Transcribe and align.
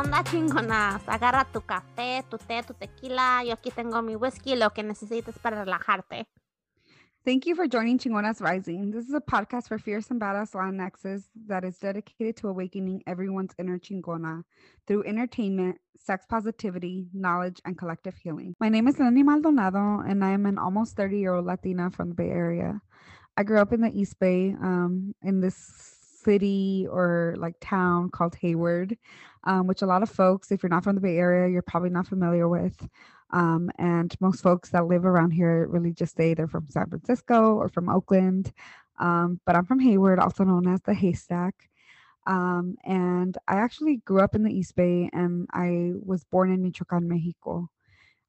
onda, 0.00 0.24
chingonas? 0.24 1.02
Agarra 1.06 1.44
tu 1.44 1.60
café, 1.60 2.24
tu 2.30 2.38
té, 2.38 2.62
tu 2.62 2.72
tequila. 2.72 3.44
Yo 3.44 3.52
aquí 3.52 3.70
tengo 3.70 4.00
mi 4.00 4.16
whisky, 4.16 4.56
lo 4.56 4.70
que 4.70 4.82
necesites 4.82 5.38
para 5.38 5.62
relajarte. 5.64 6.24
Thank 7.22 7.44
you 7.44 7.54
for 7.54 7.68
joining 7.68 7.98
Chingonas 7.98 8.40
Rising. 8.40 8.92
This 8.92 9.06
is 9.06 9.12
a 9.12 9.20
podcast 9.20 9.68
for 9.68 9.78
fierce 9.78 10.10
and 10.10 10.18
badass 10.18 10.54
Latinxes 10.54 11.24
that 11.48 11.64
is 11.64 11.76
dedicated 11.76 12.38
to 12.38 12.48
awakening 12.48 13.02
everyone's 13.06 13.54
inner 13.58 13.78
chingona 13.78 14.42
through 14.86 15.04
entertainment, 15.04 15.76
sex 15.98 16.24
positivity, 16.26 17.08
knowledge, 17.12 17.60
and 17.66 17.76
collective 17.76 18.16
healing. 18.16 18.54
My 18.58 18.70
name 18.70 18.88
is 18.88 18.98
Lenny 18.98 19.22
Maldonado, 19.22 20.00
and 20.00 20.24
I 20.24 20.30
am 20.30 20.46
an 20.46 20.56
almost 20.56 20.96
30 20.96 21.18
year 21.18 21.34
old 21.34 21.44
Latina 21.44 21.90
from 21.90 22.08
the 22.08 22.14
Bay 22.14 22.30
Area. 22.30 22.80
I 23.36 23.42
grew 23.42 23.60
up 23.60 23.74
in 23.74 23.82
the 23.82 23.92
East 23.92 24.18
Bay, 24.18 24.54
um, 24.62 25.14
in 25.22 25.42
this 25.42 25.98
city 26.24 26.86
or 26.90 27.34
like 27.38 27.54
town 27.60 28.10
called 28.10 28.34
Hayward, 28.36 28.96
um, 29.44 29.66
which 29.66 29.82
a 29.82 29.86
lot 29.86 30.02
of 30.02 30.10
folks, 30.10 30.50
if 30.50 30.62
you're 30.62 30.70
not 30.70 30.84
from 30.84 30.94
the 30.94 31.00
Bay 31.00 31.16
Area, 31.16 31.50
you're 31.50 31.62
probably 31.62 31.90
not 31.90 32.06
familiar 32.06 32.48
with. 32.48 32.88
Um, 33.32 33.70
and 33.78 34.14
most 34.20 34.42
folks 34.42 34.70
that 34.70 34.86
live 34.86 35.04
around 35.04 35.30
here 35.30 35.66
really 35.68 35.92
just 35.92 36.16
say 36.16 36.34
they're 36.34 36.48
from 36.48 36.68
San 36.68 36.88
Francisco 36.88 37.54
or 37.54 37.68
from 37.68 37.88
Oakland. 37.88 38.52
Um, 38.98 39.40
but 39.46 39.56
I'm 39.56 39.64
from 39.64 39.80
Hayward, 39.80 40.18
also 40.18 40.44
known 40.44 40.66
as 40.66 40.80
the 40.82 40.94
Haystack. 40.94 41.54
Um, 42.26 42.76
and 42.84 43.36
I 43.48 43.56
actually 43.56 43.96
grew 43.98 44.20
up 44.20 44.34
in 44.34 44.42
the 44.42 44.52
East 44.52 44.76
Bay 44.76 45.08
and 45.12 45.46
I 45.52 45.92
was 46.04 46.24
born 46.24 46.52
in 46.52 46.62
Michoacan, 46.62 47.08
Mexico. 47.08 47.68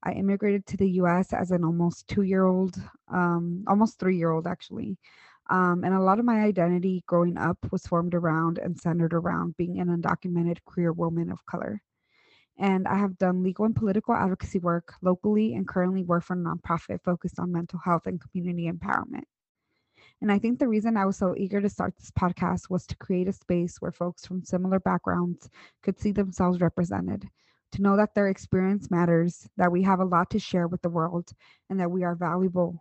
I 0.03 0.13
immigrated 0.13 0.65
to 0.67 0.77
the 0.77 0.89
US 0.91 1.33
as 1.33 1.51
an 1.51 1.63
almost 1.63 2.07
two 2.07 2.23
year 2.23 2.45
old, 2.45 2.81
um, 3.09 3.63
almost 3.67 3.99
three 3.99 4.17
year 4.17 4.31
old 4.31 4.47
actually. 4.47 4.97
Um, 5.49 5.83
and 5.83 5.93
a 5.93 5.99
lot 5.99 6.19
of 6.19 6.25
my 6.25 6.41
identity 6.41 7.03
growing 7.07 7.37
up 7.37 7.57
was 7.71 7.85
formed 7.85 8.13
around 8.13 8.57
and 8.57 8.79
centered 8.79 9.13
around 9.13 9.57
being 9.57 9.79
an 9.79 9.87
undocumented 9.87 10.57
queer 10.65 10.93
woman 10.93 11.31
of 11.31 11.45
color 11.45 11.81
and 12.61 12.87
I 12.87 12.95
have 12.97 13.17
done 13.17 13.41
legal 13.41 13.65
and 13.65 13.75
political 13.75 14.13
advocacy 14.13 14.59
work 14.59 14.93
locally 15.01 15.55
and 15.55 15.67
currently 15.67 16.03
work 16.03 16.23
for 16.23 16.33
a 16.33 16.37
nonprofit 16.37 17.03
focused 17.03 17.39
on 17.39 17.51
mental 17.51 17.79
health 17.83 18.05
and 18.05 18.21
community 18.21 18.71
empowerment. 18.71 19.23
And 20.21 20.31
I 20.31 20.37
think 20.37 20.59
the 20.59 20.67
reason 20.67 20.95
I 20.95 21.05
was 21.05 21.17
so 21.17 21.35
eager 21.35 21.59
to 21.59 21.69
start 21.69 21.95
this 21.97 22.11
podcast 22.11 22.69
was 22.69 22.85
to 22.85 22.95
create 22.97 23.27
a 23.27 23.33
space 23.33 23.77
where 23.79 23.91
folks 23.91 24.25
from 24.27 24.43
similar 24.43 24.79
backgrounds 24.79 25.49
could 25.81 25.99
see 25.99 26.11
themselves 26.11 26.61
represented, 26.61 27.27
to 27.71 27.81
know 27.81 27.97
that 27.97 28.13
their 28.13 28.27
experience 28.27 28.91
matters, 28.91 29.49
that 29.57 29.71
we 29.71 29.81
have 29.81 29.99
a 29.99 30.05
lot 30.05 30.29
to 30.29 30.39
share 30.39 30.67
with 30.67 30.83
the 30.83 30.89
world, 30.89 31.31
and 31.71 31.79
that 31.79 31.89
we 31.89 32.03
are 32.03 32.15
valuable, 32.15 32.79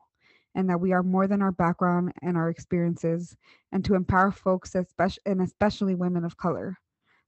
and 0.55 0.69
that 0.69 0.81
we 0.81 0.93
are 0.93 1.03
more 1.03 1.27
than 1.27 1.43
our 1.43 1.53
background 1.53 2.13
and 2.23 2.37
our 2.37 2.49
experiences, 2.49 3.37
and 3.73 3.85
to 3.85 3.95
empower 3.95 4.31
folks, 4.33 4.75
especially, 4.75 5.23
and 5.27 5.41
especially 5.41 5.95
women 5.95 6.25
of 6.25 6.37
color 6.37 6.77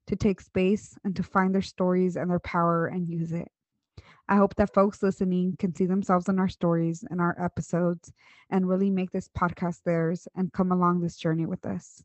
to 0.07 0.15
take 0.15 0.41
space 0.41 0.95
and 1.03 1.15
to 1.15 1.23
find 1.23 1.53
their 1.53 1.61
stories 1.61 2.15
and 2.15 2.29
their 2.29 2.39
power 2.39 2.87
and 2.87 3.07
use 3.07 3.31
it. 3.31 3.49
I 4.27 4.35
hope 4.35 4.55
that 4.55 4.73
folks 4.73 5.03
listening 5.03 5.55
can 5.59 5.75
see 5.75 5.85
themselves 5.85 6.29
in 6.29 6.39
our 6.39 6.49
stories 6.49 7.03
and 7.09 7.19
our 7.19 7.35
episodes 7.41 8.11
and 8.49 8.67
really 8.67 8.89
make 8.89 9.11
this 9.11 9.29
podcast 9.29 9.83
theirs 9.83 10.27
and 10.35 10.51
come 10.53 10.71
along 10.71 11.01
this 11.01 11.17
journey 11.17 11.45
with 11.45 11.65
us. 11.65 12.03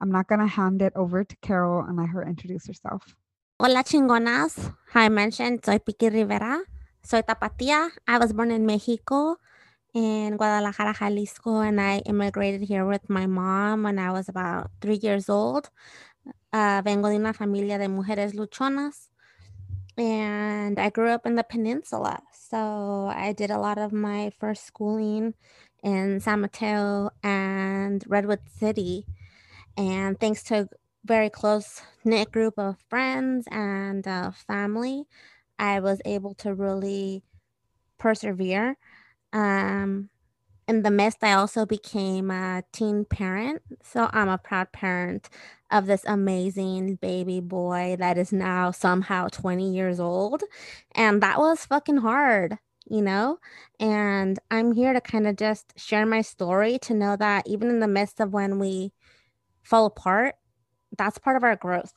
I'm 0.00 0.10
not 0.10 0.28
going 0.28 0.40
to 0.40 0.46
hand 0.46 0.82
it 0.82 0.92
over 0.94 1.24
to 1.24 1.36
Carol 1.42 1.84
and 1.84 1.96
let 1.96 2.10
her 2.10 2.26
introduce 2.26 2.66
herself. 2.66 3.16
Hola, 3.60 3.82
chingonas. 3.84 4.74
How 4.90 5.02
I 5.02 5.08
mentioned, 5.08 5.64
soy 5.64 5.78
Piqui 5.78 6.10
Rivera. 6.10 6.62
Soy 7.02 7.22
Tapatía. 7.22 7.90
I 8.06 8.18
was 8.18 8.32
born 8.32 8.50
in 8.50 8.66
Mexico, 8.66 9.36
in 9.96 10.36
Guadalajara, 10.36 10.92
Jalisco, 10.92 11.60
and 11.60 11.80
I 11.80 12.00
immigrated 12.00 12.60
here 12.60 12.84
with 12.84 13.08
my 13.08 13.24
mom 13.24 13.84
when 13.84 13.98
I 13.98 14.12
was 14.12 14.28
about 14.28 14.70
three 14.82 14.96
years 14.96 15.30
old. 15.30 15.70
Uh, 16.52 16.82
vengo 16.84 17.08
de 17.08 17.16
una 17.16 17.32
familia 17.32 17.78
de 17.78 17.88
mujeres 17.88 18.34
luchonas. 18.34 19.08
And 19.96 20.78
I 20.78 20.90
grew 20.90 21.08
up 21.08 21.24
in 21.24 21.34
the 21.34 21.44
peninsula. 21.44 22.20
So 22.30 23.06
I 23.06 23.32
did 23.32 23.50
a 23.50 23.58
lot 23.58 23.78
of 23.78 23.90
my 23.90 24.32
first 24.38 24.66
schooling 24.66 25.32
in 25.82 26.20
San 26.20 26.42
Mateo 26.42 27.08
and 27.22 28.04
Redwood 28.06 28.40
City. 28.58 29.06
And 29.78 30.20
thanks 30.20 30.42
to 30.44 30.60
a 30.60 30.68
very 31.06 31.30
close 31.30 31.80
knit 32.04 32.30
group 32.30 32.58
of 32.58 32.76
friends 32.90 33.48
and 33.50 34.06
uh, 34.06 34.32
family, 34.46 35.04
I 35.58 35.80
was 35.80 36.02
able 36.04 36.34
to 36.34 36.52
really 36.52 37.22
persevere. 37.96 38.76
Um, 39.36 40.08
in 40.66 40.82
the 40.82 40.90
midst, 40.90 41.22
I 41.22 41.34
also 41.34 41.66
became 41.66 42.30
a 42.30 42.64
teen 42.72 43.04
parent. 43.04 43.62
So 43.84 44.08
I'm 44.12 44.28
a 44.28 44.38
proud 44.38 44.72
parent 44.72 45.28
of 45.70 45.86
this 45.86 46.04
amazing 46.06 46.96
baby 46.96 47.40
boy 47.40 47.96
that 47.98 48.18
is 48.18 48.32
now 48.32 48.70
somehow 48.70 49.28
20 49.28 49.70
years 49.74 50.00
old. 50.00 50.42
And 50.94 51.22
that 51.22 51.38
was 51.38 51.66
fucking 51.66 51.98
hard, 51.98 52.58
you 52.88 53.02
know? 53.02 53.38
And 53.78 54.38
I'm 54.50 54.72
here 54.72 54.94
to 54.94 55.00
kind 55.02 55.26
of 55.26 55.36
just 55.36 55.78
share 55.78 56.06
my 56.06 56.22
story 56.22 56.78
to 56.80 56.94
know 56.94 57.16
that 57.16 57.46
even 57.46 57.68
in 57.68 57.80
the 57.80 57.88
midst 57.88 58.20
of 58.20 58.32
when 58.32 58.58
we 58.58 58.92
fall 59.62 59.86
apart, 59.86 60.36
that's 60.96 61.18
part 61.18 61.36
of 61.36 61.44
our 61.44 61.56
growth. 61.56 61.92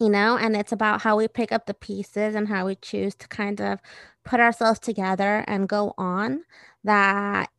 You 0.00 0.08
know, 0.08 0.38
and 0.38 0.56
it's 0.56 0.72
about 0.72 1.02
how 1.02 1.16
we 1.16 1.28
pick 1.28 1.52
up 1.52 1.66
the 1.66 1.74
pieces 1.74 2.34
and 2.34 2.48
how 2.48 2.66
we 2.66 2.74
choose 2.76 3.14
to 3.16 3.28
kind 3.28 3.60
of 3.60 3.80
put 4.24 4.40
ourselves 4.40 4.80
together 4.80 5.44
and 5.46 5.68
go 5.68 5.92
on 5.98 6.44
that 6.84 7.50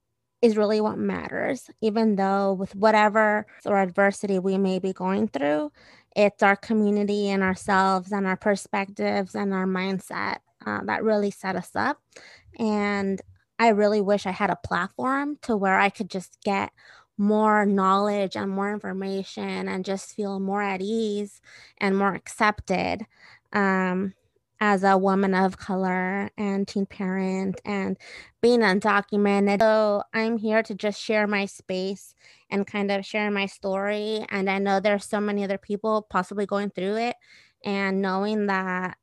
is 0.42 0.58
really 0.58 0.82
what 0.82 0.98
matters, 0.98 1.70
even 1.82 2.16
though 2.16 2.54
with 2.54 2.74
whatever 2.76 3.46
or 3.64 3.80
adversity 3.80 4.40
we 4.40 4.58
may 4.58 4.80
be 4.80 4.92
going 4.92 5.28
through, 5.28 5.72
it's 6.16 6.42
our 6.42 6.56
community 6.56 7.30
and 7.30 7.44
ourselves 7.44 8.12
and 8.12 8.26
our 8.26 8.38
perspectives 8.38 9.36
and 9.36 9.54
our 9.54 9.68
mindset 9.68 10.38
uh, 10.66 10.82
that 10.86 11.04
really 11.04 11.30
set 11.30 11.56
us 11.56 11.72
up. 11.76 12.02
And 12.58 13.22
I 13.60 13.70
really 13.70 14.02
wish 14.02 14.26
I 14.26 14.32
had 14.32 14.50
a 14.50 14.56
platform 14.56 15.38
to 15.44 15.56
where 15.56 15.80
I 15.80 15.90
could 15.90 16.10
just 16.10 16.38
get 16.44 16.72
more 17.18 17.66
knowledge 17.66 18.36
and 18.36 18.50
more 18.50 18.74
information 18.74 19.68
and 19.68 19.86
just 19.86 20.16
feel 20.16 20.40
more 20.40 20.62
at 20.62 20.82
ease 20.82 21.42
and 21.78 21.98
more 21.98 22.14
accepted. 22.14 23.06
Um, 23.54 24.14
as 24.62 24.84
a 24.84 24.96
woman 24.96 25.34
of 25.34 25.58
color 25.58 26.30
and 26.38 26.68
teen 26.68 26.86
parent 26.86 27.60
and 27.66 27.98
being 28.42 28.60
undocumented. 28.60 29.60
So 29.60 30.04
I'm 30.14 30.38
here 30.38 30.62
to 30.62 30.76
just 30.76 31.02
share 31.02 31.26
my 31.26 31.48
space 31.48 32.14
and 32.52 32.68
kind 32.68 32.92
of 32.92 33.04
share 33.04 33.32
my 33.32 33.48
story. 33.48 34.24
And 34.30 34.48
I 34.48 34.60
know 34.60 34.80
there's 34.80 35.06
so 35.06 35.20
many 35.20 35.44
other 35.44 35.58
people 35.58 36.06
possibly 36.12 36.46
going 36.46 36.70
through 36.70 36.98
it 36.98 37.16
and 37.66 38.04
knowing 38.04 38.46
that 38.46 38.98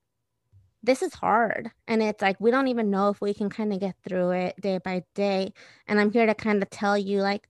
this 0.84 1.02
is 1.02 1.12
hard. 1.12 1.72
And 1.88 2.04
it's 2.04 2.22
like 2.22 2.36
we 2.40 2.52
don't 2.52 2.68
even 2.68 2.88
know 2.88 3.08
if 3.08 3.20
we 3.20 3.34
can 3.34 3.50
kind 3.50 3.72
of 3.72 3.80
get 3.80 3.96
through 4.08 4.30
it 4.30 4.60
day 4.60 4.78
by 4.78 5.02
day. 5.16 5.52
And 5.88 5.98
I'm 5.98 6.12
here 6.12 6.26
to 6.26 6.34
kind 6.34 6.62
of 6.62 6.70
tell 6.70 6.96
you, 6.96 7.20
like, 7.20 7.48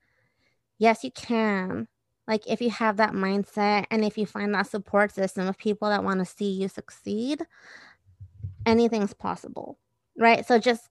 yes, 0.78 1.05
you 1.05 1.11
can. 1.11 1.89
Like, 2.27 2.47
if 2.47 2.61
you 2.61 2.71
have 2.71 2.99
that 2.99 3.12
mindset 3.12 3.87
and 3.91 4.05
if 4.05 4.19
you 4.19 4.27
find 4.27 4.55
that 4.55 4.66
support 4.66 5.12
system 5.12 5.49
of 5.49 5.56
people 5.56 5.89
that 5.89 6.05
want 6.05 6.21
to 6.21 6.27
see 6.27 6.50
you 6.50 6.69
succeed, 6.69 7.43
anything's 8.66 9.15
possible, 9.15 9.78
right? 10.19 10.47
So 10.47 10.59
just 10.59 10.88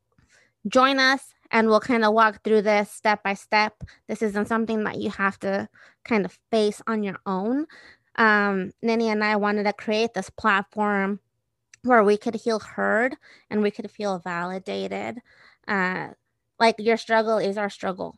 join 0.68 1.00
us 1.00 1.34
and 1.52 1.68
we'll 1.68 1.80
kind 1.80 2.04
of 2.04 2.14
walk 2.14 2.44
through 2.44 2.64
this 2.64 2.92
step 2.92 3.24
by 3.24 3.34
step. 3.34 3.84
This 4.08 4.22
isn't 4.22 4.48
something 4.48 4.84
that 4.84 4.98
you 4.98 5.10
have 5.12 5.40
to 5.40 5.70
kind 6.04 6.26
of 6.26 6.38
face 6.52 6.82
on 6.88 7.04
your 7.04 7.20
own. 7.26 7.68
Um, 8.16 8.72
Nini 8.82 9.10
and 9.10 9.24
I 9.24 9.36
wanted 9.36 9.64
to 9.64 9.74
create 9.74 10.14
this 10.14 10.30
platform 10.30 11.20
where 11.84 12.04
we 12.04 12.18
could 12.18 12.40
feel 12.42 12.60
heard 12.60 13.16
and 13.50 13.62
we 13.62 13.72
could 13.72 13.90
feel 13.90 14.20
validated. 14.20 15.20
Uh, 15.68 16.10
like 16.60 16.76
your 16.80 16.98
struggle 16.98 17.38
is 17.38 17.58
our 17.58 17.70
struggle, 17.70 18.18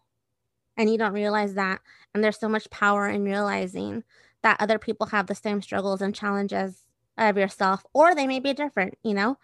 and 0.79 0.89
you 0.89 0.97
don't 0.97 1.13
realize 1.13 1.55
that. 1.55 1.81
And 2.13 2.23
there's 2.23 2.39
so 2.39 2.49
much 2.49 2.69
power 2.69 3.07
in 3.07 3.23
realizing 3.25 4.03
that 4.41 4.57
other 4.61 4.79
people 4.79 5.07
have 5.07 5.27
the 5.27 5.35
same 5.35 5.61
struggles 5.61 6.01
and 6.01 6.15
challenges 6.15 6.85
of 7.17 7.37
yourself, 7.37 7.85
or 7.93 8.15
they 8.15 8.25
may 8.25 8.39
be 8.39 8.53
different, 8.53 8.97
you 9.03 9.13
know, 9.13 9.37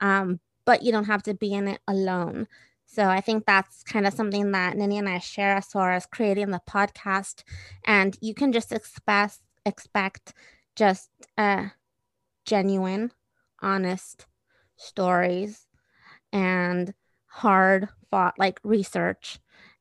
um, 0.00 0.40
but 0.64 0.82
you 0.82 0.90
don't 0.90 1.04
have 1.04 1.22
to 1.24 1.34
be 1.34 1.52
in 1.52 1.68
it 1.68 1.80
alone. 1.86 2.48
So 2.86 3.04
I 3.04 3.20
think 3.20 3.44
that's 3.44 3.82
kind 3.82 4.06
of 4.06 4.14
something 4.14 4.50
that 4.52 4.78
Nini 4.78 4.96
and 4.96 5.10
I 5.10 5.18
share 5.18 5.54
as 5.54 5.66
far 5.66 5.92
as 5.92 6.06
creating 6.06 6.50
the 6.50 6.62
podcast. 6.66 7.42
And 7.84 8.16
you 8.22 8.32
can 8.32 8.50
just 8.50 8.72
expect 8.72 9.40
expect 9.66 10.32
just 10.74 11.10
uh, 11.36 11.66
genuine, 12.46 13.12
honest 13.60 14.26
stories 14.76 15.66
and 16.32 16.94
hard 17.26 17.90
fought 18.10 18.38
like 18.38 18.58
research 18.64 19.38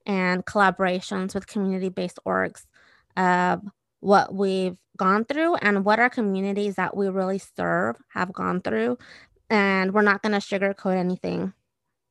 and 0.08 0.46
collaborations 0.46 1.36
with 1.36 1.46
community 1.46 1.90
based 1.90 2.20
orgs 2.26 2.66
of 3.16 3.62
what 4.00 4.34
we've 4.34 4.78
gone 4.98 5.26
through 5.26 5.56
and 5.58 5.86
what 5.86 6.00
our 6.00 6.10
communities 6.10 6.76
that 6.76 6.98
we 6.98 7.10
really 7.10 7.40
serve 7.40 7.98
have 8.10 8.34
gone 8.34 8.62
through. 8.62 8.98
And 9.50 9.94
we're 9.94 10.02
not 10.02 10.24
going 10.24 10.34
to 10.34 10.40
sugarcoat 10.40 10.98
anything. 10.98 11.54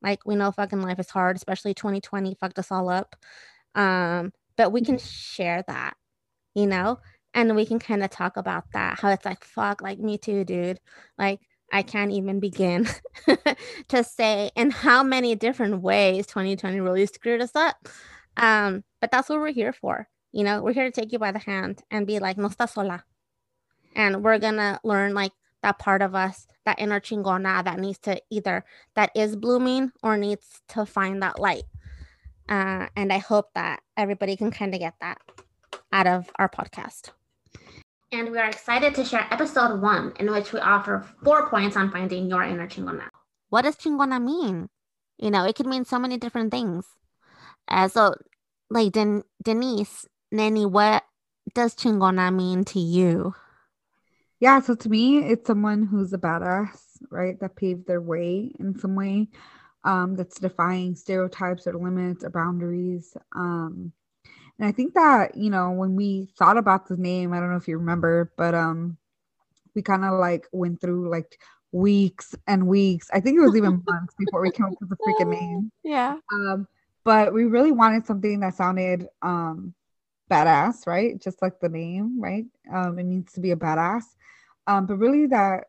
Like, 0.03 0.25
we 0.25 0.37
know 0.37 0.53
fucking 0.53 0.83
life 0.83 1.01
is 1.01 1.11
hard, 1.11 1.37
especially 1.37 1.75
2020 1.75 2.37
fucked 2.39 2.59
us 2.61 2.71
all 2.71 2.89
up. 2.89 3.17
Um, 3.75 4.33
but 4.57 4.71
we 4.71 4.83
can 4.83 4.99
share 4.99 5.65
that, 5.67 5.95
you 6.55 6.67
know? 6.67 6.99
and 7.37 7.55
we 7.55 7.67
can 7.67 7.79
kind 7.79 8.03
of 8.03 8.11
talk 8.11 8.37
about 8.37 8.65
that 8.73 8.99
how 8.99 9.11
it's 9.11 9.25
like 9.25 9.45
fuck 9.45 9.81
like 9.83 10.01
me 10.01 10.19
too 10.19 10.43
dude 10.43 10.81
like 11.19 11.41
i 11.73 11.83
can't 11.83 12.13
even 12.13 12.41
begin 12.41 12.87
to 13.89 14.05
say 14.05 14.51
in 14.55 14.71
how 14.71 15.03
many 15.03 15.35
different 15.35 15.83
ways 15.83 16.27
2020 16.27 16.81
really 16.81 17.07
screwed 17.07 17.41
us 17.41 17.55
up. 17.55 17.89
Um 18.37 18.85
but 19.01 19.11
that's 19.11 19.29
what 19.29 19.39
we're 19.39 19.53
here 19.53 19.73
for 19.73 20.09
you 20.37 20.45
know? 20.45 20.63
We're 20.63 20.75
here 20.75 20.85
to 20.85 21.01
take 21.01 21.13
you 21.13 21.19
by 21.19 21.33
the 21.33 21.39
hand 21.39 21.83
and 21.91 22.07
be 22.07 22.19
like 22.19 22.37
no 22.37 22.51
sola. 22.67 23.03
And 23.95 24.23
we're 24.23 24.39
gonna 24.39 24.79
learn 24.85 25.15
like 25.15 25.33
that 25.63 25.79
part 25.79 26.03
of 26.03 26.15
us 26.15 26.47
that 26.67 26.79
inner 26.79 27.01
chingona 27.01 27.65
that 27.65 27.79
needs 27.79 27.99
to 28.01 28.21
either 28.29 28.63
that 28.97 29.11
is 29.15 29.35
blooming 29.35 29.93
or 30.03 30.19
needs 30.19 30.61
to 30.69 30.85
find 30.85 31.23
that 31.23 31.39
light. 31.39 31.65
Uh, 32.49 32.87
and 32.95 33.13
i 33.13 33.19
hope 33.19 33.47
that 33.55 33.81
everybody 33.97 34.37
can 34.37 34.53
kind 34.53 34.73
of 34.73 34.79
get 34.79 34.95
that 35.01 35.19
out 35.93 36.07
of 36.07 36.31
our 36.39 36.49
podcast 36.49 37.11
and 38.13 38.31
we 38.31 38.39
are 38.39 38.49
excited 38.49 38.95
to 38.95 39.05
share 39.05 39.27
episode 39.31 39.81
one, 39.81 40.13
in 40.19 40.31
which 40.31 40.53
we 40.53 40.61
offer 40.61 41.07
four 41.23 41.49
points 41.49 41.77
on 41.77 41.91
finding 41.91 42.29
your 42.29 42.43
inner 42.43 42.69
chingona. 42.69 43.09
What 43.49 43.63
does 43.63 43.77
chingona 43.77 44.23
mean? 44.23 44.69
You 45.19 45.31
know, 45.31 45.45
it 45.45 45.57
could 45.57 45.67
mean 45.67 45.85
so 45.85 45.99
many 45.99 46.17
different 46.17 46.51
things. 46.51 46.87
Uh, 47.69 47.89
so, 47.89 48.15
like 48.71 48.93
Den- 48.93 49.25
Denise, 49.43 50.07
Nanny, 50.31 50.67
what 50.67 51.05
does 51.55 51.75
chingona 51.75 52.35
mean 52.35 52.65
to 52.67 52.81
you? 52.81 53.35
Yeah, 54.41 54.61
so 54.61 54.75
to 54.75 54.89
me, 54.89 55.19
it's 55.19 55.47
someone 55.47 55.85
who's 55.85 56.13
a 56.13 56.19
badass, 56.19 56.79
right? 57.11 57.39
That 57.41 57.57
paved 57.57 57.87
their 57.87 58.03
way 58.03 58.53
in 58.61 58.79
some 58.79 58.95
way. 58.95 59.29
Um, 59.85 60.17
that's 60.17 60.39
defying 60.41 60.95
stereotypes 60.97 61.67
or 61.67 61.75
limits 61.75 62.25
or 62.25 62.31
boundaries. 62.31 63.17
Um, 63.35 63.93
and 64.59 64.69
I 64.69 64.73
think 64.73 64.95
that, 64.95 65.37
you 65.37 65.51
know, 65.51 65.71
when 65.73 65.97
we 65.97 66.29
thought 66.39 66.57
about 66.57 66.89
the 66.89 66.97
name, 66.97 67.33
I 67.33 67.41
don't 67.41 67.51
know 67.51 67.57
if 67.57 67.69
you 67.69 67.79
remember, 67.79 68.33
but 68.37 68.55
um 68.55 68.97
we 69.75 69.83
kind 69.83 70.05
of 70.05 70.19
like 70.19 70.47
went 70.53 70.81
through 70.81 71.11
like 71.11 71.39
weeks 71.73 72.35
and 72.47 72.67
weeks. 72.67 73.09
I 73.13 73.21
think 73.21 73.37
it 73.37 73.43
was 73.43 73.57
even 73.57 73.83
months 73.87 74.15
before 74.19 74.41
we 74.41 74.51
came 74.51 74.67
up 74.67 74.73
with 74.81 74.89
the 74.89 74.97
freaking 74.97 75.31
name. 75.31 75.71
Yeah. 75.85 76.17
Um, 76.33 76.67
but 77.05 77.35
we 77.35 77.45
really 77.45 77.73
wanted 77.73 78.07
something 78.07 78.41
that 78.41 78.55
sounded 78.55 79.09
um 79.23 79.75
badass, 80.31 80.87
right? 80.87 81.21
Just 81.21 81.43
like 81.43 81.61
the 81.61 81.69
name, 81.69 82.21
right? 82.21 82.47
Um, 82.73 82.99
it 82.99 83.05
means 83.05 83.33
to 83.33 83.41
be 83.41 83.51
a 83.51 83.57
badass. 83.57 84.05
Um, 84.67 84.87
but 84.87 84.97
really 84.97 85.27
that 85.27 85.65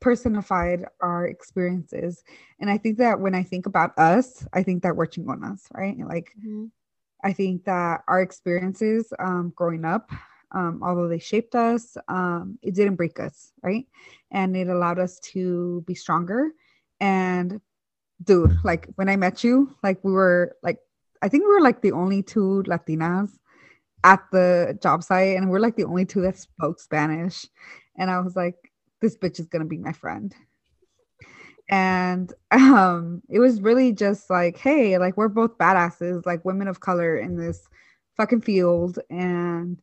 personified 0.00 0.84
our 1.00 1.26
experiences. 1.26 2.22
And 2.60 2.68
I 2.68 2.76
think 2.76 2.98
that 2.98 3.20
when 3.20 3.34
I 3.34 3.42
think 3.42 3.66
about 3.66 3.96
us, 3.98 4.46
I 4.52 4.62
think 4.62 4.82
that 4.82 4.96
we're 4.96 5.06
chingonas, 5.06 5.62
right? 5.72 5.96
Like 5.98 6.32
mm-hmm. 6.38 6.66
I 7.22 7.32
think 7.32 7.64
that 7.64 8.02
our 8.08 8.20
experiences 8.20 9.12
um, 9.18 9.52
growing 9.54 9.84
up, 9.84 10.10
um, 10.52 10.80
although 10.82 11.08
they 11.08 11.18
shaped 11.18 11.54
us, 11.54 11.96
um, 12.08 12.58
it 12.62 12.74
didn't 12.74 12.96
break 12.96 13.20
us, 13.20 13.52
right? 13.62 13.86
And 14.30 14.56
it 14.56 14.68
allowed 14.68 14.98
us 14.98 15.18
to 15.32 15.82
be 15.86 15.94
stronger. 15.94 16.50
And 17.00 17.60
dude, 18.22 18.58
like 18.64 18.88
when 18.96 19.08
I 19.08 19.16
met 19.16 19.44
you, 19.44 19.74
like 19.82 20.02
we 20.04 20.12
were 20.12 20.56
like, 20.62 20.78
I 21.22 21.28
think 21.28 21.44
we 21.44 21.52
were 21.54 21.60
like 21.60 21.80
the 21.80 21.92
only 21.92 22.22
two 22.22 22.64
Latinas 22.66 23.30
at 24.04 24.20
the 24.32 24.76
job 24.82 25.02
site, 25.04 25.36
and 25.36 25.48
we're 25.48 25.60
like 25.60 25.76
the 25.76 25.84
only 25.84 26.04
two 26.04 26.22
that 26.22 26.36
spoke 26.36 26.80
Spanish. 26.80 27.46
And 27.96 28.10
I 28.10 28.18
was 28.20 28.34
like, 28.34 28.56
this 29.00 29.16
bitch 29.16 29.38
is 29.38 29.46
gonna 29.46 29.64
be 29.64 29.78
my 29.78 29.92
friend 29.92 30.34
and 31.68 32.32
um 32.50 33.22
it 33.28 33.38
was 33.38 33.60
really 33.60 33.92
just 33.92 34.28
like 34.30 34.56
hey 34.58 34.98
like 34.98 35.16
we're 35.16 35.28
both 35.28 35.56
badasses 35.58 36.24
like 36.26 36.44
women 36.44 36.68
of 36.68 36.80
color 36.80 37.16
in 37.16 37.36
this 37.36 37.68
fucking 38.16 38.40
field 38.40 38.98
and 39.10 39.80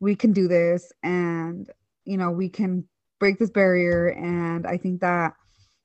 we 0.00 0.14
can 0.14 0.32
do 0.32 0.48
this 0.48 0.92
and 1.02 1.70
you 2.04 2.16
know 2.16 2.30
we 2.30 2.48
can 2.48 2.84
break 3.18 3.38
this 3.38 3.50
barrier. 3.50 4.08
And 4.08 4.66
i 4.66 4.76
think 4.76 5.00
that 5.00 5.34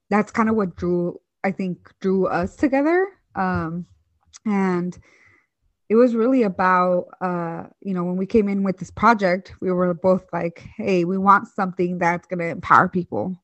that's 0.09 0.31
kind 0.31 0.50
of 0.50 0.56
what 0.56 0.75
drew 0.75 1.19
i 1.44 1.51
think 1.51 1.91
drew 2.00 2.27
us 2.27 2.56
together. 2.56 3.07
Um 3.36 3.86
and 4.45 4.98
it 5.89 5.95
was 5.95 6.15
really 6.15 6.44
about 6.44 7.06
uh 7.21 7.63
you 7.81 7.94
know 7.94 8.03
when 8.03 8.18
we 8.18 8.25
came 8.25 8.50
in 8.50 8.63
with 8.63 8.77
this 8.77 8.91
project 8.91 9.53
we 9.62 9.71
were 9.71 9.94
both 9.94 10.25
like 10.33 10.68
hey 10.77 11.06
we 11.06 11.18
want 11.18 11.48
something 11.48 11.98
that's 11.98 12.27
going 12.27 12.39
to 12.39 12.48
empower 12.48 12.89
people 12.89 13.36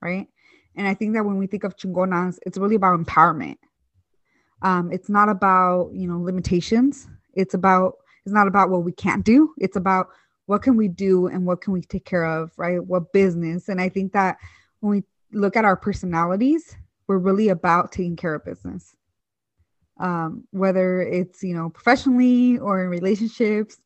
right 0.00 0.28
and 0.76 0.86
I 0.86 0.94
think 0.94 1.14
that 1.14 1.24
when 1.24 1.38
we 1.38 1.46
think 1.46 1.64
of 1.64 1.76
chingonas, 1.76 2.38
it's 2.44 2.58
really 2.58 2.76
about 2.76 3.00
empowerment. 3.00 3.56
Um, 4.62 4.92
it's 4.92 5.08
not 5.08 5.28
about, 5.28 5.90
you 5.92 6.06
know, 6.06 6.20
limitations. 6.20 7.08
It's 7.34 7.54
about, 7.54 7.94
it's 8.24 8.34
not 8.34 8.46
about 8.46 8.70
what 8.70 8.84
we 8.84 8.92
can't 8.92 9.24
do. 9.24 9.54
It's 9.58 9.76
about 9.76 10.08
what 10.46 10.62
can 10.62 10.76
we 10.76 10.88
do 10.88 11.26
and 11.26 11.46
what 11.46 11.60
can 11.60 11.72
we 11.72 11.80
take 11.80 12.04
care 12.04 12.24
of, 12.24 12.52
right? 12.56 12.84
What 12.84 13.12
business. 13.12 13.68
And 13.68 13.80
I 13.80 13.88
think 13.88 14.12
that 14.12 14.36
when 14.80 14.90
we 14.90 15.02
look 15.32 15.56
at 15.56 15.64
our 15.64 15.76
personalities, 15.76 16.76
we're 17.06 17.18
really 17.18 17.48
about 17.48 17.92
taking 17.92 18.16
care 18.16 18.34
of 18.34 18.44
business. 18.44 18.94
Um, 19.98 20.44
whether 20.50 21.00
it's, 21.00 21.42
you 21.42 21.54
know, 21.54 21.70
professionally 21.70 22.58
or 22.58 22.82
in 22.82 22.90
relationships 22.90 23.78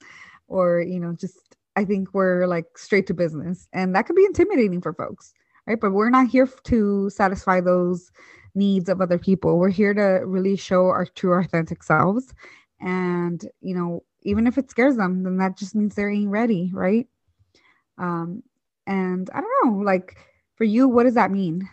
or, 0.48 0.81
you 0.81 0.98
know, 0.98 1.12
just 1.12 1.36
I 1.76 1.84
think 1.84 2.12
we're 2.12 2.46
like 2.46 2.76
straight 2.76 3.06
to 3.06 3.14
business. 3.14 3.69
And 3.72 3.94
that 3.94 4.06
could 4.06 4.16
be 4.16 4.25
intimidating 4.25 4.81
for 4.81 4.93
folks 4.93 5.34
right? 5.70 5.81
But 5.81 5.93
we're 5.93 6.11
not 6.11 6.28
here 6.28 6.49
to 6.64 7.11
satisfy 7.11 7.61
those 7.61 8.11
needs 8.56 8.88
of 8.88 9.00
other 9.00 9.19
people. 9.19 9.58
We're 9.58 9.70
here 9.70 9.94
to 9.94 10.26
really 10.26 10.56
show 10.56 10.87
our 10.87 11.06
true 11.06 11.32
authentic 11.34 11.84
selves. 11.84 12.34
And, 12.81 13.40
you 13.61 13.76
know, 13.76 14.02
even 14.22 14.49
if 14.49 14.58
it 14.58 14.70
scares 14.70 14.96
them, 14.96 15.22
then 15.22 15.37
that 15.37 15.56
just 15.56 15.76
means 15.76 15.94
they 15.94 16.05
ain't 16.05 16.28
ready, 16.28 16.70
right? 16.75 17.06
Um, 17.99 18.43
and 18.87 19.31
I 19.32 19.40
don't 19.40 19.64
know, 19.64 19.84
like 19.84 20.19
for 20.56 20.64
you, 20.64 20.88
what 20.88 21.05
does 21.05 21.14
that 21.14 21.31
mean? 21.31 21.69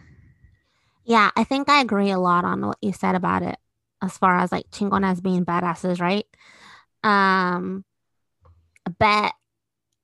Yeah, 1.03 1.31
I 1.35 1.43
think 1.43 1.67
I 1.67 1.81
agree 1.81 2.11
a 2.11 2.19
lot 2.19 2.45
on 2.45 2.67
what 2.67 2.77
you 2.81 2.93
said 2.93 3.15
about 3.15 3.41
it 3.41 3.57
as 4.03 4.17
far 4.17 4.37
as 4.37 4.51
like 4.51 4.69
chingonas 4.69 5.23
being 5.23 5.43
badasses, 5.43 5.99
right? 5.99 6.27
Um, 7.03 7.83
but 8.99 9.33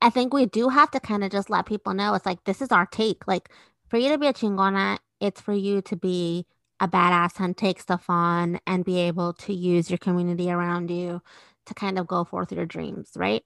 I 0.03 0.09
think 0.09 0.33
we 0.33 0.45
do 0.45 0.67
have 0.67 0.91
to 0.91 0.99
kind 0.99 1.23
of 1.23 1.31
just 1.31 1.49
let 1.49 1.65
people 1.65 1.93
know 1.93 2.13
it's 2.13 2.25
like 2.25 2.43
this 2.43 2.61
is 2.61 2.73
our 2.73 2.85
take. 2.85 3.25
Like 3.25 3.49
for 3.93 3.99
you 3.99 4.09
to 4.09 4.17
be 4.17 4.25
a 4.25 4.33
chingona, 4.33 4.97
it's 5.19 5.39
for 5.39 5.53
you 5.53 5.79
to 5.79 5.95
be 5.95 6.47
a 6.79 6.87
badass 6.87 7.39
and 7.39 7.55
take 7.55 7.79
stuff 7.79 8.05
on 8.09 8.59
and 8.65 8.83
be 8.83 8.97
able 8.97 9.33
to 9.33 9.53
use 9.53 9.91
your 9.91 9.99
community 9.99 10.49
around 10.49 10.89
you 10.89 11.21
to 11.67 11.75
kind 11.75 11.99
of 11.99 12.07
go 12.07 12.23
forth 12.23 12.51
your 12.51 12.65
dreams, 12.65 13.11
right? 13.15 13.43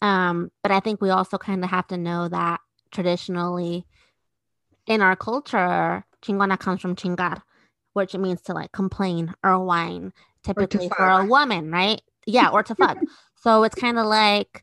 Um, 0.00 0.52
but 0.62 0.70
I 0.70 0.78
think 0.78 1.00
we 1.00 1.10
also 1.10 1.36
kind 1.36 1.64
of 1.64 1.70
have 1.70 1.88
to 1.88 1.96
know 1.96 2.28
that 2.28 2.60
traditionally 2.92 3.86
in 4.86 5.02
our 5.02 5.16
culture, 5.16 6.04
chingona 6.22 6.60
comes 6.60 6.80
from 6.80 6.94
chingar, 6.94 7.42
which 7.94 8.14
means 8.14 8.40
to 8.42 8.52
like 8.52 8.70
complain 8.70 9.34
or 9.42 9.58
whine, 9.64 10.12
typically 10.44 10.88
for 10.96 11.08
a 11.08 11.24
woman, 11.24 11.72
right? 11.72 12.00
Yeah, 12.24 12.50
or 12.50 12.62
to 12.62 12.76
fuck. 12.76 12.98
so 13.42 13.64
it's 13.64 13.74
kind 13.74 13.98
of 13.98 14.06
like 14.06 14.62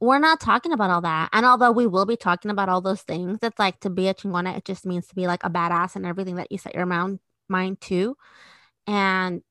we're 0.00 0.18
not 0.18 0.40
talking 0.40 0.72
about 0.72 0.90
all 0.90 1.02
that. 1.02 1.28
And 1.32 1.44
although 1.44 1.70
we 1.70 1.86
will 1.86 2.06
be 2.06 2.16
talking 2.16 2.50
about 2.50 2.68
all 2.68 2.80
those 2.80 3.02
things, 3.02 3.38
it's 3.42 3.58
like 3.58 3.80
to 3.80 3.90
be 3.90 4.08
a 4.08 4.14
chingona, 4.14 4.56
it 4.56 4.64
just 4.64 4.86
means 4.86 5.06
to 5.08 5.14
be 5.14 5.26
like 5.26 5.44
a 5.44 5.50
badass 5.50 5.94
and 5.94 6.06
everything 6.06 6.36
that 6.36 6.50
you 6.50 6.58
set 6.58 6.74
your 6.74 6.86
mind, 6.86 7.20
mind 7.48 7.80
to. 7.82 8.16
And 8.86 9.42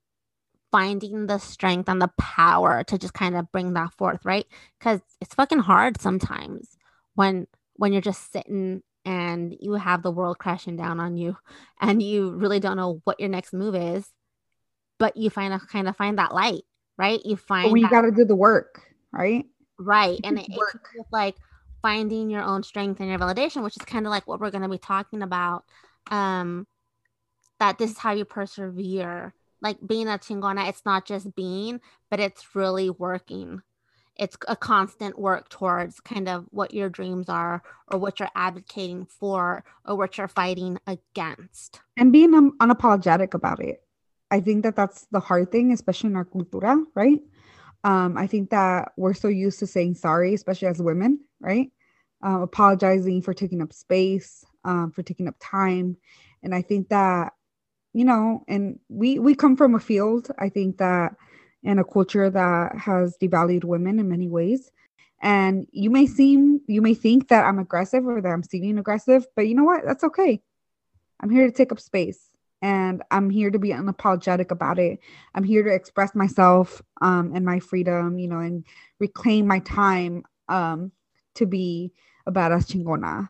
finding 0.72 1.28
the 1.28 1.38
strength 1.38 1.90
and 1.90 2.02
the 2.02 2.12
power 2.18 2.84
to 2.84 2.98
just 2.98 3.14
kind 3.14 3.36
of 3.36 3.52
bring 3.52 3.74
that 3.74 3.94
forth, 3.94 4.24
right? 4.26 4.46
Because 4.78 5.02
it's 5.22 5.34
fucking 5.34 5.60
hard 5.60 6.00
sometimes 6.02 6.78
when 7.16 7.48
when 7.76 7.94
you're 7.94 8.02
just 8.02 8.32
sitting 8.32 8.84
and 9.06 9.56
you 9.60 9.74
have 9.74 10.04
the 10.04 10.12
world 10.12 10.38
crashing 10.38 10.76
down 10.76 11.00
on 11.00 11.16
you 11.16 11.38
and 11.82 12.02
you 12.04 12.32
really 12.32 12.60
don't 12.60 12.78
know 12.78 13.02
what 13.04 13.20
your 13.20 13.30
next 13.30 13.54
move 13.54 13.76
is, 13.76 14.08
but 14.98 15.16
you 15.16 15.30
find 15.30 15.54
a 15.54 15.60
kind 15.60 15.88
of 15.88 15.96
find 15.96 16.18
that 16.18 16.34
light, 16.34 16.64
right? 16.98 17.20
You 17.24 17.36
find 17.36 17.72
you 17.82 17.90
got 17.90 18.02
to 18.02 18.12
do 18.12 18.26
the 18.26 18.36
work, 18.36 18.82
right? 19.12 19.46
Right. 19.80 20.20
And 20.24 20.38
it, 20.40 20.48
it's 20.50 21.12
like 21.12 21.36
finding 21.82 22.30
your 22.30 22.44
own 22.44 22.64
strength 22.64 23.00
and 23.00 23.10
your 23.10 23.18
validation, 23.18 23.64
which 23.64 23.78
is 23.78 23.86
kind 23.86 24.06
of 24.06 24.12
like 24.12 24.28
what 24.28 24.40
we're 24.40 24.52
going 24.52 24.64
to 24.64 24.70
be 24.70 24.78
talking 24.78 25.22
about. 25.22 25.64
Um, 26.12 26.68
that 27.60 27.78
this 27.78 27.92
is 27.92 27.98
how 27.98 28.12
you 28.12 28.26
persevere. 28.26 29.34
Like 29.62 29.78
being 29.86 30.08
a 30.08 30.18
chingona, 30.18 30.70
it's 30.70 30.86
not 30.86 31.06
just 31.06 31.36
being, 31.36 31.82
but 32.10 32.20
it's 32.20 32.56
really 32.56 32.90
working. 32.90 33.62
It's 34.16 34.38
a 34.48 34.56
constant 34.56 35.18
work 35.18 35.50
towards 35.50 36.00
kind 36.02 36.28
of 36.28 36.46
what 36.52 36.74
your 36.74 36.90
dreams 36.90 37.30
are 37.30 37.62
or 37.88 38.00
what 38.00 38.20
you're 38.20 38.30
advocating 38.36 39.06
for 39.06 39.64
or 39.86 39.96
what 39.96 40.18
you're 40.18 40.28
fighting 40.28 40.78
against. 40.88 41.82
And 41.96 42.12
being 42.12 42.34
un- 42.34 42.58
unapologetic 42.60 43.34
about 43.34 43.62
it. 43.64 43.82
I 44.32 44.42
think 44.42 44.64
that 44.64 44.76
that's 44.76 45.08
the 45.12 45.20
hard 45.20 45.52
thing, 45.52 45.72
especially 45.72 46.12
in 46.12 46.16
our 46.16 46.26
cultura, 46.26 46.84
right? 46.96 47.20
Um, 47.84 48.18
I 48.18 48.28
think 48.28 48.50
that 48.52 48.92
we're 48.98 49.14
so 49.14 49.28
used 49.30 49.60
to 49.60 49.68
saying 49.68 49.96
sorry, 49.96 50.34
especially 50.34 50.68
as 50.70 50.82
women, 50.82 51.22
right? 51.40 51.72
Um, 52.22 52.42
apologizing 52.42 53.22
for 53.22 53.34
taking 53.34 53.62
up 53.62 53.74
space, 53.74 54.46
um, 54.66 54.92
for 54.92 55.04
taking 55.04 55.28
up 55.28 55.36
time, 55.40 55.98
and 56.44 56.54
I 56.56 56.62
think 56.62 56.90
that 56.90 57.34
you 57.94 58.06
know, 58.06 58.44
and 58.48 58.80
we 58.90 59.20
we 59.20 59.36
come 59.36 59.56
from 59.58 59.76
a 59.76 59.80
field. 59.80 60.30
I 60.40 60.50
think 60.50 60.78
that 60.80 61.16
in 61.64 61.80
a 61.80 61.84
culture 61.84 62.30
that 62.30 62.78
has 62.78 63.18
devalued 63.22 63.64
women 63.66 64.00
in 64.00 64.10
many 64.10 64.30
ways, 64.30 64.72
And 65.22 65.68
you 65.72 65.90
may 65.90 66.08
seem, 66.08 66.62
you 66.68 66.82
may 66.82 66.94
think 66.94 67.28
that 67.30 67.46
I'm 67.46 67.60
aggressive 67.60 68.06
or 68.08 68.22
that 68.22 68.30
I'm 68.30 68.44
seeming 68.44 68.78
aggressive, 68.80 69.28
but 69.36 69.48
you 69.48 69.56
know 69.56 69.66
what? 69.66 69.84
That's 69.86 70.04
okay. 70.06 70.42
I'm 71.22 71.30
here 71.30 71.46
to 71.48 71.52
take 71.54 71.72
up 71.72 71.80
space 71.80 72.30
and 72.62 73.04
I'm 73.10 73.30
here 73.30 73.52
to 73.52 73.60
be 73.60 73.70
unapologetic 73.70 74.52
about 74.52 74.80
it. 74.80 75.00
I'm 75.34 75.44
here 75.44 75.64
to 75.64 75.74
express 75.74 76.14
myself 76.14 76.82
um, 77.02 77.32
and 77.34 77.46
my 77.46 77.60
freedom, 77.60 78.20
you 78.20 78.28
know, 78.28 78.40
and 78.40 78.66
reclaim 79.00 79.48
my 79.48 79.60
time 79.60 80.24
um, 80.50 80.92
to 81.36 81.46
be 81.46 81.94
a 82.26 82.32
badass 82.32 82.68
chingona. 82.68 83.30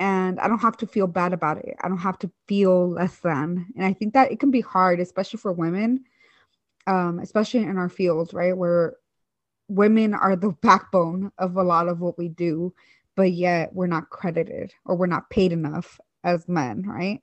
And 0.00 0.38
I 0.40 0.48
don't 0.48 0.62
have 0.62 0.76
to 0.78 0.86
feel 0.86 1.06
bad 1.06 1.32
about 1.32 1.58
it. 1.58 1.74
I 1.82 1.88
don't 1.88 1.98
have 1.98 2.18
to 2.20 2.30
feel 2.46 2.90
less 2.90 3.16
than. 3.18 3.66
And 3.76 3.84
I 3.84 3.92
think 3.92 4.14
that 4.14 4.30
it 4.30 4.40
can 4.40 4.50
be 4.50 4.60
hard, 4.60 5.00
especially 5.00 5.38
for 5.38 5.52
women, 5.52 6.04
um, 6.86 7.18
especially 7.20 7.60
in 7.60 7.78
our 7.78 7.88
fields, 7.88 8.32
right? 8.32 8.56
Where 8.56 8.94
women 9.68 10.14
are 10.14 10.36
the 10.36 10.50
backbone 10.62 11.30
of 11.38 11.56
a 11.56 11.62
lot 11.62 11.88
of 11.88 12.00
what 12.00 12.18
we 12.18 12.28
do, 12.28 12.74
but 13.16 13.32
yet 13.32 13.72
we're 13.72 13.86
not 13.86 14.10
credited 14.10 14.72
or 14.84 14.96
we're 14.96 15.06
not 15.06 15.30
paid 15.30 15.52
enough 15.52 16.00
as 16.24 16.48
men, 16.48 16.82
right? 16.86 17.22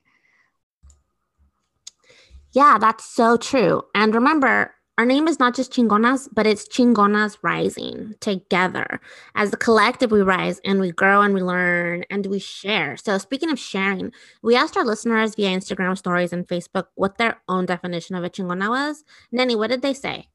Yeah, 2.56 2.78
that's 2.78 3.04
so 3.04 3.36
true. 3.36 3.82
And 3.94 4.14
remember, 4.14 4.72
our 4.96 5.04
name 5.04 5.28
is 5.28 5.38
not 5.38 5.54
just 5.54 5.70
Chingonas, 5.70 6.26
but 6.32 6.46
it's 6.46 6.66
Chingonas 6.66 7.36
Rising 7.42 8.14
together. 8.20 8.98
As 9.34 9.52
a 9.52 9.58
collective, 9.58 10.10
we 10.10 10.22
rise 10.22 10.58
and 10.64 10.80
we 10.80 10.90
grow 10.90 11.20
and 11.20 11.34
we 11.34 11.42
learn 11.42 12.04
and 12.08 12.24
we 12.24 12.38
share. 12.38 12.96
So, 12.96 13.18
speaking 13.18 13.50
of 13.50 13.58
sharing, 13.58 14.10
we 14.42 14.56
asked 14.56 14.74
our 14.78 14.86
listeners 14.86 15.34
via 15.34 15.50
Instagram 15.50 15.98
stories 15.98 16.32
and 16.32 16.48
Facebook 16.48 16.86
what 16.94 17.18
their 17.18 17.42
own 17.46 17.66
definition 17.66 18.16
of 18.16 18.24
a 18.24 18.30
Chingona 18.30 18.70
was. 18.70 19.04
Nenny, 19.30 19.54
what 19.54 19.68
did 19.68 19.82
they 19.82 19.92
say? 19.92 20.28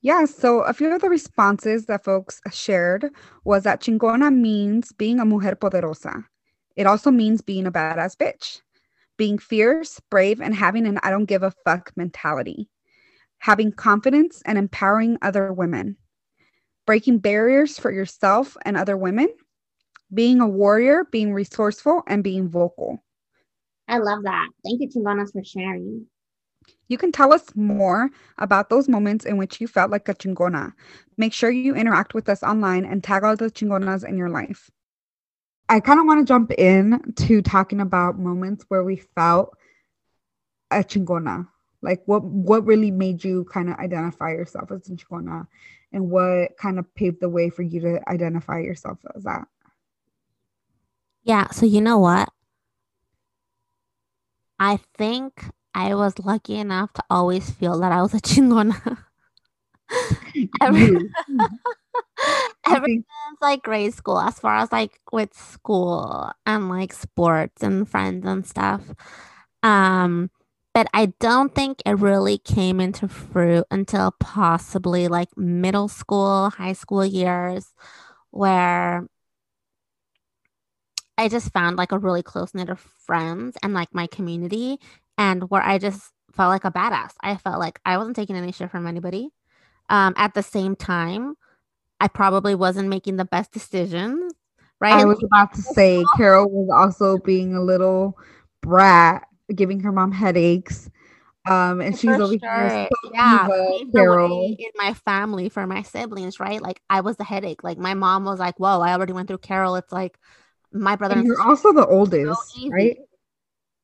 Yeah, 0.00 0.24
so 0.24 0.62
a 0.62 0.72
few 0.72 0.92
of 0.92 1.00
the 1.00 1.08
responses 1.08 1.86
that 1.86 2.02
folks 2.02 2.40
shared 2.52 3.10
was 3.44 3.62
that 3.62 3.80
chingona 3.82 4.34
means 4.34 4.90
being 4.90 5.20
a 5.20 5.24
mujer 5.24 5.54
poderosa. 5.54 6.24
It 6.74 6.88
also 6.88 7.12
means 7.12 7.40
being 7.40 7.66
a 7.68 7.72
badass 7.72 8.16
bitch, 8.16 8.62
being 9.16 9.38
fierce, 9.38 10.00
brave, 10.10 10.40
and 10.40 10.54
having 10.54 10.86
an 10.86 10.98
I 11.02 11.10
don't 11.10 11.24
give 11.24 11.42
a 11.42 11.54
fuck 11.64 11.92
mentality, 11.96 12.68
having 13.38 13.72
confidence 13.72 14.42
and 14.44 14.58
empowering 14.58 15.18
other 15.22 15.52
women, 15.52 15.96
breaking 16.86 17.18
barriers 17.18 17.78
for 17.78 17.90
yourself 17.90 18.56
and 18.64 18.76
other 18.76 18.96
women, 18.96 19.28
being 20.12 20.40
a 20.40 20.48
warrior, 20.48 21.04
being 21.10 21.32
resourceful, 21.32 22.02
and 22.06 22.22
being 22.22 22.48
vocal. 22.48 23.02
I 23.88 23.98
love 23.98 24.24
that. 24.24 24.48
Thank 24.64 24.80
you, 24.80 24.88
Chingonas, 24.88 25.32
for 25.32 25.44
sharing. 25.44 26.06
You 26.88 26.98
can 26.98 27.12
tell 27.12 27.32
us 27.32 27.44
more 27.54 28.10
about 28.38 28.70
those 28.70 28.88
moments 28.88 29.24
in 29.24 29.36
which 29.36 29.60
you 29.60 29.68
felt 29.68 29.90
like 29.90 30.08
a 30.08 30.14
chingona. 30.14 30.72
Make 31.16 31.32
sure 31.32 31.50
you 31.50 31.74
interact 31.74 32.14
with 32.14 32.28
us 32.28 32.42
online 32.42 32.84
and 32.84 33.02
tag 33.02 33.24
all 33.24 33.36
the 33.36 33.50
chingonas 33.50 34.08
in 34.08 34.16
your 34.16 34.30
life. 34.30 34.70
I 35.68 35.80
kind 35.80 35.98
of 35.98 36.06
want 36.06 36.20
to 36.20 36.24
jump 36.24 36.52
in 36.52 37.14
to 37.16 37.42
talking 37.42 37.80
about 37.80 38.18
moments 38.18 38.64
where 38.68 38.84
we 38.84 38.96
felt 38.96 39.56
a 40.70 40.76
chingona. 40.76 41.48
Like 41.82 42.02
what 42.06 42.24
what 42.24 42.64
really 42.64 42.90
made 42.90 43.22
you 43.22 43.44
kind 43.44 43.68
of 43.68 43.76
identify 43.76 44.30
yourself 44.30 44.70
as 44.70 44.88
a 44.88 44.92
chingona 44.92 45.46
and 45.92 46.10
what 46.10 46.56
kind 46.56 46.78
of 46.78 46.94
paved 46.94 47.20
the 47.20 47.28
way 47.28 47.50
for 47.50 47.62
you 47.62 47.80
to 47.80 48.08
identify 48.08 48.60
yourself 48.60 48.98
as 49.14 49.24
that? 49.24 49.46
Yeah, 51.24 51.50
so 51.50 51.66
you 51.66 51.80
know 51.80 51.98
what? 51.98 52.28
I 54.58 54.78
think 54.96 55.44
I 55.74 55.94
was 55.94 56.18
lucky 56.18 56.56
enough 56.56 56.92
to 56.94 57.04
always 57.10 57.50
feel 57.50 57.78
that 57.80 57.92
I 57.92 58.00
was 58.02 58.14
a 58.14 58.18
chingona. 58.20 58.98
Every, 60.60 60.96
ever 62.68 62.86
since 62.86 63.06
like 63.40 63.62
grade 63.62 63.94
school, 63.94 64.18
as 64.18 64.38
far 64.38 64.56
as 64.58 64.72
like 64.72 65.00
with 65.12 65.34
school 65.34 66.30
and 66.44 66.68
like 66.68 66.92
sports 66.92 67.62
and 67.62 67.88
friends 67.88 68.26
and 68.26 68.46
stuff. 68.46 68.82
Um, 69.62 70.30
but 70.74 70.88
I 70.92 71.06
don't 71.20 71.54
think 71.54 71.80
it 71.86 71.92
really 71.98 72.38
came 72.38 72.80
into 72.80 73.08
fruit 73.08 73.64
until 73.70 74.12
possibly 74.20 75.08
like 75.08 75.36
middle 75.36 75.88
school, 75.88 76.50
high 76.50 76.74
school 76.74 77.04
years, 77.04 77.72
where 78.30 79.06
I 81.18 81.28
just 81.28 81.52
found 81.52 81.76
like 81.76 81.92
a 81.92 81.98
really 81.98 82.22
close 82.22 82.54
knit 82.54 82.68
of 82.68 82.80
friends 82.80 83.56
and 83.62 83.72
like 83.72 83.94
my 83.94 84.06
community 84.06 84.78
and 85.16 85.48
where 85.50 85.62
I 85.62 85.78
just 85.78 86.12
felt 86.32 86.50
like 86.50 86.64
a 86.64 86.70
badass. 86.70 87.12
I 87.22 87.36
felt 87.36 87.58
like 87.58 87.80
I 87.86 87.96
wasn't 87.96 88.16
taking 88.16 88.36
any 88.36 88.52
shit 88.52 88.70
from 88.70 88.86
anybody. 88.86 89.30
Um, 89.88 90.14
at 90.16 90.34
the 90.34 90.42
same 90.42 90.76
time, 90.76 91.36
I 92.00 92.08
probably 92.08 92.54
wasn't 92.54 92.88
making 92.88 93.16
the 93.16 93.24
best 93.24 93.52
decisions. 93.52 94.32
Right. 94.80 94.94
I 94.94 95.04
was 95.04 95.22
about 95.22 95.54
to 95.54 95.62
say 95.62 96.04
Carol 96.16 96.50
was 96.50 96.68
also 96.70 97.18
being 97.18 97.54
a 97.54 97.62
little 97.62 98.18
brat, 98.62 99.26
giving 99.54 99.80
her 99.80 99.92
mom 99.92 100.12
headaches. 100.12 100.90
Um, 101.48 101.80
and 101.80 101.96
she's 101.96 102.10
over 102.10 102.36
sure. 102.38 102.68
here. 102.68 102.88
So 102.90 103.10
yeah, 103.14 103.48
Carol. 103.94 104.56
in 104.58 104.70
my 104.74 104.92
family 104.92 105.48
for 105.48 105.66
my 105.66 105.82
siblings, 105.82 106.40
right? 106.40 106.60
Like 106.60 106.82
I 106.90 107.00
was 107.00 107.16
the 107.16 107.24
headache. 107.24 107.62
Like 107.62 107.78
my 107.78 107.94
mom 107.94 108.24
was 108.24 108.40
like, 108.40 108.58
"Whoa, 108.58 108.80
I 108.80 108.92
already 108.92 109.12
went 109.12 109.28
through 109.28 109.38
Carol." 109.38 109.76
It's 109.76 109.92
like 109.92 110.18
my 110.72 110.96
brother. 110.96 111.14
And 111.14 111.26
you're 111.26 111.40
also 111.40 111.72
the 111.72 111.86
oldest, 111.86 112.52
so 112.52 112.68
right? 112.68 112.98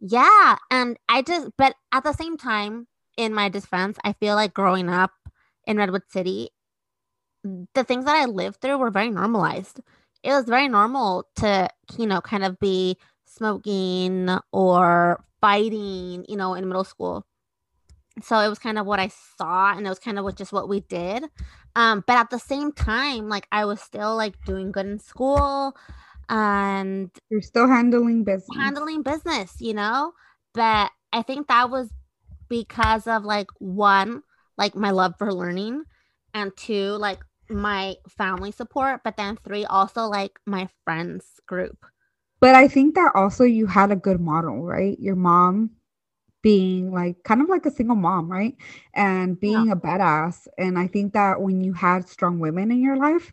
Yeah. 0.00 0.56
And 0.70 0.98
I 1.08 1.22
just, 1.22 1.50
but 1.56 1.74
at 1.92 2.02
the 2.02 2.12
same 2.12 2.36
time, 2.36 2.88
in 3.16 3.32
my 3.32 3.48
defense, 3.48 3.98
I 4.02 4.12
feel 4.14 4.34
like 4.34 4.52
growing 4.52 4.88
up 4.88 5.12
in 5.66 5.76
Redwood 5.76 6.02
City, 6.08 6.50
the 7.42 7.84
things 7.84 8.04
that 8.04 8.16
I 8.16 8.26
lived 8.26 8.60
through 8.60 8.78
were 8.78 8.90
very 8.90 9.10
normalized. 9.10 9.80
It 10.22 10.30
was 10.30 10.44
very 10.44 10.68
normal 10.68 11.28
to, 11.36 11.68
you 11.98 12.06
know, 12.06 12.20
kind 12.20 12.44
of 12.44 12.58
be 12.60 12.96
smoking 13.24 14.28
or 14.52 15.24
fighting, 15.40 16.24
you 16.28 16.36
know, 16.36 16.54
in 16.54 16.68
middle 16.68 16.84
school. 16.84 17.26
So 18.22 18.38
it 18.38 18.48
was 18.48 18.58
kind 18.58 18.78
of 18.78 18.86
what 18.86 19.00
I 19.00 19.10
saw 19.38 19.72
and 19.72 19.86
it 19.86 19.88
was 19.88 19.98
kind 19.98 20.18
of 20.18 20.24
what, 20.24 20.36
just 20.36 20.52
what 20.52 20.68
we 20.68 20.80
did. 20.80 21.24
Um, 21.74 22.04
but 22.06 22.16
at 22.16 22.30
the 22.30 22.38
same 22.38 22.70
time, 22.72 23.28
like 23.28 23.48
I 23.50 23.64
was 23.64 23.80
still 23.80 24.14
like 24.16 24.34
doing 24.44 24.70
good 24.70 24.86
in 24.86 24.98
school 24.98 25.74
and 26.28 27.10
you're 27.30 27.42
still 27.42 27.68
handling 27.68 28.24
business 28.24 28.56
handling 28.56 29.02
business 29.02 29.56
you 29.60 29.74
know 29.74 30.12
but 30.54 30.90
i 31.12 31.20
think 31.22 31.46
that 31.48 31.70
was 31.70 31.90
because 32.48 33.06
of 33.06 33.24
like 33.24 33.48
one 33.58 34.22
like 34.56 34.74
my 34.74 34.90
love 34.90 35.14
for 35.18 35.32
learning 35.32 35.84
and 36.34 36.56
two 36.56 36.90
like 36.92 37.18
my 37.54 37.96
family 38.08 38.50
support 38.50 39.00
but 39.04 39.16
then 39.16 39.36
three 39.44 39.64
also 39.64 40.06
like 40.06 40.38
my 40.46 40.68
friends 40.84 41.40
group 41.46 41.86
but 42.40 42.54
i 42.54 42.66
think 42.68 42.94
that 42.94 43.12
also 43.14 43.44
you 43.44 43.66
had 43.66 43.90
a 43.90 43.96
good 43.96 44.20
model 44.20 44.62
right 44.62 44.98
your 44.98 45.16
mom 45.16 45.70
being 46.42 46.92
like 46.92 47.22
kind 47.22 47.40
of 47.40 47.48
like 47.48 47.64
a 47.66 47.70
single 47.70 47.94
mom 47.94 48.30
right 48.30 48.56
and 48.94 49.38
being 49.38 49.66
yeah. 49.66 49.72
a 49.72 49.76
badass 49.76 50.48
and 50.58 50.78
i 50.78 50.86
think 50.86 51.12
that 51.12 51.40
when 51.40 51.62
you 51.62 51.72
had 51.72 52.08
strong 52.08 52.38
women 52.40 52.70
in 52.72 52.82
your 52.82 52.96
life 52.96 53.32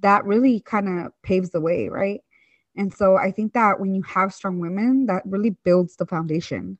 that 0.00 0.24
really 0.24 0.60
kind 0.60 1.06
of 1.06 1.12
paves 1.22 1.50
the 1.50 1.60
way, 1.60 1.88
right? 1.88 2.20
And 2.76 2.92
so 2.92 3.16
I 3.16 3.30
think 3.30 3.52
that 3.54 3.80
when 3.80 3.94
you 3.94 4.02
have 4.02 4.32
strong 4.32 4.58
women, 4.58 5.06
that 5.06 5.22
really 5.26 5.50
builds 5.64 5.96
the 5.96 6.06
foundation, 6.06 6.78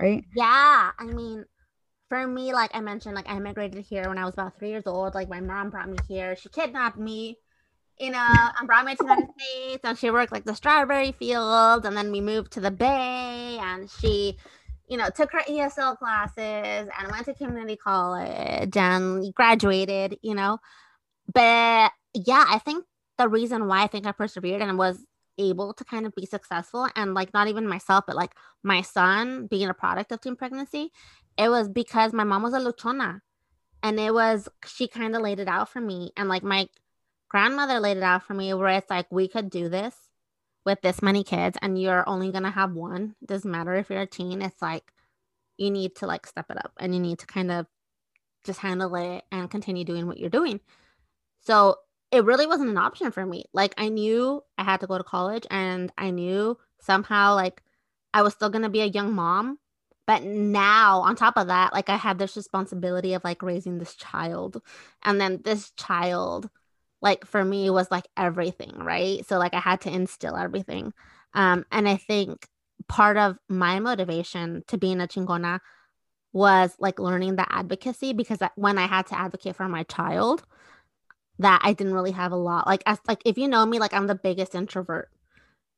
right? 0.00 0.24
Yeah. 0.36 0.90
I 0.98 1.04
mean, 1.04 1.44
for 2.12 2.26
me, 2.26 2.52
like 2.52 2.70
I 2.74 2.80
mentioned, 2.82 3.14
like 3.14 3.26
I 3.26 3.38
immigrated 3.38 3.86
here 3.86 4.06
when 4.06 4.18
I 4.18 4.26
was 4.26 4.34
about 4.34 4.58
three 4.58 4.68
years 4.68 4.86
old. 4.86 5.14
Like 5.14 5.30
my 5.30 5.40
mom 5.40 5.70
brought 5.70 5.88
me 5.88 5.96
here. 6.06 6.36
She 6.36 6.50
kidnapped 6.50 6.98
me, 6.98 7.38
you 7.98 8.10
know, 8.10 8.28
and 8.58 8.66
brought 8.66 8.84
me 8.84 8.94
to 8.94 8.98
the 8.98 9.04
United 9.04 9.28
States. 9.40 9.80
And 9.82 9.96
she 9.96 10.10
worked 10.10 10.30
like 10.30 10.44
the 10.44 10.54
strawberry 10.54 11.12
fields. 11.12 11.86
And 11.86 11.96
then 11.96 12.12
we 12.12 12.20
moved 12.20 12.52
to 12.52 12.60
the 12.60 12.70
Bay. 12.70 13.58
And 13.62 13.88
she, 13.90 14.36
you 14.90 14.98
know, 14.98 15.08
took 15.08 15.32
her 15.32 15.40
ESL 15.48 15.96
classes 15.96 16.90
and 17.00 17.10
went 17.10 17.24
to 17.24 17.32
community 17.32 17.76
college 17.76 18.76
and 18.76 19.32
graduated, 19.32 20.18
you 20.20 20.34
know. 20.34 20.58
But 21.32 21.92
yeah, 22.12 22.44
I 22.46 22.60
think 22.62 22.84
the 23.16 23.30
reason 23.30 23.68
why 23.68 23.84
I 23.84 23.86
think 23.86 24.06
I 24.06 24.12
persevered 24.12 24.60
and 24.60 24.76
was 24.76 25.02
able 25.38 25.72
to 25.72 25.84
kind 25.84 26.04
of 26.04 26.14
be 26.14 26.26
successful 26.26 26.88
and 26.94 27.14
like 27.14 27.32
not 27.32 27.48
even 27.48 27.66
myself, 27.66 28.04
but 28.06 28.16
like 28.16 28.32
my 28.62 28.82
son 28.82 29.46
being 29.46 29.70
a 29.70 29.74
product 29.74 30.12
of 30.12 30.20
teen 30.20 30.36
pregnancy, 30.36 30.90
it 31.36 31.48
was 31.48 31.68
because 31.68 32.12
my 32.12 32.24
mom 32.24 32.42
was 32.42 32.54
a 32.54 32.58
luchona. 32.58 33.20
And 33.82 33.98
it 33.98 34.14
was, 34.14 34.48
she 34.64 34.86
kind 34.86 35.16
of 35.16 35.22
laid 35.22 35.40
it 35.40 35.48
out 35.48 35.68
for 35.68 35.80
me. 35.80 36.12
And 36.16 36.28
like 36.28 36.44
my 36.44 36.68
grandmother 37.28 37.80
laid 37.80 37.96
it 37.96 38.02
out 38.02 38.22
for 38.22 38.34
me 38.34 38.54
where 38.54 38.68
it's 38.68 38.90
like, 38.90 39.06
we 39.10 39.26
could 39.26 39.50
do 39.50 39.68
this 39.68 39.94
with 40.64 40.80
this 40.82 41.02
many 41.02 41.24
kids 41.24 41.58
and 41.60 41.80
you're 41.80 42.08
only 42.08 42.30
going 42.30 42.44
to 42.44 42.50
have 42.50 42.74
one. 42.74 43.16
It 43.20 43.26
doesn't 43.26 43.50
matter 43.50 43.74
if 43.74 43.90
you're 43.90 44.02
a 44.02 44.06
teen. 44.06 44.40
It's 44.40 44.62
like, 44.62 44.92
you 45.56 45.70
need 45.70 45.96
to 45.96 46.06
like 46.06 46.26
step 46.26 46.46
it 46.50 46.58
up 46.58 46.72
and 46.78 46.94
you 46.94 47.00
need 47.00 47.18
to 47.18 47.26
kind 47.26 47.50
of 47.50 47.66
just 48.44 48.60
handle 48.60 48.94
it 48.96 49.24
and 49.30 49.50
continue 49.50 49.84
doing 49.84 50.06
what 50.06 50.18
you're 50.18 50.30
doing. 50.30 50.60
So 51.40 51.76
it 52.10 52.24
really 52.24 52.46
wasn't 52.46 52.70
an 52.70 52.78
option 52.78 53.10
for 53.10 53.24
me. 53.24 53.46
Like 53.52 53.74
I 53.78 53.88
knew 53.88 54.42
I 54.58 54.64
had 54.64 54.80
to 54.80 54.86
go 54.86 54.98
to 54.98 55.04
college 55.04 55.46
and 55.50 55.92
I 55.96 56.10
knew 56.10 56.58
somehow 56.80 57.34
like 57.34 57.62
I 58.14 58.22
was 58.22 58.34
still 58.34 58.50
going 58.50 58.62
to 58.62 58.68
be 58.68 58.82
a 58.82 58.86
young 58.86 59.12
mom. 59.12 59.58
But 60.06 60.24
now 60.24 61.00
on 61.00 61.16
top 61.16 61.36
of 61.36 61.46
that, 61.46 61.72
like 61.72 61.88
I 61.88 61.96
had 61.96 62.18
this 62.18 62.36
responsibility 62.36 63.14
of 63.14 63.24
like 63.24 63.42
raising 63.42 63.78
this 63.78 63.94
child. 63.94 64.60
And 65.02 65.20
then 65.20 65.40
this 65.44 65.70
child 65.72 66.50
like 67.02 67.26
for 67.26 67.44
me 67.44 67.68
was 67.68 67.90
like 67.90 68.06
everything, 68.16 68.78
right? 68.78 69.26
So 69.26 69.38
like 69.38 69.54
I 69.54 69.60
had 69.60 69.80
to 69.82 69.92
instill 69.92 70.36
everything. 70.36 70.92
Um, 71.34 71.66
and 71.70 71.88
I 71.88 71.96
think 71.96 72.46
part 72.88 73.16
of 73.16 73.36
my 73.48 73.80
motivation 73.80 74.62
to 74.68 74.78
being 74.78 75.00
a 75.00 75.06
chingona 75.06 75.58
was 76.32 76.74
like 76.78 76.98
learning 76.98 77.36
the 77.36 77.52
advocacy 77.52 78.12
because 78.12 78.38
when 78.54 78.78
I 78.78 78.86
had 78.86 79.06
to 79.08 79.18
advocate 79.18 79.56
for 79.56 79.68
my 79.68 79.82
child, 79.82 80.44
that 81.38 81.60
I 81.62 81.72
didn't 81.72 81.94
really 81.94 82.12
have 82.12 82.32
a 82.32 82.36
lot. 82.36 82.66
Like 82.66 82.82
as 82.86 82.98
like 83.06 83.20
if 83.24 83.36
you 83.36 83.48
know 83.48 83.66
me, 83.66 83.78
like 83.78 83.92
I'm 83.92 84.06
the 84.06 84.14
biggest 84.14 84.54
introvert, 84.54 85.10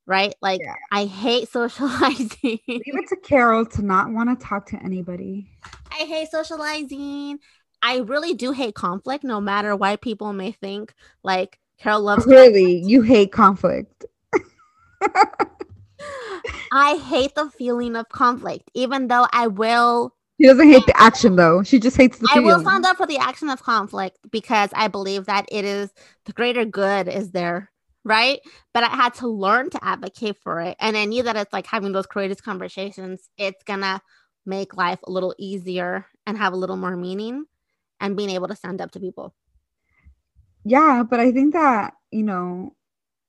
right? 0.06 0.34
Like 0.40 0.60
yeah. 0.62 0.74
I 0.90 1.06
hate 1.06 1.48
socializing. 1.52 2.38
Leave 2.42 2.60
it 2.68 3.08
to 3.08 3.16
Carol 3.16 3.66
to 3.66 3.82
not 3.82 4.10
want 4.10 4.38
to 4.38 4.46
talk 4.46 4.66
to 4.66 4.82
anybody. 4.82 5.50
I 5.90 6.04
hate 6.04 6.30
socializing. 6.30 7.38
I 7.82 7.98
really 7.98 8.34
do 8.34 8.52
hate 8.52 8.74
conflict, 8.74 9.24
no 9.24 9.40
matter 9.40 9.76
why 9.76 9.96
people 9.96 10.32
may 10.32 10.52
think. 10.52 10.94
Like 11.22 11.58
Carol 11.78 12.02
loves. 12.02 12.26
Really, 12.26 12.80
conflict. 12.80 12.88
you 12.88 13.02
hate 13.02 13.32
conflict. 13.32 14.04
I 16.72 16.96
hate 16.96 17.34
the 17.34 17.50
feeling 17.50 17.96
of 17.96 18.08
conflict, 18.08 18.70
even 18.74 19.08
though 19.08 19.26
I 19.32 19.46
will. 19.48 20.14
She 20.40 20.48
doesn't 20.48 20.68
hate 20.68 20.84
the 20.86 21.00
action 21.00 21.36
though. 21.36 21.62
She 21.62 21.78
just 21.78 21.96
hates 21.96 22.18
the. 22.18 22.28
I 22.34 22.40
will 22.40 22.60
stand 22.60 22.84
up 22.84 22.96
for 22.96 23.06
the 23.06 23.18
action 23.18 23.48
of 23.48 23.62
conflict 23.62 24.18
because 24.30 24.70
I 24.74 24.88
believe 24.88 25.26
that 25.26 25.46
it 25.52 25.64
is 25.64 25.90
the 26.24 26.32
greater 26.32 26.64
good 26.64 27.06
is 27.06 27.30
there, 27.30 27.70
right? 28.04 28.40
But 28.72 28.84
I 28.84 28.88
had 28.88 29.14
to 29.14 29.28
learn 29.28 29.70
to 29.70 29.84
advocate 29.84 30.36
for 30.42 30.60
it, 30.60 30.76
and 30.80 30.96
I 30.96 31.04
knew 31.04 31.22
that 31.22 31.36
it's 31.36 31.52
like 31.52 31.66
having 31.66 31.92
those 31.92 32.06
courageous 32.06 32.40
conversations. 32.40 33.28
It's 33.38 33.62
gonna 33.64 34.00
make 34.46 34.76
life 34.76 35.00
a 35.04 35.10
little 35.10 35.34
easier 35.38 36.06
and 36.26 36.36
have 36.36 36.52
a 36.52 36.56
little 36.56 36.76
more 36.76 36.96
meaning, 36.96 37.44
and 38.00 38.16
being 38.16 38.30
able 38.30 38.48
to 38.48 38.56
stand 38.56 38.80
up 38.80 38.90
to 38.92 39.00
people. 39.00 39.34
Yeah, 40.64 41.02
but 41.08 41.20
I 41.20 41.32
think 41.32 41.52
that 41.54 41.94
you 42.10 42.22
know 42.22 42.74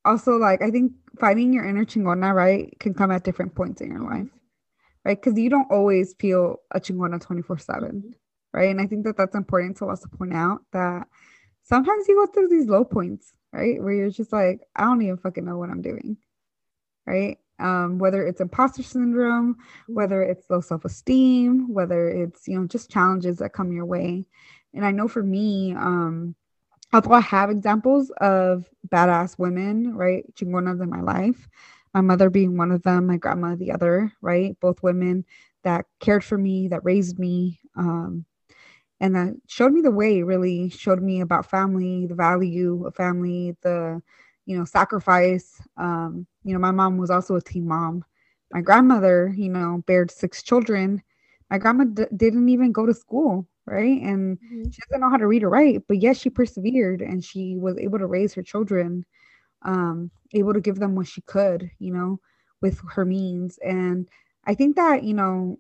also 0.06 0.38
like 0.38 0.62
I 0.62 0.72
think 0.72 0.94
finding 1.20 1.54
your 1.54 1.66
inner 1.66 1.86
chingona, 1.86 2.34
right, 2.34 2.74
can 2.80 2.94
come 2.94 3.12
at 3.12 3.24
different 3.24 3.56
points 3.56 3.82
in 3.82 3.92
your 3.92 4.02
life, 4.02 4.28
right? 5.04 5.22
Because 5.22 5.38
you 5.38 5.50
don't 5.50 5.72
always 5.72 6.14
feel 6.20 6.58
a 6.72 6.80
chingona 6.80 7.20
24 7.20 7.58
7, 7.58 7.90
mm-hmm. 7.90 8.10
right? 8.54 8.70
And 8.70 8.80
I 8.80 8.88
think 8.88 9.06
that 9.06 9.18
that's 9.18 9.36
important 9.36 9.78
to 9.78 9.86
also 9.86 10.08
point 10.18 10.34
out 10.34 10.60
that 10.72 11.08
sometimes 11.64 12.08
you 12.08 12.16
go 12.16 12.32
through 12.32 12.50
these 12.50 12.68
low 12.68 12.86
points, 12.86 13.34
right? 13.56 13.82
Where 13.82 13.94
you're 13.94 14.10
just 14.10 14.34
like, 14.34 14.62
I 14.76 14.84
don't 14.84 15.02
even 15.02 15.18
fucking 15.18 15.46
know 15.46 15.58
what 15.58 15.70
I'm 15.70 15.82
doing, 15.82 16.18
right? 17.06 17.38
Um, 17.58 18.00
whether 18.00 18.28
it's 18.28 18.42
imposter 18.42 18.84
syndrome, 18.84 19.58
whether 19.88 20.22
it's 20.22 20.50
low 20.50 20.60
self 20.60 20.84
esteem, 20.84 21.74
whether 21.74 22.10
it's, 22.10 22.48
you 22.48 22.60
know, 22.60 22.68
just 22.68 22.92
challenges 22.92 23.38
that 23.38 23.54
come 23.54 23.72
your 23.72 23.86
way. 23.86 24.26
And 24.74 24.86
I 24.86 24.92
know 24.92 25.08
for 25.08 25.24
me, 25.24 25.74
um, 25.74 26.36
although 26.92 27.14
I 27.14 27.22
have 27.22 27.50
examples 27.50 28.12
of 28.20 28.70
badass 28.90 29.40
women, 29.40 29.96
right, 29.96 30.26
chingonas 30.36 30.84
in 30.84 30.90
my 30.90 31.02
life, 31.02 31.48
my 31.94 32.02
mother 32.02 32.30
being 32.30 32.58
one 32.58 32.72
of 32.72 32.84
them, 32.84 33.08
my 33.08 33.16
grandma 33.16 33.56
the 33.56 33.72
other, 33.72 34.12
right, 34.22 34.60
both 34.60 34.84
women 34.84 35.24
that 35.64 35.86
cared 36.02 36.26
for 36.26 36.38
me, 36.38 36.68
that 36.68 36.84
raised 36.84 37.18
me, 37.18 37.60
um, 37.78 38.26
and 39.00 39.16
that 39.16 39.34
showed 39.48 39.74
me 39.74 39.82
the 39.82 39.92
way. 39.92 40.24
Really 40.24 40.70
showed 40.70 41.02
me 41.02 41.22
about 41.22 41.46
family, 41.50 42.08
the 42.08 42.16
value 42.16 42.86
of 42.86 42.96
family, 42.96 43.56
the 43.62 44.02
you 44.46 44.58
know 44.58 44.66
sacrifice. 44.66 45.62
Um, 45.78 46.28
you 46.44 46.54
know, 46.54 46.60
my 46.60 46.72
mom 46.72 46.98
was 46.98 47.10
also 47.10 47.36
a 47.36 47.42
teen 47.42 47.68
mom. 47.68 48.04
My 48.52 48.62
grandmother, 48.62 49.34
you 49.36 49.50
know, 49.50 49.84
bared 49.88 50.12
six 50.12 50.44
children. 50.44 51.02
My 51.50 51.58
grandma 51.58 51.86
d- 51.86 52.06
didn't 52.16 52.50
even 52.50 52.72
go 52.72 52.86
to 52.86 52.94
school 52.94 53.48
right? 53.66 54.02
And 54.02 54.38
mm-hmm. 54.38 54.70
she 54.70 54.82
doesn't 54.82 55.02
know 55.02 55.10
how 55.10 55.18
to 55.18 55.28
read 55.28 55.44
or 55.44 55.50
write, 55.50 55.84
but 55.88 55.98
yes, 56.02 56.20
she 56.20 56.30
persevered 56.30 57.02
and 57.02 57.24
she 57.24 57.58
was 57.58 57.78
able 57.78 58.00
to 58.00 58.06
raise 58.06 58.34
her 58.34 58.44
children, 58.44 59.06
um, 59.64 60.12
able 60.34 60.54
to 60.54 60.62
give 60.62 60.80
them 60.80 60.96
what 60.96 61.08
she 61.08 61.22
could, 61.22 61.70
you 61.80 61.92
know, 61.92 62.20
with 62.62 62.80
her 62.92 63.06
means. 63.06 63.58
And 63.60 64.08
I 64.46 64.54
think 64.56 64.76
that, 64.76 65.04
you 65.04 65.14
know, 65.14 65.60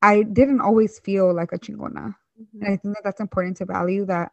I 0.00 0.22
didn't 0.22 0.60
always 0.60 0.98
feel 1.00 1.34
like 1.34 1.52
a 1.52 1.58
chingona. 1.58 2.14
Mm-hmm. 2.40 2.62
And 2.62 2.72
I 2.72 2.76
think 2.76 2.94
that 2.94 3.04
that's 3.04 3.20
important 3.20 3.56
to 3.58 3.64
value 3.64 4.04
that 4.06 4.32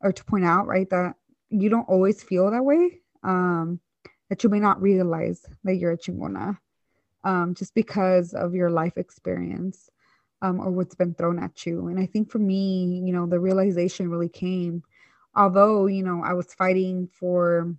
or 0.00 0.12
to 0.12 0.24
point 0.24 0.44
out, 0.44 0.66
right? 0.66 0.88
That 0.90 1.14
you 1.50 1.68
don't 1.68 1.88
always 1.88 2.22
feel 2.22 2.50
that 2.50 2.64
way. 2.64 3.00
Um, 3.22 3.80
that 4.28 4.42
you 4.42 4.50
may 4.50 4.60
not 4.60 4.80
realize 4.80 5.44
that 5.64 5.76
you're 5.76 5.92
a 5.92 5.98
chingona 5.98 6.58
um, 7.24 7.54
just 7.54 7.74
because 7.74 8.34
of 8.34 8.54
your 8.54 8.70
life 8.70 8.96
experience 8.96 9.90
um, 10.42 10.60
or 10.60 10.70
what's 10.70 10.94
been 10.94 11.14
thrown 11.14 11.38
at 11.38 11.64
you. 11.66 11.88
And 11.88 11.98
I 11.98 12.06
think 12.06 12.30
for 12.30 12.38
me, 12.38 13.02
you 13.04 13.12
know, 13.12 13.26
the 13.26 13.40
realization 13.40 14.10
really 14.10 14.28
came, 14.28 14.82
although, 15.36 15.86
you 15.86 16.02
know, 16.02 16.22
I 16.24 16.32
was 16.34 16.54
fighting 16.54 17.08
for, 17.12 17.74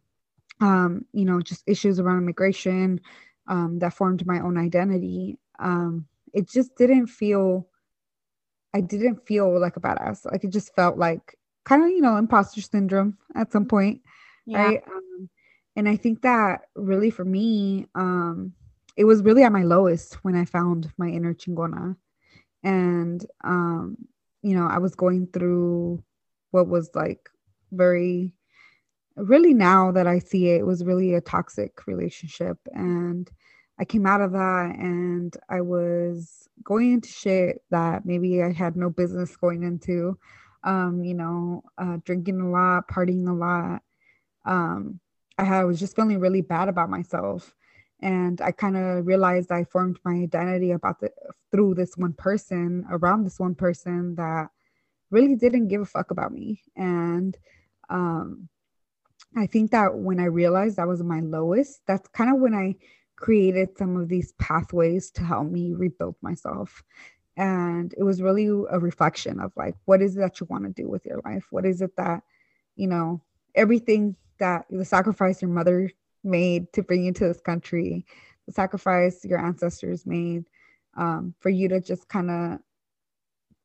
um, 0.61 1.05
you 1.13 1.25
know, 1.25 1.41
just 1.41 1.63
issues 1.67 1.99
around 1.99 2.19
immigration 2.19 3.01
um, 3.47 3.79
that 3.79 3.93
formed 3.93 4.25
my 4.25 4.39
own 4.39 4.57
identity. 4.57 5.37
Um, 5.59 6.07
it 6.33 6.49
just 6.49 6.75
didn't 6.75 7.07
feel, 7.07 7.67
I 8.75 8.81
didn't 8.81 9.25
feel 9.25 9.59
like 9.59 9.77
a 9.77 9.79
badass. 9.79 10.29
Like 10.29 10.43
it 10.43 10.51
just 10.51 10.75
felt 10.75 10.97
like 10.97 11.37
kind 11.63 11.83
of, 11.83 11.89
you 11.89 12.01
know, 12.01 12.17
imposter 12.17 12.61
syndrome 12.61 13.17
at 13.35 13.51
some 13.51 13.65
point. 13.65 14.01
Yeah. 14.45 14.65
Right. 14.65 14.83
Um, 14.87 15.29
and 15.75 15.89
I 15.89 15.95
think 15.95 16.21
that 16.21 16.61
really 16.75 17.09
for 17.09 17.25
me, 17.25 17.87
um, 17.95 18.53
it 18.97 19.05
was 19.05 19.23
really 19.23 19.43
at 19.43 19.51
my 19.51 19.63
lowest 19.63 20.15
when 20.23 20.35
I 20.35 20.45
found 20.45 20.91
my 20.97 21.07
inner 21.07 21.33
chingona 21.33 21.95
and 22.65 23.25
um 23.43 23.95
you 24.41 24.55
know 24.55 24.67
i 24.67 24.79
was 24.79 24.95
going 24.95 25.27
through 25.27 26.03
what 26.51 26.67
was 26.67 26.89
like 26.95 27.29
very 27.71 28.33
really 29.15 29.53
now 29.53 29.91
that 29.91 30.07
i 30.07 30.19
see 30.19 30.49
it, 30.49 30.59
it 30.59 30.65
was 30.65 30.83
really 30.83 31.13
a 31.13 31.21
toxic 31.21 31.85
relationship 31.87 32.57
and 32.73 33.31
i 33.79 33.85
came 33.85 34.05
out 34.05 34.21
of 34.21 34.31
that 34.31 34.75
and 34.77 35.35
i 35.49 35.61
was 35.61 36.47
going 36.63 36.93
into 36.93 37.09
shit 37.09 37.61
that 37.69 38.05
maybe 38.05 38.41
i 38.41 38.51
had 38.51 38.75
no 38.75 38.89
business 38.89 39.35
going 39.37 39.63
into 39.63 40.17
um 40.65 41.03
you 41.03 41.13
know 41.13 41.63
uh 41.77 41.97
drinking 42.03 42.41
a 42.41 42.49
lot 42.49 42.87
partying 42.87 43.27
a 43.29 43.33
lot. 43.33 43.81
Um 44.45 44.99
i 45.37 45.43
had, 45.43 45.61
I 45.61 45.63
was 45.63 45.79
just 45.79 45.95
feeling 45.95 46.19
really 46.19 46.41
bad 46.41 46.67
about 46.67 46.89
myself. 46.89 47.53
And 48.01 48.41
i 48.41 48.51
kind 48.51 48.75
of 48.75 49.05
realized 49.05 49.51
i 49.51 49.63
formed 49.63 49.99
my 50.03 50.13
identity 50.13 50.71
about 50.71 50.99
the 50.99 51.11
through 51.51 51.75
this 51.75 51.95
one 51.95 52.13
person 52.13 52.85
around 52.89 53.23
this 53.23 53.39
one 53.39 53.55
person 53.55 54.15
that 54.15 54.49
really 55.11 55.35
didn't 55.35 55.67
give 55.67 55.81
a 55.81 55.85
fuck 55.85 56.11
about 56.11 56.33
me. 56.33 56.61
And 56.75 57.37
um 57.89 58.49
i 59.37 59.45
think 59.45 59.71
that 59.71 59.93
when 59.95 60.19
i 60.19 60.25
realized 60.25 60.77
that 60.77 60.87
was 60.87 61.03
my 61.03 61.19
lowest 61.19 61.81
that's 61.85 62.07
kind 62.09 62.33
of 62.33 62.39
when 62.39 62.55
i 62.55 62.73
created 63.15 63.77
some 63.77 63.95
of 63.97 64.09
these 64.09 64.33
pathways 64.33 65.11
to 65.11 65.23
help 65.23 65.47
me 65.47 65.73
rebuild 65.73 66.15
myself 66.21 66.83
and 67.37 67.93
it 67.97 68.03
was 68.03 68.21
really 68.21 68.45
a 68.45 68.79
reflection 68.79 69.39
of 69.39 69.51
like 69.55 69.75
what 69.85 70.01
is 70.01 70.15
it 70.15 70.19
that 70.19 70.39
you 70.39 70.47
want 70.49 70.63
to 70.63 70.69
do 70.81 70.89
with 70.89 71.05
your 71.05 71.21
life 71.25 71.47
what 71.49 71.65
is 71.65 71.81
it 71.81 71.95
that 71.97 72.23
you 72.75 72.87
know 72.87 73.21
everything 73.55 74.15
that 74.39 74.65
the 74.69 74.85
sacrifice 74.85 75.41
your 75.41 75.51
mother 75.51 75.89
made 76.23 76.71
to 76.73 76.83
bring 76.83 77.05
you 77.05 77.13
to 77.13 77.27
this 77.27 77.41
country, 77.41 78.05
the 78.45 78.51
sacrifice 78.51 79.23
your 79.23 79.39
ancestors 79.39 80.05
made 80.05 80.45
um, 80.97 81.33
for 81.39 81.49
you 81.49 81.67
to 81.69 81.79
just 81.79 82.07
kind 82.09 82.29
of 82.29 82.59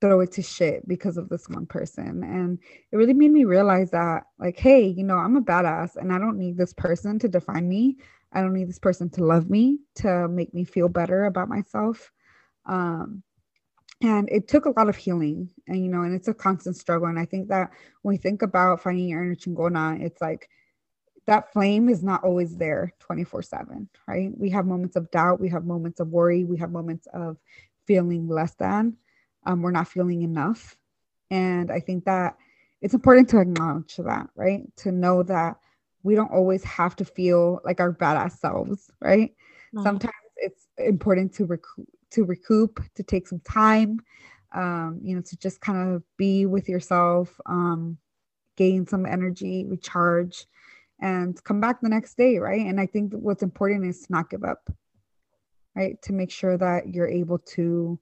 throw 0.00 0.20
it 0.20 0.32
to 0.32 0.42
shit 0.42 0.86
because 0.88 1.16
of 1.16 1.28
this 1.28 1.48
one 1.48 1.66
person. 1.66 2.22
And 2.22 2.58
it 2.90 2.96
really 2.96 3.12
made 3.12 3.32
me 3.32 3.44
realize 3.44 3.90
that, 3.90 4.24
like, 4.38 4.58
hey, 4.58 4.86
you 4.86 5.04
know, 5.04 5.16
I'm 5.16 5.36
a 5.36 5.42
badass 5.42 5.96
and 5.96 6.12
I 6.12 6.18
don't 6.18 6.38
need 6.38 6.56
this 6.56 6.72
person 6.72 7.18
to 7.18 7.28
define 7.28 7.68
me. 7.68 7.98
I 8.32 8.40
don't 8.40 8.54
need 8.54 8.68
this 8.68 8.78
person 8.78 9.10
to 9.10 9.24
love 9.24 9.50
me, 9.50 9.80
to 9.96 10.28
make 10.28 10.54
me 10.54 10.64
feel 10.64 10.88
better 10.88 11.24
about 11.24 11.48
myself. 11.48 12.12
Um, 12.66 13.22
and 14.02 14.28
it 14.30 14.48
took 14.48 14.64
a 14.64 14.70
lot 14.70 14.88
of 14.88 14.96
healing 14.96 15.50
and 15.66 15.82
you 15.82 15.90
know 15.90 16.02
and 16.02 16.14
it's 16.14 16.28
a 16.28 16.34
constant 16.34 16.76
struggle. 16.76 17.08
And 17.08 17.18
i 17.18 17.24
think 17.24 17.48
that 17.48 17.70
when 18.02 18.14
we 18.14 18.16
think 18.16 18.42
about 18.42 18.82
finding 18.82 19.08
your 19.08 19.22
inner 19.22 19.34
chingona 19.34 20.00
it's 20.00 20.20
like 20.20 20.48
that 21.26 21.52
flame 21.52 21.88
is 21.88 22.02
not 22.02 22.24
always 22.24 22.56
there 22.56 22.94
24 22.98 23.42
7 23.42 23.88
right? 24.08 24.30
We 24.36 24.50
have 24.50 24.66
moments 24.66 24.96
of 24.96 25.10
doubt 25.10 25.40
we 25.40 25.48
have 25.50 25.64
moments 25.64 26.00
of 26.00 26.08
worry 26.08 26.44
we 26.44 26.56
have 26.58 26.70
moments 26.70 27.06
of 27.12 27.36
feeling 27.86 28.28
less 28.28 28.54
than 28.54 28.96
um, 29.46 29.62
we're 29.62 29.70
not 29.70 29.88
feeling 29.88 30.22
enough. 30.22 30.76
And 31.30 31.70
i 31.70 31.80
think 31.80 32.04
that 32.04 32.36
it's 32.80 32.94
important 32.94 33.28
to 33.30 33.40
acknowledge 33.40 33.96
that 33.96 34.28
right? 34.34 34.62
To 34.78 34.92
know 34.92 35.22
that 35.24 35.56
we 36.02 36.14
don't 36.14 36.32
always 36.32 36.64
have 36.64 36.96
to 36.96 37.04
feel 37.04 37.60
like 37.64 37.80
our 37.80 37.92
badass 37.92 38.38
selves 38.38 38.90
right 39.00 39.34
mm-hmm. 39.74 39.82
sometimes 39.82 40.14
it's 40.36 40.66
important 40.78 41.32
to 41.32 41.46
recoup 41.46 41.88
to 42.10 42.24
recoup 42.24 42.80
to 42.94 43.02
take 43.02 43.26
some 43.28 43.40
time 43.40 44.00
um, 44.52 44.98
you 45.02 45.14
know 45.14 45.22
to 45.22 45.36
just 45.36 45.60
kind 45.60 45.94
of 45.94 46.02
be 46.16 46.46
with 46.46 46.68
yourself 46.68 47.40
um, 47.46 47.96
gain 48.56 48.86
some 48.86 49.06
energy 49.06 49.64
recharge 49.66 50.46
and 51.00 51.42
come 51.44 51.60
back 51.60 51.80
the 51.80 51.88
next 51.88 52.16
day, 52.16 52.38
right? 52.38 52.66
And 52.66 52.80
I 52.80 52.86
think 52.86 53.12
what's 53.14 53.42
important 53.42 53.86
is 53.86 54.02
to 54.02 54.12
not 54.12 54.30
give 54.30 54.44
up, 54.44 54.70
right? 55.74 56.00
To 56.02 56.12
make 56.12 56.30
sure 56.30 56.56
that 56.58 56.88
you're 56.88 57.08
able 57.08 57.38
to 57.38 57.98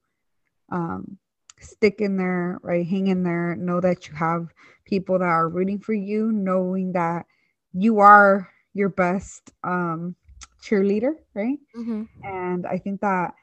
um, 0.71 1.19
stick 1.61 2.01
in 2.01 2.17
there, 2.17 2.59
right? 2.63 2.87
Hang 2.87 3.07
in 3.07 3.23
there. 3.23 3.57
Know 3.57 3.81
that 3.81 4.09
you 4.09 4.15
have 4.15 4.49
people 4.85 5.19
that 5.19 5.25
are 5.25 5.49
rooting 5.49 5.79
for 5.79 5.93
you, 5.93 6.33
knowing 6.33 6.93
that 6.93 7.27
you 7.73 8.01
are 8.01 8.49
your 8.75 8.89
best 8.89 9.53
um, 9.65 10.15
cheerleader, 10.63 11.13
right? 11.35 11.59
Mm-hmm. 11.77 12.05
And 12.23 12.67
I 12.67 12.79
think 12.79 13.01
that, 13.01 13.35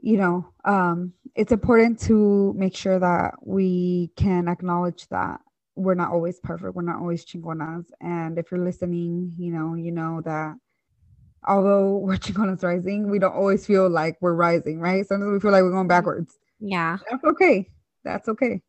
you 0.00 0.18
know, 0.18 0.46
um, 0.64 1.12
it's 1.34 1.52
important 1.52 1.98
to 2.00 2.54
make 2.56 2.76
sure 2.76 2.98
that 2.98 3.34
we 3.42 4.10
can 4.16 4.48
acknowledge 4.48 5.08
that 5.08 5.40
we're 5.76 5.94
not 5.94 6.10
always 6.10 6.38
perfect. 6.40 6.74
We're 6.74 6.82
not 6.82 7.00
always 7.00 7.24
chingonas. 7.24 7.86
And 8.00 8.38
if 8.38 8.50
you're 8.50 8.64
listening, 8.64 9.34
you 9.36 9.52
know, 9.52 9.74
you 9.74 9.90
know 9.90 10.20
that 10.24 10.54
although 11.46 11.96
we're 12.02 12.16
chingonas 12.16 12.62
rising, 12.62 13.10
we 13.10 13.18
don't 13.18 13.34
always 13.34 13.66
feel 13.66 13.88
like 13.88 14.16
we're 14.20 14.34
rising, 14.34 14.80
right? 14.80 15.06
Sometimes 15.06 15.32
we 15.32 15.40
feel 15.40 15.50
like 15.50 15.62
we're 15.62 15.72
going 15.72 15.88
backwards. 15.88 16.36
Yeah. 16.60 16.98
That's 17.10 17.24
okay. 17.24 17.68
That's 18.04 18.28
okay 18.28 18.62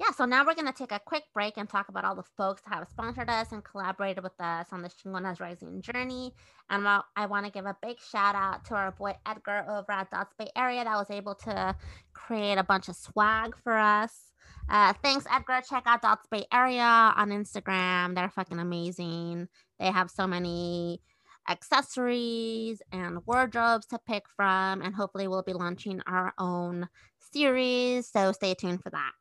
yeah, 0.00 0.12
so 0.16 0.24
now 0.24 0.46
we're 0.46 0.54
going 0.54 0.66
to 0.66 0.72
take 0.72 0.92
a 0.92 1.00
quick 1.04 1.24
break 1.34 1.58
and 1.58 1.68
talk 1.68 1.90
about 1.90 2.06
all 2.06 2.14
the 2.14 2.24
folks 2.34 2.62
that 2.62 2.74
have 2.74 2.88
sponsored 2.88 3.28
us 3.28 3.52
and 3.52 3.62
collaborated 3.62 4.24
with 4.24 4.32
us 4.40 4.68
on 4.72 4.80
the 4.80 4.88
Chingonas 4.88 5.40
Rising 5.40 5.82
journey. 5.82 6.32
And 6.70 6.88
I 6.88 7.26
want 7.26 7.44
to 7.44 7.52
give 7.52 7.66
a 7.66 7.76
big 7.82 7.98
shout 8.00 8.34
out 8.34 8.64
to 8.66 8.74
our 8.74 8.92
boy 8.92 9.14
Edgar 9.26 9.66
over 9.68 9.92
at 9.92 10.10
Dots 10.10 10.32
Bay 10.38 10.48
Area 10.56 10.84
that 10.84 10.96
was 10.96 11.10
able 11.10 11.34
to 11.34 11.76
create 12.14 12.56
a 12.56 12.64
bunch 12.64 12.88
of 12.88 12.96
swag 12.96 13.54
for 13.62 13.76
us. 13.76 14.32
Uh, 14.70 14.94
thanks, 15.02 15.26
Edgar. 15.30 15.60
Check 15.68 15.82
out 15.84 16.00
Dots 16.00 16.26
Bay 16.30 16.46
Area 16.50 16.82
on 16.82 17.28
Instagram. 17.28 18.14
They're 18.14 18.30
fucking 18.30 18.58
amazing. 18.58 19.48
They 19.78 19.90
have 19.90 20.10
so 20.10 20.26
many 20.26 21.02
accessories 21.46 22.80
and 22.90 23.18
wardrobes 23.26 23.84
to 23.88 23.98
pick 24.08 24.24
from. 24.34 24.80
And 24.80 24.94
hopefully, 24.94 25.28
we'll 25.28 25.42
be 25.42 25.52
launching 25.52 26.00
our 26.06 26.32
own 26.38 26.88
series. 27.18 28.08
So 28.08 28.32
stay 28.32 28.54
tuned 28.54 28.82
for 28.82 28.88
that. 28.90 29.12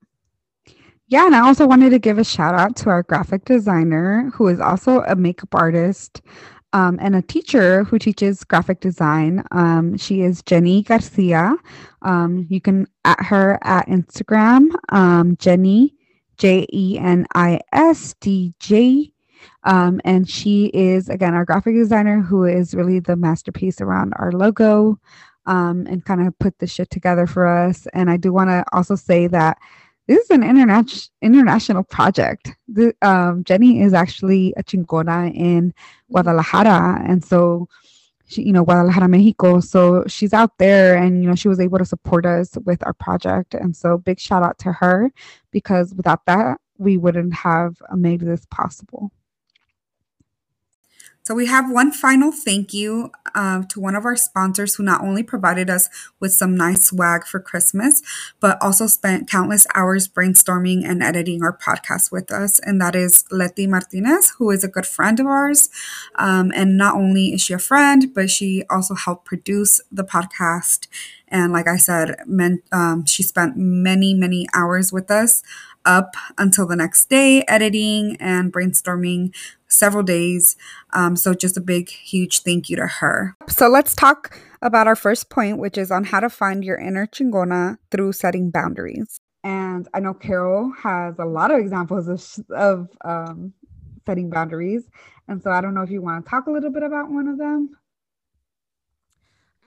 Yeah, 1.09 1.25
and 1.25 1.35
I 1.35 1.39
also 1.39 1.65
wanted 1.65 1.89
to 1.89 1.99
give 1.99 2.19
a 2.19 2.23
shout 2.23 2.53
out 2.53 2.75
to 2.77 2.89
our 2.91 3.01
graphic 3.01 3.43
designer, 3.43 4.29
who 4.35 4.47
is 4.47 4.59
also 4.59 5.01
a 5.01 5.15
makeup 5.15 5.55
artist 5.55 6.21
um, 6.71 6.99
and 7.01 7.15
a 7.15 7.21
teacher 7.23 7.83
who 7.83 7.97
teaches 7.97 8.43
graphic 8.43 8.79
design. 8.79 9.43
Um, 9.49 9.97
she 9.97 10.21
is 10.21 10.43
Jenny 10.43 10.83
Garcia. 10.83 11.55
Um, 12.03 12.45
you 12.47 12.61
can 12.61 12.85
at 13.05 13.19
her 13.23 13.57
at 13.63 13.87
Instagram, 13.87 14.69
um, 14.89 15.35
Jenny 15.37 15.95
J 16.37 16.67
E 16.71 16.99
N 16.99 17.25
I 17.33 17.59
S 17.73 18.13
D 18.21 18.53
J. 18.59 19.11
Um, 19.63 19.99
and 20.05 20.29
she 20.29 20.67
is 20.75 21.09
again 21.09 21.33
our 21.33 21.43
graphic 21.43 21.73
designer 21.73 22.21
who 22.21 22.43
is 22.43 22.75
really 22.75 22.99
the 22.99 23.15
masterpiece 23.15 23.81
around 23.81 24.13
our 24.17 24.31
logo 24.31 24.99
um, 25.47 25.87
and 25.87 26.05
kind 26.05 26.27
of 26.27 26.37
put 26.37 26.59
the 26.59 26.67
shit 26.67 26.91
together 26.91 27.25
for 27.25 27.47
us. 27.47 27.87
And 27.93 28.11
I 28.11 28.17
do 28.17 28.31
want 28.31 28.51
to 28.51 28.63
also 28.73 28.95
say 28.95 29.25
that 29.25 29.57
this 30.09 30.23
is 30.23 30.29
an 30.31 30.41
international 30.41 31.11
international 31.21 31.83
project. 31.83 32.51
The, 32.67 32.95
um, 33.03 33.43
Jenny 33.43 33.81
is 33.83 33.93
actually 33.93 34.55
a 34.57 34.63
chingona 34.63 35.31
in 35.35 35.71
Guadalajara, 36.11 37.03
and 37.07 37.23
so 37.23 37.69
she, 38.27 38.41
you 38.41 38.51
know, 38.51 38.65
Guadalajara, 38.65 39.07
Mexico. 39.07 39.59
So 39.59 40.03
she's 40.07 40.33
out 40.33 40.57
there, 40.57 40.97
and 40.97 41.21
you 41.21 41.29
know, 41.29 41.35
she 41.35 41.47
was 41.47 41.59
able 41.59 41.77
to 41.77 41.85
support 41.85 42.25
us 42.25 42.57
with 42.65 42.83
our 42.87 42.93
project, 42.93 43.53
and 43.53 43.75
so 43.75 43.99
big 43.99 44.19
shout 44.19 44.41
out 44.41 44.57
to 44.59 44.71
her 44.71 45.11
because 45.51 45.93
without 45.93 46.25
that, 46.25 46.59
we 46.79 46.97
wouldn't 46.97 47.35
have 47.35 47.75
made 47.95 48.21
this 48.21 48.47
possible. 48.49 49.11
So 51.29 51.35
we 51.35 51.45
have 51.45 51.69
one 51.69 51.91
final 51.91 52.31
thank 52.31 52.73
you 52.73 53.11
uh, 53.35 53.61
to 53.69 53.79
one 53.79 53.95
of 53.95 54.03
our 54.03 54.15
sponsors 54.15 54.73
who 54.73 54.81
not 54.81 55.01
only 55.01 55.21
provided 55.21 55.69
us 55.69 55.87
with 56.19 56.33
some 56.33 56.57
nice 56.57 56.85
swag 56.85 57.23
for 57.23 57.39
Christmas, 57.39 58.01
but 58.39 58.59
also 58.63 58.87
spent 58.87 59.29
countless 59.29 59.67
hours 59.75 60.07
brainstorming 60.07 60.81
and 60.83 61.03
editing 61.03 61.43
our 61.43 61.55
podcast 61.55 62.11
with 62.11 62.31
us. 62.31 62.57
And 62.63 62.81
that 62.81 62.95
is 62.95 63.25
Leti 63.29 63.67
Martinez, 63.67 64.31
who 64.39 64.49
is 64.49 64.63
a 64.63 64.67
good 64.67 64.87
friend 64.87 65.19
of 65.19 65.27
ours. 65.27 65.69
Um, 66.15 66.51
and 66.55 66.79
not 66.79 66.95
only 66.95 67.27
is 67.27 67.41
she 67.41 67.53
a 67.53 67.59
friend, 67.59 68.11
but 68.11 68.31
she 68.31 68.63
also 68.67 68.95
helped 68.95 69.25
produce 69.25 69.81
the 69.91 70.03
podcast. 70.03 70.87
And 71.27 71.53
like 71.53 71.67
I 71.67 71.77
said, 71.77 72.15
meant, 72.25 72.63
um, 72.71 73.05
she 73.05 73.21
spent 73.21 73.55
many, 73.55 74.15
many 74.15 74.47
hours 74.55 74.91
with 74.91 75.11
us 75.11 75.43
up 75.85 76.15
until 76.37 76.67
the 76.67 76.75
next 76.75 77.09
day, 77.09 77.43
editing 77.47 78.17
and 78.19 78.51
brainstorming 78.51 79.33
several 79.67 80.03
days. 80.03 80.55
Um, 80.93 81.15
so 81.15 81.33
just 81.33 81.57
a 81.57 81.61
big, 81.61 81.89
huge 81.89 82.41
thank 82.41 82.69
you 82.69 82.75
to 82.77 82.87
her. 82.87 83.35
So 83.47 83.67
let's 83.67 83.95
talk 83.95 84.39
about 84.61 84.87
our 84.87 84.95
first 84.95 85.29
point, 85.29 85.57
which 85.57 85.77
is 85.77 85.91
on 85.91 86.03
how 86.05 86.19
to 86.19 86.29
find 86.29 86.63
your 86.63 86.77
inner 86.77 87.07
chingona 87.07 87.77
through 87.91 88.13
setting 88.13 88.49
boundaries. 88.51 89.19
And 89.43 89.87
I 89.93 89.99
know 89.99 90.13
Carol 90.13 90.73
has 90.79 91.17
a 91.17 91.25
lot 91.25 91.51
of 91.51 91.59
examples 91.59 92.07
of, 92.07 92.45
of 92.49 92.89
um, 93.05 93.53
setting 94.05 94.29
boundaries. 94.29 94.83
And 95.27 95.41
so 95.41 95.51
I 95.51 95.61
don't 95.61 95.73
know 95.73 95.83
if 95.83 95.91
you 95.91 96.01
want 96.01 96.25
to 96.25 96.29
talk 96.29 96.47
a 96.47 96.51
little 96.51 96.71
bit 96.71 96.83
about 96.83 97.09
one 97.09 97.27
of 97.27 97.37
them. 97.37 97.77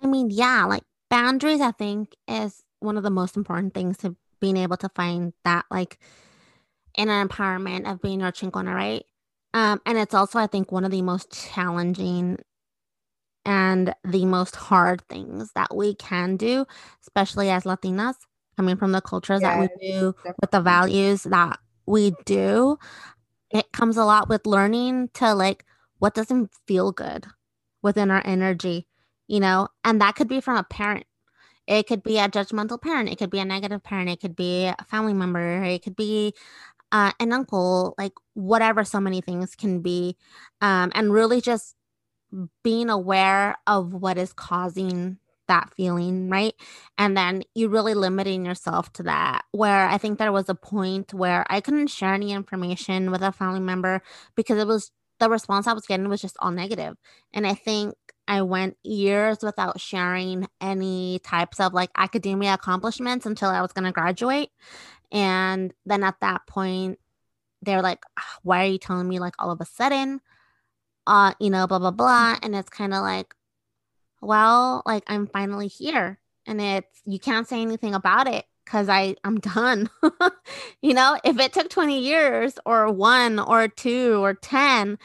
I 0.03 0.07
mean, 0.09 0.31
yeah, 0.31 0.65
like 0.65 0.83
boundaries, 1.09 1.61
I 1.61 1.71
think, 1.71 2.17
is 2.27 2.65
one 2.81 2.97
of 2.97 3.05
the 3.05 3.11
most 3.11 3.37
important 3.37 3.73
things 3.73 3.97
to 3.99 4.17
being 4.43 4.59
able 4.59 4.77
to 4.77 4.91
find 4.91 5.33
that, 5.45 5.65
like, 5.71 5.99
in 6.99 7.09
an 7.09 7.29
empowerment 7.29 7.91
of 7.91 8.03
being 8.03 8.21
your 8.21 8.33
chingona, 8.33 8.75
right? 8.75 9.05
Um, 9.55 9.81
and 9.87 9.97
it's 9.97 10.15
also, 10.15 10.39
I 10.39 10.49
think, 10.49 10.71
one 10.73 10.85
of 10.85 10.91
the 10.91 11.01
most 11.01 11.33
challenging 11.33 12.39
and 13.45 13.95
the 14.05 14.27
most 14.27 14.57
hard 14.57 15.03
things 15.09 15.51
that 15.55 15.75
we 15.75 15.95
can 15.95 16.37
do, 16.37 16.67
especially 17.03 17.51
as 17.51 17.65
Latinas, 17.65 18.17
coming 18.57 18.77
from 18.77 18.93
the 18.93 19.01
cultures 19.01 19.41
yes, 19.41 19.51
that 19.51 19.59
we 19.59 19.69
do, 19.81 20.13
definitely. 20.13 20.33
with 20.41 20.51
the 20.51 20.61
values 20.61 21.23
that 21.23 21.59
we 21.87 22.13
do. 22.27 22.79
It 23.51 23.71
comes 23.73 23.97
a 23.97 24.05
lot 24.05 24.29
with 24.29 24.47
learning 24.47 25.11
to 25.15 25.35
like 25.35 25.65
what 25.99 26.15
doesn't 26.15 26.51
feel 26.67 26.91
good 26.93 27.27
within 27.83 28.11
our 28.11 28.23
energy, 28.25 28.89
you 29.29 29.41
know, 29.41 29.69
and 29.85 30.01
that 30.01 30.17
could 30.17 30.29
be 30.29 30.41
from 30.41 30.57
a 30.57 30.65
parent. 30.65 31.07
It 31.79 31.87
could 31.87 32.03
be 32.03 32.19
a 32.19 32.29
judgmental 32.29 32.81
parent. 32.81 33.09
It 33.09 33.17
could 33.17 33.31
be 33.31 33.39
a 33.39 33.45
negative 33.45 33.83
parent. 33.83 34.11
It 34.11 34.21
could 34.21 34.37
be 34.37 34.67
a 34.67 34.85
family 34.91 35.15
member. 35.15 35.63
It 35.65 35.83
could 35.83 35.97
be 35.97 36.35
uh, 36.93 37.13
an 37.19 37.33
uncle, 37.33 37.95
like 37.97 38.13
whatever 38.35 38.85
so 38.85 39.01
many 39.01 39.23
things 39.23 39.55
can 39.55 39.81
be. 39.81 40.17
Um, 40.61 40.93
and 40.95 41.13
really 41.13 41.41
just 41.41 41.75
being 42.63 42.91
aware 42.91 43.57
of 43.67 43.95
what 43.95 44.19
is 44.19 44.35
causing 44.35 45.19
that 45.49 45.73
feeling, 45.75 46.29
right? 46.29 46.55
And 46.99 47.17
then 47.17 47.43
you 47.55 47.69
really 47.69 47.95
limiting 47.95 48.45
yourself 48.45 48.93
to 48.95 49.03
that. 49.05 49.43
Where 49.53 49.89
I 49.89 49.97
think 49.97 50.19
there 50.19 50.33
was 50.33 50.51
a 50.51 50.55
point 50.55 51.15
where 51.15 51.47
I 51.49 51.61
couldn't 51.63 51.89
share 51.89 52.13
any 52.13 52.33
information 52.33 53.11
with 53.11 53.23
a 53.23 53.33
family 53.33 53.61
member 53.61 54.03
because 54.35 54.59
it 54.59 54.67
was 54.67 54.91
the 55.21 55.31
response 55.31 55.67
I 55.67 55.73
was 55.73 55.87
getting 55.87 56.09
was 56.09 56.21
just 56.21 56.37
all 56.41 56.51
negative. 56.51 56.97
And 57.33 57.47
I 57.47 57.55
think 57.55 57.95
I 58.29 58.43
went 58.43 58.77
years 58.83 59.39
without 59.43 59.81
sharing 59.81 60.47
any 60.61 61.21
types 61.21 61.61
of 61.61 61.75
like 61.75 61.91
academia 61.97 62.55
accomplishments 62.55 63.27
until 63.27 63.51
I 63.51 63.61
was 63.61 63.73
going 63.73 63.85
to 63.85 63.93
graduate. 63.93 64.51
And 65.11 65.75
then 65.85 66.03
at 66.03 66.21
that 66.21 66.47
point, 66.47 66.99
they're 67.63 67.83
like, 67.83 68.03
ah, 68.19 68.39
why 68.43 68.65
are 68.65 68.71
you 68.71 68.79
telling 68.79 69.09
me 69.09 69.19
like 69.19 69.35
all 69.39 69.51
of 69.51 69.61
a 69.61 69.67
sudden? 69.67 70.21
Uh, 71.07 71.35
you 71.41 71.51
know, 71.51 71.67
blah, 71.67 71.79
blah, 71.79 71.91
blah. 71.91 72.37
And 72.43 72.55
it's 72.55 72.71
kind 72.71 72.95
of 72.95 73.03
like, 73.03 73.35
well, 74.21 74.83
like 74.87 75.05
I'm 75.09 75.27
finally 75.27 75.69
here. 75.69 76.19
And 76.47 76.61
it's, 76.61 77.03
you 77.05 77.19
can't 77.19 77.47
say 77.47 77.61
anything 77.61 77.95
about 77.95 78.29
it 78.29 78.47
because 78.65 78.89
I 78.89 79.17
I'm 79.25 79.41
done. 79.41 79.91
you 80.83 80.95
know, 80.95 81.19
if 81.25 81.39
it 81.39 81.53
took 81.53 81.69
20 81.69 81.99
years 81.99 82.59
or 82.65 82.91
one 82.93 83.39
or 83.39 83.69
two 83.69 84.23
or 84.23 84.35
10, 84.35 84.99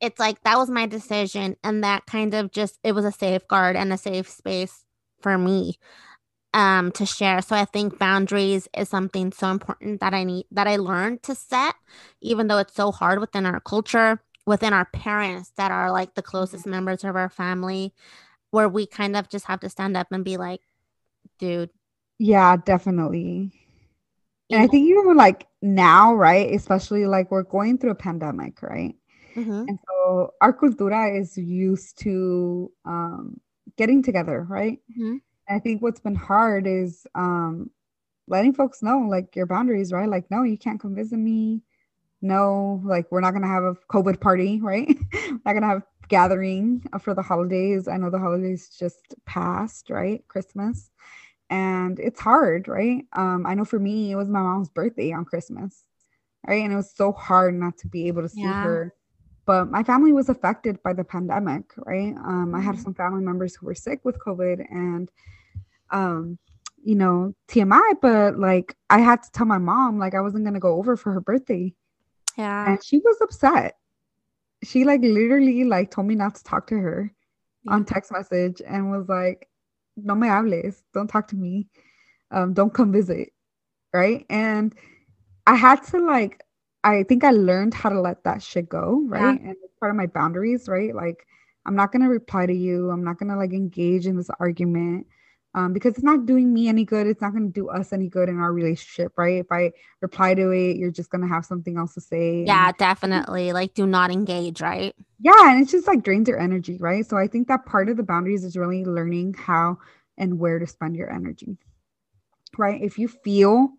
it's 0.00 0.18
like 0.18 0.42
that 0.42 0.58
was 0.58 0.70
my 0.70 0.86
decision. 0.86 1.56
And 1.64 1.84
that 1.84 2.06
kind 2.06 2.34
of 2.34 2.50
just, 2.50 2.78
it 2.84 2.92
was 2.92 3.04
a 3.04 3.12
safeguard 3.12 3.76
and 3.76 3.92
a 3.92 3.98
safe 3.98 4.28
space 4.28 4.84
for 5.20 5.38
me 5.38 5.74
um, 6.54 6.90
to 6.92 7.04
share. 7.04 7.42
So 7.42 7.54
I 7.54 7.64
think 7.64 7.98
boundaries 7.98 8.68
is 8.76 8.88
something 8.88 9.32
so 9.32 9.48
important 9.50 10.00
that 10.00 10.14
I 10.14 10.24
need 10.24 10.46
that 10.52 10.66
I 10.66 10.76
learned 10.76 11.22
to 11.24 11.34
set, 11.34 11.74
even 12.20 12.46
though 12.46 12.58
it's 12.58 12.74
so 12.74 12.92
hard 12.92 13.20
within 13.20 13.46
our 13.46 13.60
culture, 13.60 14.22
within 14.46 14.72
our 14.72 14.86
parents 14.86 15.52
that 15.56 15.70
are 15.70 15.90
like 15.90 16.14
the 16.14 16.22
closest 16.22 16.62
mm-hmm. 16.62 16.70
members 16.70 17.04
of 17.04 17.16
our 17.16 17.28
family, 17.28 17.92
where 18.52 18.68
we 18.68 18.86
kind 18.86 19.16
of 19.16 19.28
just 19.28 19.46
have 19.46 19.60
to 19.60 19.68
stand 19.68 19.96
up 19.96 20.06
and 20.12 20.24
be 20.24 20.36
like, 20.36 20.60
dude. 21.38 21.70
Yeah, 22.18 22.56
definitely. 22.56 23.52
And 24.48 24.62
I 24.62 24.68
think 24.68 24.88
even 24.88 25.16
like 25.16 25.46
now, 25.60 26.14
right? 26.14 26.54
Especially 26.54 27.06
like 27.06 27.30
we're 27.30 27.42
going 27.42 27.78
through 27.78 27.90
a 27.90 27.96
pandemic, 27.96 28.62
right? 28.62 28.94
Mm-hmm. 29.36 29.66
And 29.68 29.78
so 29.88 30.32
our 30.40 30.52
cultura 30.56 31.18
is 31.20 31.36
used 31.36 31.98
to 32.00 32.70
um, 32.84 33.40
getting 33.76 34.02
together, 34.02 34.46
right? 34.48 34.78
Mm-hmm. 34.90 35.16
I 35.48 35.58
think 35.58 35.82
what's 35.82 36.00
been 36.00 36.14
hard 36.14 36.66
is 36.66 37.06
um, 37.14 37.70
letting 38.28 38.54
folks 38.54 38.82
know 38.82 38.98
like 39.08 39.34
your 39.36 39.46
boundaries, 39.46 39.92
right? 39.92 40.08
Like, 40.08 40.30
no, 40.30 40.42
you 40.42 40.58
can't 40.58 40.80
come 40.80 40.94
visit 40.94 41.18
me. 41.18 41.62
No, 42.22 42.80
like 42.84 43.06
we're 43.10 43.20
not 43.20 43.32
gonna 43.32 43.46
have 43.48 43.64
a 43.64 43.74
COVID 43.90 44.20
party, 44.20 44.60
right? 44.62 44.88
not 45.44 45.52
gonna 45.54 45.66
have 45.68 45.82
gathering 46.08 46.84
for 47.00 47.14
the 47.14 47.22
holidays. 47.22 47.88
I 47.88 47.96
know 47.96 48.10
the 48.10 48.18
holidays 48.18 48.70
just 48.78 49.14
passed, 49.26 49.90
right? 49.90 50.24
Christmas. 50.28 50.90
and 51.50 51.98
it's 52.00 52.20
hard, 52.20 52.68
right? 52.68 53.04
Um, 53.12 53.46
I 53.46 53.54
know 53.54 53.64
for 53.64 53.78
me, 53.78 54.10
it 54.12 54.16
was 54.16 54.28
my 54.28 54.40
mom's 54.40 54.68
birthday 54.70 55.12
on 55.12 55.24
Christmas, 55.24 55.84
right? 56.46 56.62
And 56.62 56.72
it 56.72 56.76
was 56.76 56.92
so 56.94 57.12
hard 57.12 57.54
not 57.54 57.78
to 57.78 57.88
be 57.88 58.08
able 58.08 58.22
to 58.22 58.28
see 58.28 58.54
Yeah. 58.54 58.60
her. 58.62 58.94
But 59.46 59.70
my 59.70 59.82
family 59.82 60.12
was 60.12 60.28
affected 60.28 60.82
by 60.82 60.92
the 60.92 61.04
pandemic, 61.04 61.72
right? 61.78 62.14
Um, 62.16 62.54
I 62.54 62.60
had 62.60 62.76
Mhm. 62.76 62.82
some 62.82 62.94
family 62.94 63.24
members 63.24 63.54
who 63.56 63.66
were 63.66 63.74
sick 63.74 64.04
with 64.04 64.18
COVID 64.18 64.66
and 64.70 65.10
um, 65.90 66.38
you 66.82 66.94
know, 66.96 67.34
TMI, 67.48 67.94
but 68.02 68.38
like 68.38 68.76
I 68.90 69.00
had 69.00 69.22
to 69.22 69.30
tell 69.32 69.46
my 69.46 69.58
mom 69.58 69.98
like 69.98 70.14
I 70.14 70.20
wasn't 70.20 70.44
gonna 70.44 70.60
go 70.60 70.76
over 70.76 70.96
for 70.96 71.12
her 71.12 71.20
birthday. 71.20 71.74
Yeah. 72.36 72.72
And 72.72 72.84
she 72.84 72.98
was 72.98 73.20
upset. 73.20 73.76
She 74.64 74.84
like 74.84 75.02
literally 75.02 75.64
like 75.64 75.90
told 75.90 76.06
me 76.06 76.14
not 76.14 76.34
to 76.36 76.44
talk 76.44 76.66
to 76.68 76.76
her 76.78 77.12
on 77.68 77.84
text 77.84 78.12
message 78.12 78.62
and 78.66 78.90
was 78.90 79.08
like, 79.08 79.48
no 79.96 80.14
me 80.14 80.28
hables, 80.28 80.82
don't 80.94 81.08
talk 81.08 81.28
to 81.28 81.36
me. 81.36 81.68
Um, 82.30 82.54
don't 82.54 82.72
come 82.74 82.92
visit. 82.92 83.30
Right. 83.92 84.26
And 84.30 84.74
I 85.46 85.54
had 85.56 85.82
to 85.84 85.98
like, 86.04 86.42
I 86.84 87.02
think 87.02 87.24
I 87.24 87.30
learned 87.32 87.74
how 87.74 87.88
to 87.90 88.00
let 88.00 88.24
that 88.24 88.42
shit 88.42 88.68
go. 88.68 89.02
Right. 89.06 89.40
And 89.40 89.50
it's 89.62 89.74
part 89.80 89.90
of 89.90 89.96
my 89.96 90.06
boundaries, 90.06 90.68
right? 90.68 90.94
Like, 90.94 91.26
I'm 91.66 91.74
not 91.74 91.90
gonna 91.92 92.08
reply 92.08 92.46
to 92.46 92.54
you. 92.54 92.90
I'm 92.90 93.02
not 93.04 93.18
gonna 93.18 93.36
like 93.36 93.52
engage 93.52 94.06
in 94.06 94.16
this 94.16 94.30
argument. 94.38 95.06
Um, 95.54 95.72
because 95.72 95.94
it's 95.94 96.02
not 96.04 96.26
doing 96.26 96.52
me 96.52 96.68
any 96.68 96.84
good. 96.84 97.06
It's 97.06 97.22
not 97.22 97.32
going 97.32 97.46
to 97.46 97.52
do 97.52 97.70
us 97.70 97.94
any 97.94 98.10
good 98.10 98.28
in 98.28 98.38
our 98.38 98.52
relationship, 98.52 99.12
right? 99.16 99.38
If 99.38 99.46
I 99.50 99.72
reply 100.02 100.34
to 100.34 100.50
it, 100.50 100.76
you're 100.76 100.90
just 100.90 101.08
going 101.08 101.22
to 101.22 101.28
have 101.28 101.46
something 101.46 101.78
else 101.78 101.94
to 101.94 102.00
say. 102.02 102.40
and- 102.40 102.46
Yeah, 102.48 102.72
definitely. 102.72 103.54
Like, 103.54 103.72
do 103.72 103.86
not 103.86 104.10
engage, 104.10 104.60
right? 104.60 104.94
yeah 105.18 105.50
and 105.50 105.62
it's 105.62 105.70
just 105.72 105.86
like 105.86 106.02
drains 106.02 106.28
your 106.28 106.38
energy 106.38 106.76
right 106.78 107.06
so 107.06 107.16
i 107.16 107.26
think 107.26 107.48
that 107.48 107.64
part 107.64 107.88
of 107.88 107.96
the 107.96 108.02
boundaries 108.02 108.44
is 108.44 108.54
really 108.54 108.84
learning 108.84 109.32
how 109.32 109.78
and 110.18 110.38
where 110.38 110.58
to 110.58 110.66
spend 110.66 110.94
your 110.94 111.10
energy 111.10 111.56
right 112.58 112.82
if 112.82 112.98
you 112.98 113.08
feel 113.08 113.70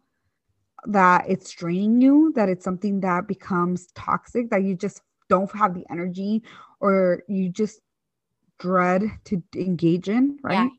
that 0.91 1.26
it's 1.30 1.52
draining 1.52 2.02
you 2.02 2.32
that 2.36 2.50
it's 2.50 2.63
something 2.63 3.02
that 3.02 3.28
becomes 3.28 3.88
toxic 3.95 4.50
that 4.50 4.63
you 4.63 4.76
just 4.76 5.02
don't 5.30 5.52
have 5.56 5.73
the 5.73 5.86
energy 5.91 6.43
or 6.80 7.23
you 7.28 7.50
just 7.50 7.82
dread 8.60 9.04
to 9.26 9.41
engage 9.56 10.10
in 10.10 10.38
right? 10.43 10.71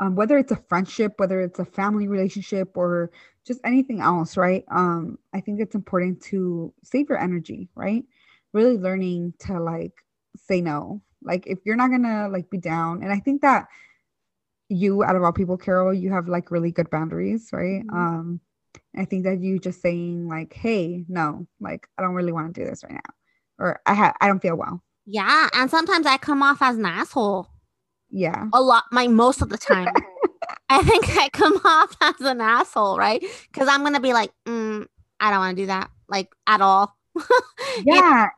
Yeah. 0.00 0.06
um, 0.06 0.16
whether 0.16 0.36
it's 0.38 0.52
a 0.52 0.56
friendship 0.68 1.14
whether 1.18 1.40
it's 1.40 1.58
a 1.58 1.64
family 1.64 2.08
relationship 2.08 2.76
or 2.76 3.10
just 3.46 3.60
anything 3.64 4.00
else 4.00 4.36
right? 4.36 4.64
Um 4.70 5.18
i 5.32 5.40
think 5.40 5.60
it's 5.60 5.74
important 5.74 6.20
to 6.24 6.72
save 6.82 7.08
your 7.08 7.18
energy 7.18 7.68
right? 7.74 8.04
Really 8.52 8.76
learning 8.78 9.34
to 9.40 9.60
like 9.60 9.92
say 10.36 10.60
no. 10.60 11.02
Like 11.22 11.46
if 11.46 11.58
you're 11.64 11.76
not 11.76 11.90
gonna 11.90 12.28
like 12.28 12.50
be 12.50 12.58
down 12.58 13.02
and 13.02 13.12
i 13.12 13.18
think 13.20 13.42
that 13.42 13.68
you 14.68 15.04
out 15.04 15.16
of 15.16 15.22
all 15.22 15.32
people 15.32 15.56
carol 15.58 15.92
you 15.92 16.10
have 16.12 16.28
like 16.28 16.50
really 16.50 16.72
good 16.72 16.90
boundaries 16.90 17.50
right? 17.52 17.82
Mhm. 17.86 17.92
um 17.96 18.40
i 18.96 19.04
think 19.04 19.24
that 19.24 19.40
you 19.40 19.58
just 19.58 19.80
saying 19.80 20.28
like 20.28 20.52
hey 20.52 21.04
no 21.08 21.46
like 21.60 21.86
i 21.98 22.02
don't 22.02 22.14
really 22.14 22.32
want 22.32 22.54
to 22.54 22.60
do 22.60 22.68
this 22.68 22.84
right 22.84 22.92
now 22.94 23.14
or 23.58 23.80
i 23.86 23.94
have 23.94 24.14
i 24.20 24.26
don't 24.26 24.40
feel 24.42 24.56
well 24.56 24.82
Yeah. 25.06 25.48
And 25.54 25.70
sometimes 25.70 26.06
I 26.06 26.16
come 26.16 26.42
off 26.42 26.62
as 26.62 26.76
an 26.76 26.86
asshole. 26.86 27.48
yeah 28.10 28.46
A 28.52 28.60
lot, 28.60 28.84
my 28.92 29.06
most 29.08 29.42
of 29.42 29.48
the 29.48 29.58
time. 29.58 29.92
I 30.68 30.82
think 30.82 31.04
I 31.16 31.28
come 31.30 31.60
off 31.64 31.96
as 32.00 32.20
an 32.20 32.40
asshole, 32.40 32.98
right? 32.98 33.22
Because 33.50 33.68
I'm 33.68 33.82
gonna 33.82 34.00
be 34.00 34.12
like, 34.12 34.32
mm, 34.46 34.86
I 35.20 35.30
don't 35.30 35.40
want 35.40 35.56
to 35.56 35.62
do 35.62 35.66
that, 35.66 35.90
like 36.08 36.30
at 36.46 36.60
all. 36.60 36.96
Yeah 37.84 38.28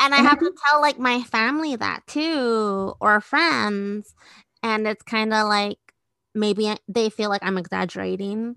and 0.00 0.14
I 0.14 0.18
have 0.18 0.38
to 0.40 0.52
tell 0.68 0.80
like 0.80 0.98
my 0.98 1.22
family 1.22 1.76
that 1.76 2.06
too, 2.06 2.94
or 3.00 3.20
friends, 3.20 4.14
and 4.62 4.86
it's 4.86 5.02
kind 5.02 5.32
of 5.32 5.48
like 5.48 5.78
maybe 6.34 6.74
they 6.88 7.08
feel 7.10 7.30
like 7.30 7.42
I'm 7.44 7.58
exaggerating. 7.58 8.56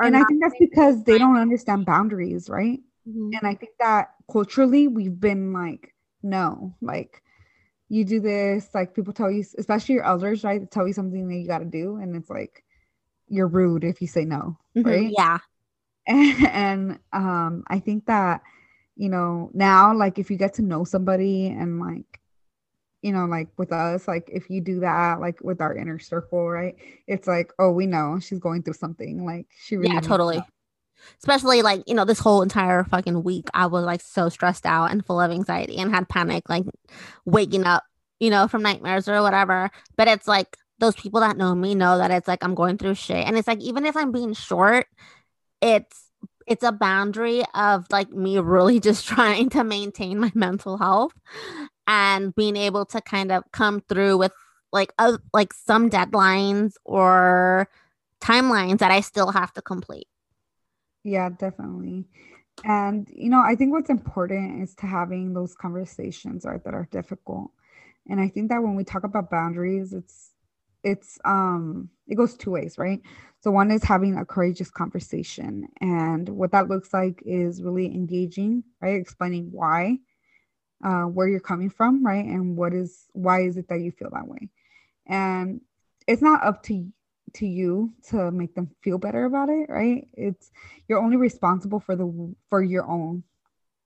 And 0.00 0.16
i 0.16 0.24
think 0.24 0.42
that's 0.42 0.58
because 0.58 1.04
they 1.04 1.18
don't 1.18 1.36
understand 1.36 1.86
boundaries 1.86 2.48
right 2.48 2.80
Mhm. 3.08 3.34
and 3.34 3.46
i 3.46 3.54
think 3.54 3.72
that 3.78 4.14
culturally 4.30 4.88
we've 4.88 5.20
been 5.20 5.52
like 5.52 5.94
no 6.22 6.74
like 6.80 7.22
you 7.88 8.04
do 8.04 8.20
this 8.20 8.70
like 8.74 8.94
people 8.94 9.12
tell 9.12 9.30
you 9.30 9.44
especially 9.58 9.94
your 9.94 10.04
elders 10.04 10.44
right 10.44 10.60
they 10.60 10.66
tell 10.66 10.86
you 10.86 10.94
something 10.94 11.28
that 11.28 11.36
you 11.36 11.46
got 11.46 11.58
to 11.58 11.64
do 11.64 11.96
and 11.96 12.16
it's 12.16 12.30
like 12.30 12.64
you're 13.28 13.48
rude 13.48 13.84
if 13.84 14.00
you 14.00 14.06
say 14.06 14.24
no 14.24 14.56
Mhm. 14.76 14.84
right 14.86 15.12
Yeah. 15.16 15.38
and, 16.06 16.46
and 16.52 16.98
um 17.12 17.64
i 17.68 17.78
think 17.78 18.06
that 18.06 18.42
you 18.96 19.08
know 19.08 19.50
now 19.54 19.94
like 19.94 20.18
if 20.18 20.30
you 20.30 20.36
get 20.36 20.54
to 20.54 20.62
know 20.62 20.84
somebody 20.84 21.48
and 21.48 21.80
like 21.80 22.20
you 23.02 23.12
know 23.12 23.26
like 23.26 23.48
with 23.58 23.72
us 23.72 24.08
like 24.08 24.28
if 24.32 24.48
you 24.48 24.60
do 24.60 24.80
that 24.80 25.20
like 25.20 25.40
with 25.42 25.60
our 25.60 25.76
inner 25.76 25.98
circle 25.98 26.48
right 26.48 26.76
it's 27.06 27.26
like 27.26 27.52
oh 27.58 27.70
we 27.70 27.86
know 27.86 28.18
she's 28.20 28.38
going 28.38 28.62
through 28.62 28.72
something 28.72 29.26
like 29.26 29.46
she 29.60 29.76
really 29.76 29.92
yeah, 29.92 30.00
totally. 30.00 30.36
help. 30.36 30.46
Especially 31.18 31.62
like, 31.62 31.82
you 31.88 31.94
know, 31.94 32.04
this 32.04 32.18
whole 32.18 32.42
entire 32.42 32.84
fucking 32.84 33.22
week, 33.22 33.48
I 33.54 33.66
was 33.66 33.84
like 33.84 34.00
so 34.00 34.28
stressed 34.28 34.66
out 34.66 34.92
and 34.92 35.04
full 35.04 35.20
of 35.20 35.30
anxiety 35.30 35.78
and 35.78 35.92
had 35.92 36.08
panic, 36.08 36.48
like 36.48 36.64
waking 37.24 37.64
up, 37.64 37.82
you 38.20 38.30
know, 38.30 38.48
from 38.48 38.62
nightmares 38.62 39.08
or 39.08 39.20
whatever. 39.20 39.70
But 39.96 40.08
it's 40.08 40.28
like 40.28 40.56
those 40.78 40.94
people 40.94 41.20
that 41.20 41.36
know 41.36 41.54
me 41.54 41.74
know 41.74 41.98
that 41.98 42.10
it's 42.10 42.28
like 42.28 42.44
I'm 42.44 42.54
going 42.54 42.78
through 42.78 42.94
shit. 42.94 43.26
And 43.26 43.36
it's 43.36 43.48
like, 43.48 43.60
even 43.60 43.84
if 43.84 43.96
I'm 43.96 44.12
being 44.12 44.32
short, 44.32 44.86
it's, 45.60 46.06
it's 46.46 46.64
a 46.64 46.72
boundary 46.72 47.42
of 47.54 47.86
like 47.90 48.10
me 48.10 48.38
really 48.38 48.80
just 48.88 49.06
trying 49.06 49.48
to 49.50 49.64
maintain 49.64 50.18
my 50.18 50.32
mental 50.34 50.78
health 50.78 51.14
and 51.86 52.34
being 52.34 52.56
able 52.56 52.84
to 52.86 53.00
kind 53.00 53.32
of 53.32 53.44
come 53.52 53.80
through 53.80 54.18
with 54.18 54.32
like 54.72 54.92
uh, 54.98 55.18
like 55.32 55.52
some 55.52 55.90
deadlines 55.90 56.74
or 56.84 57.68
timelines 58.20 58.78
that 58.78 58.90
I 58.90 59.00
still 59.00 59.32
have 59.32 59.52
to 59.54 59.62
complete. 59.62 60.08
Yeah, 61.04 61.30
definitely. 61.30 62.06
And 62.64 63.08
you 63.12 63.30
know, 63.30 63.42
I 63.44 63.54
think 63.56 63.72
what's 63.72 63.90
important 63.90 64.62
is 64.62 64.74
to 64.76 64.86
having 64.86 65.34
those 65.34 65.54
conversations 65.54 66.44
right 66.44 66.62
that 66.64 66.74
are 66.74 66.88
difficult. 66.90 67.50
And 68.08 68.20
I 68.20 68.28
think 68.28 68.50
that 68.50 68.62
when 68.62 68.74
we 68.74 68.84
talk 68.84 69.04
about 69.04 69.30
boundaries, 69.30 69.92
it's 69.92 70.30
it's 70.84 71.18
um 71.24 71.88
it 72.08 72.16
goes 72.16 72.34
two 72.34 72.50
ways, 72.50 72.78
right? 72.78 73.00
So 73.40 73.50
one 73.50 73.70
is 73.72 73.82
having 73.82 74.16
a 74.16 74.24
courageous 74.24 74.70
conversation. 74.70 75.66
And 75.80 76.28
what 76.28 76.52
that 76.52 76.68
looks 76.68 76.92
like 76.92 77.22
is 77.26 77.62
really 77.62 77.86
engaging, 77.86 78.62
right? 78.80 79.00
Explaining 79.00 79.48
why, 79.50 79.98
uh, 80.82 81.02
where 81.02 81.28
you're 81.28 81.40
coming 81.40 81.70
from, 81.70 82.04
right? 82.04 82.24
And 82.24 82.56
what 82.56 82.74
is 82.74 83.06
why 83.12 83.42
is 83.42 83.56
it 83.56 83.68
that 83.68 83.80
you 83.80 83.92
feel 83.92 84.10
that 84.12 84.28
way? 84.28 84.48
And 85.06 85.60
it's 86.06 86.22
not 86.22 86.44
up 86.44 86.62
to 86.64 86.86
to 87.34 87.46
you 87.46 87.92
to 88.08 88.30
make 88.30 88.54
them 88.54 88.70
feel 88.82 88.98
better 88.98 89.24
about 89.24 89.48
it, 89.48 89.68
right? 89.68 90.08
It's 90.14 90.50
you're 90.88 91.02
only 91.02 91.16
responsible 91.16 91.80
for 91.80 91.96
the 91.96 92.34
for 92.50 92.62
your 92.62 92.88
own 92.88 93.22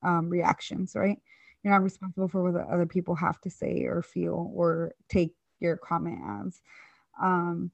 um, 0.02 0.28
reactions, 0.28 0.94
right? 0.94 1.18
You're 1.62 1.72
not 1.72 1.82
responsible 1.82 2.28
for 2.28 2.42
what 2.42 2.54
the 2.54 2.72
other 2.72 2.86
people 2.86 3.14
have 3.16 3.40
to 3.42 3.50
say 3.50 3.84
or 3.84 4.02
feel 4.02 4.50
or 4.54 4.94
take 5.08 5.34
your 5.60 5.76
comment 5.76 6.18
as. 6.44 6.60
Um, 7.20 7.70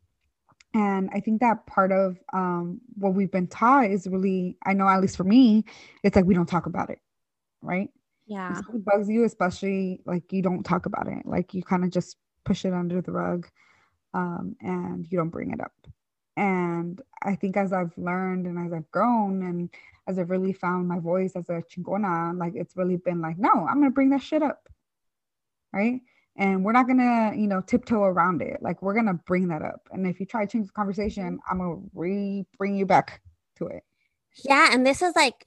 and 0.75 1.11
I 1.13 1.21
think 1.21 1.41
that 1.41 1.67
part 1.67 1.93
of 1.93 2.19
um, 2.33 2.81
what 2.95 3.15
we've 3.15 3.31
been 3.31 3.49
taught 3.49 3.91
is 3.91 4.07
really, 4.07 4.57
I 4.65 4.73
know 4.73 4.89
at 4.89 5.03
least 5.03 5.17
for 5.19 5.25
me, 5.25 5.65
it's 6.03 6.17
like 6.17 6.25
we 6.25 6.35
don't 6.35 6.49
talk 6.49 6.67
about 6.67 6.89
it, 6.89 6.99
right? 7.61 7.91
Yeah. 8.33 8.55
Something 8.55 8.81
bugs 8.81 9.11
you, 9.11 9.25
especially 9.25 10.01
like 10.07 10.33
you 10.33 10.41
don't 10.41 10.63
talk 10.63 10.87
about 10.87 11.07
it, 11.07 11.27
like 11.27 11.53
you 11.53 11.63
kind 11.63 11.85
of 11.85 11.91
just 11.91 12.17
push 12.47 12.65
it 12.65 12.73
under 12.73 13.03
the 13.03 13.13
rug 13.13 13.47
um, 14.15 14.57
and 14.63 15.07
you 15.11 15.19
don't 15.19 15.29
bring 15.29 15.51
it 15.51 15.61
up. 15.61 15.75
And 16.39 16.99
I 17.23 17.35
think 17.35 17.59
as 17.59 17.75
I've 17.75 17.93
learned 17.99 18.47
and 18.47 18.59
as 18.59 18.73
I've 18.73 18.91
grown 18.91 19.43
and 19.43 19.69
as 20.09 20.19
I've 20.19 20.31
really 20.31 20.55
found 20.55 20.89
my 20.89 20.99
voice 20.99 21.33
as 21.37 21.51
a 21.51 21.63
chingona, 21.71 22.35
like 22.39 22.55
it's 22.57 22.75
really 22.75 22.97
been 22.97 23.21
like, 23.21 23.37
no, 23.37 23.51
I'm 23.51 23.81
gonna 23.81 23.91
bring 23.91 24.09
that 24.11 24.23
shit 24.23 24.43
up. 24.43 24.67
Right. 25.71 26.01
And 26.37 26.65
we're 26.65 26.73
not 26.73 26.87
gonna, 26.87 27.33
you 27.37 27.49
know, 27.49 27.61
tiptoe 27.61 28.05
around 28.05 28.41
it. 28.41 28.63
Like 28.63 28.81
we're 28.81 28.95
gonna 28.95 29.21
bring 29.27 29.49
that 29.49 29.61
up. 29.61 29.91
And 29.93 30.07
if 30.07 30.21
you 30.21 30.25
try 30.25 30.47
to 30.47 30.51
change 30.51 30.69
the 30.69 30.73
conversation, 30.73 31.39
I'm 31.51 31.59
gonna 31.59 31.83
re 31.93 32.47
bring 32.57 32.77
you 32.77 32.87
back 32.87 33.21
to 33.57 33.67
it. 33.67 33.83
Yeah. 34.43 34.71
And 34.73 34.87
this 34.87 35.03
is 35.03 35.15
like, 35.15 35.45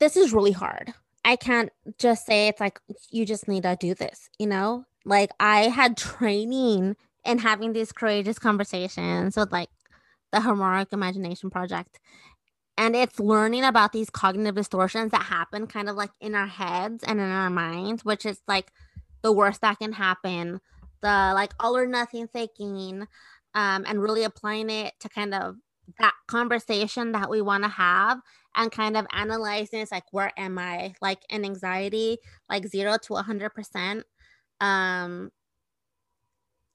this 0.00 0.18
is 0.18 0.34
really 0.34 0.52
hard. 0.52 0.92
I 1.24 1.36
can't 1.36 1.70
just 1.98 2.26
say 2.26 2.48
it's 2.48 2.60
like, 2.60 2.80
you 3.10 3.26
just 3.26 3.48
need 3.48 3.64
to 3.64 3.76
do 3.78 3.94
this, 3.94 4.28
you 4.38 4.46
know? 4.46 4.86
Like, 5.04 5.30
I 5.38 5.68
had 5.68 5.96
training 5.96 6.96
and 7.24 7.40
having 7.40 7.72
these 7.72 7.92
courageous 7.92 8.38
conversations 8.38 9.36
with 9.36 9.52
like 9.52 9.70
the 10.32 10.40
Harmonic 10.40 10.92
Imagination 10.92 11.50
Project. 11.50 11.98
And 12.78 12.96
it's 12.96 13.20
learning 13.20 13.64
about 13.64 13.92
these 13.92 14.08
cognitive 14.08 14.54
distortions 14.54 15.10
that 15.10 15.22
happen 15.22 15.66
kind 15.66 15.88
of 15.90 15.96
like 15.96 16.12
in 16.20 16.34
our 16.34 16.46
heads 16.46 17.04
and 17.04 17.20
in 17.20 17.30
our 17.30 17.50
minds, 17.50 18.04
which 18.04 18.24
is 18.24 18.40
like 18.48 18.72
the 19.22 19.32
worst 19.32 19.60
that 19.60 19.78
can 19.78 19.92
happen. 19.92 20.60
The 21.02 21.32
like 21.34 21.52
all 21.60 21.76
or 21.76 21.86
nothing 21.86 22.26
thinking, 22.26 23.06
um, 23.54 23.84
and 23.86 24.02
really 24.02 24.24
applying 24.24 24.70
it 24.70 24.94
to 25.00 25.08
kind 25.08 25.34
of 25.34 25.56
that 25.98 26.14
conversation 26.28 27.12
that 27.12 27.30
we 27.30 27.42
want 27.42 27.64
to 27.64 27.68
have 27.68 28.20
and 28.56 28.72
kind 28.72 28.96
of 28.96 29.06
analyzing 29.12 29.80
it's 29.80 29.92
like 29.92 30.04
where 30.12 30.32
am 30.36 30.58
i 30.58 30.92
like 31.00 31.20
in 31.28 31.44
anxiety 31.44 32.18
like 32.48 32.66
zero 32.66 32.96
to 33.02 33.14
a 33.14 33.22
hundred 33.22 33.50
percent 33.50 34.04
um 34.60 35.30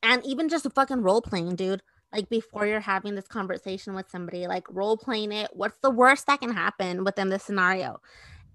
and 0.04 0.26
even 0.26 0.50
just 0.50 0.72
fucking 0.74 1.02
role 1.02 1.22
playing 1.22 1.56
dude 1.56 1.82
like 2.16 2.30
before 2.30 2.66
you're 2.66 2.80
having 2.80 3.16
this 3.16 3.28
conversation 3.28 3.94
with 3.94 4.10
somebody, 4.10 4.48
like 4.48 4.66
role 4.70 4.96
playing 4.98 5.34
it. 5.34 5.50
What's 5.54 5.78
the 5.80 5.92
worst 5.92 6.28
that 6.28 6.40
can 6.40 6.54
happen 6.54 7.04
within 7.04 7.30
this 7.30 7.44
scenario? 7.44 8.00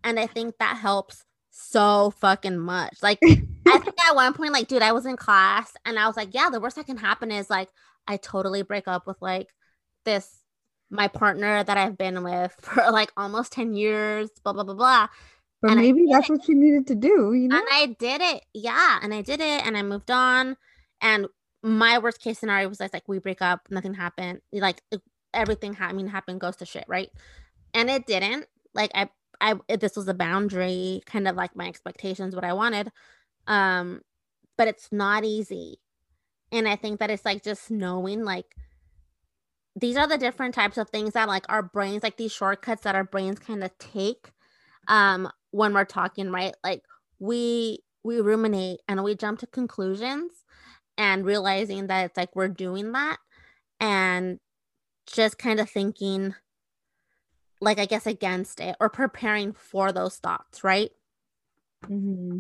And 0.02 0.18
I 0.18 0.26
think 0.26 0.54
that 0.58 0.78
helps 0.78 1.24
so 1.50 2.14
fucking 2.20 2.58
much. 2.58 2.96
Like 3.02 3.18
I 3.22 3.78
think 3.78 4.00
at 4.08 4.14
one 4.14 4.32
point, 4.32 4.52
like, 4.52 4.66
dude, 4.66 4.82
I 4.82 4.92
was 4.92 5.04
in 5.04 5.16
class 5.16 5.74
and 5.84 5.98
I 5.98 6.06
was 6.06 6.16
like, 6.16 6.30
yeah, 6.32 6.48
the 6.50 6.60
worst 6.60 6.76
that 6.76 6.86
can 6.86 6.96
happen 6.96 7.30
is 7.30 7.50
like 7.50 7.68
I 8.08 8.16
totally 8.16 8.62
break 8.62 8.88
up 8.88 9.06
with 9.06 9.20
like 9.20 9.48
this 10.06 10.39
my 10.90 11.08
partner 11.08 11.62
that 11.64 11.76
I've 11.76 11.96
been 11.96 12.22
with 12.22 12.54
for 12.60 12.90
like 12.90 13.12
almost 13.16 13.52
10 13.52 13.74
years, 13.74 14.30
blah 14.42 14.52
blah 14.52 14.64
blah 14.64 14.74
blah. 14.74 15.08
But 15.62 15.72
and 15.72 15.80
maybe 15.80 16.06
that's 16.10 16.28
it. 16.28 16.32
what 16.32 16.48
you 16.48 16.54
needed 16.56 16.86
to 16.88 16.94
do, 16.94 17.34
you 17.34 17.48
know? 17.48 17.58
And 17.58 17.66
I 17.70 17.96
did 17.98 18.20
it. 18.22 18.44
Yeah. 18.54 18.98
And 19.02 19.12
I 19.12 19.22
did 19.22 19.40
it 19.40 19.66
and 19.66 19.76
I 19.76 19.82
moved 19.82 20.10
on. 20.10 20.56
And 21.02 21.26
my 21.62 21.98
worst 21.98 22.20
case 22.20 22.38
scenario 22.38 22.68
was 22.68 22.80
like, 22.80 22.94
like 22.94 23.08
we 23.08 23.18
break 23.18 23.42
up, 23.42 23.68
nothing 23.70 23.94
happened. 23.94 24.40
Like 24.52 24.82
everything 25.34 25.74
ha- 25.74 25.88
I 25.88 25.92
mean 25.92 26.06
happened 26.08 26.40
goes 26.40 26.56
to 26.56 26.66
shit, 26.66 26.84
right? 26.88 27.10
And 27.74 27.90
it 27.90 28.06
didn't. 28.06 28.46
Like 28.74 28.90
I 28.94 29.10
I 29.40 29.54
this 29.76 29.96
was 29.96 30.08
a 30.08 30.14
boundary, 30.14 31.02
kind 31.06 31.28
of 31.28 31.36
like 31.36 31.54
my 31.56 31.66
expectations, 31.68 32.34
what 32.34 32.44
I 32.44 32.52
wanted. 32.52 32.90
Um, 33.46 34.02
but 34.56 34.68
it's 34.68 34.90
not 34.92 35.24
easy. 35.24 35.78
And 36.52 36.66
I 36.68 36.76
think 36.76 37.00
that 37.00 37.10
it's 37.10 37.24
like 37.24 37.42
just 37.42 37.70
knowing 37.70 38.24
like 38.24 38.56
these 39.80 39.96
are 39.96 40.06
the 40.06 40.18
different 40.18 40.54
types 40.54 40.78
of 40.78 40.90
things 40.90 41.14
that 41.14 41.28
like 41.28 41.46
our 41.48 41.62
brains, 41.62 42.02
like 42.02 42.16
these 42.16 42.32
shortcuts 42.32 42.82
that 42.82 42.94
our 42.94 43.04
brains 43.04 43.38
kind 43.38 43.64
of 43.64 43.76
take 43.78 44.30
um 44.88 45.28
when 45.50 45.74
we're 45.74 45.84
talking, 45.84 46.30
right? 46.30 46.54
Like 46.62 46.82
we 47.18 47.80
we 48.02 48.20
ruminate 48.20 48.80
and 48.88 49.02
we 49.02 49.14
jump 49.14 49.40
to 49.40 49.46
conclusions 49.46 50.32
and 50.96 51.24
realizing 51.24 51.86
that 51.88 52.06
it's 52.06 52.16
like 52.16 52.34
we're 52.34 52.48
doing 52.48 52.92
that 52.92 53.18
and 53.78 54.38
just 55.06 55.38
kind 55.38 55.60
of 55.60 55.68
thinking 55.68 56.34
like 57.60 57.78
I 57.78 57.86
guess 57.86 58.06
against 58.06 58.60
it 58.60 58.76
or 58.80 58.88
preparing 58.88 59.52
for 59.52 59.92
those 59.92 60.16
thoughts, 60.16 60.64
right? 60.64 60.90
Mm-hmm. 61.84 62.38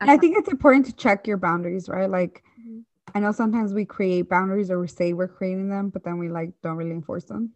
And 0.00 0.10
I 0.10 0.16
think 0.16 0.36
it's 0.36 0.48
important 0.48 0.86
to 0.86 0.92
check 0.92 1.26
your 1.26 1.36
boundaries, 1.36 1.88
right? 1.88 2.10
Like 2.10 2.42
mm-hmm. 2.60 2.80
I 3.16 3.18
know 3.18 3.32
sometimes 3.32 3.72
we 3.72 3.86
create 3.86 4.28
boundaries 4.28 4.70
or 4.70 4.78
we 4.78 4.88
say 4.88 5.14
we're 5.14 5.26
creating 5.26 5.70
them, 5.70 5.88
but 5.88 6.04
then 6.04 6.18
we 6.18 6.28
like 6.28 6.50
don't 6.62 6.76
really 6.76 6.90
enforce 6.90 7.24
them, 7.24 7.50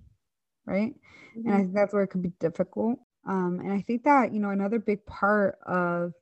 right? 0.64 0.94
Mm-hmm. 0.94 1.40
And 1.40 1.48
I 1.48 1.50
mm-hmm. 1.50 1.64
think 1.64 1.74
that's 1.74 1.92
where 1.92 2.02
it 2.02 2.08
could 2.08 2.22
be 2.22 2.32
difficult. 2.40 2.98
Um, 3.28 3.60
and 3.62 3.70
I 3.70 3.82
think 3.82 4.04
that 4.04 4.32
you 4.32 4.40
know 4.40 4.48
another 4.48 4.78
big 4.78 5.04
part 5.04 5.58
of 5.66 6.14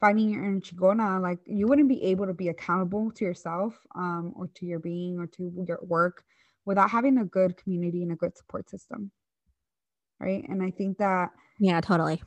finding 0.00 0.30
your 0.30 0.44
inner 0.44 0.60
chingona, 0.60 1.22
like 1.22 1.38
you 1.46 1.68
wouldn't 1.68 1.88
be 1.88 2.02
able 2.02 2.26
to 2.26 2.34
be 2.34 2.48
accountable 2.48 3.12
to 3.12 3.24
yourself 3.24 3.78
um, 3.94 4.32
or 4.34 4.48
to 4.56 4.66
your 4.66 4.80
being 4.80 5.20
or 5.20 5.28
to 5.28 5.52
your 5.64 5.78
work 5.82 6.24
without 6.64 6.90
having 6.90 7.18
a 7.18 7.24
good 7.24 7.56
community 7.56 8.02
and 8.02 8.10
a 8.10 8.16
good 8.16 8.36
support 8.36 8.68
system 8.68 9.10
right 10.20 10.44
and 10.48 10.62
i 10.62 10.70
think 10.70 10.98
that 10.98 11.30
yeah 11.58 11.80
totally 11.80 12.22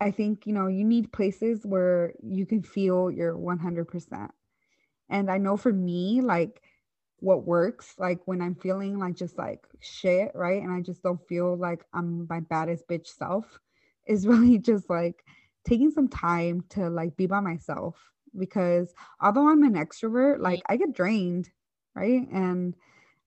i 0.00 0.10
think 0.10 0.46
you 0.46 0.52
know 0.52 0.68
you 0.68 0.84
need 0.84 1.12
places 1.12 1.62
where 1.64 2.12
you 2.22 2.46
can 2.46 2.62
feel 2.62 3.10
your 3.10 3.34
100% 3.34 4.28
and 5.10 5.30
i 5.30 5.38
know 5.38 5.56
for 5.56 5.72
me 5.72 6.20
like 6.20 6.62
what 7.18 7.44
works 7.44 7.94
like 7.98 8.20
when 8.26 8.40
i'm 8.40 8.54
feeling 8.54 8.98
like 8.98 9.14
just 9.14 9.36
like 9.36 9.60
shit 9.80 10.30
right? 10.34 10.62
And 10.62 10.72
i 10.72 10.80
just 10.80 11.02
don't 11.02 11.26
feel 11.28 11.56
like 11.56 11.84
i'm 11.92 12.26
my 12.28 12.40
baddest 12.40 12.88
bitch 12.88 13.08
self 13.08 13.60
is 14.06 14.26
really 14.26 14.58
just 14.58 14.88
like 14.88 15.24
taking 15.64 15.90
some 15.90 16.08
time 16.08 16.64
to 16.70 16.88
like 16.88 17.14
be 17.16 17.26
by 17.26 17.40
myself. 17.40 18.10
Because 18.38 18.94
although 19.20 19.48
i'm 19.48 19.62
an 19.64 19.74
extrovert 19.74 20.40
like 20.40 20.62
i 20.68 20.76
get 20.76 20.92
drained 20.92 21.50
right? 21.94 22.28
And 22.32 22.74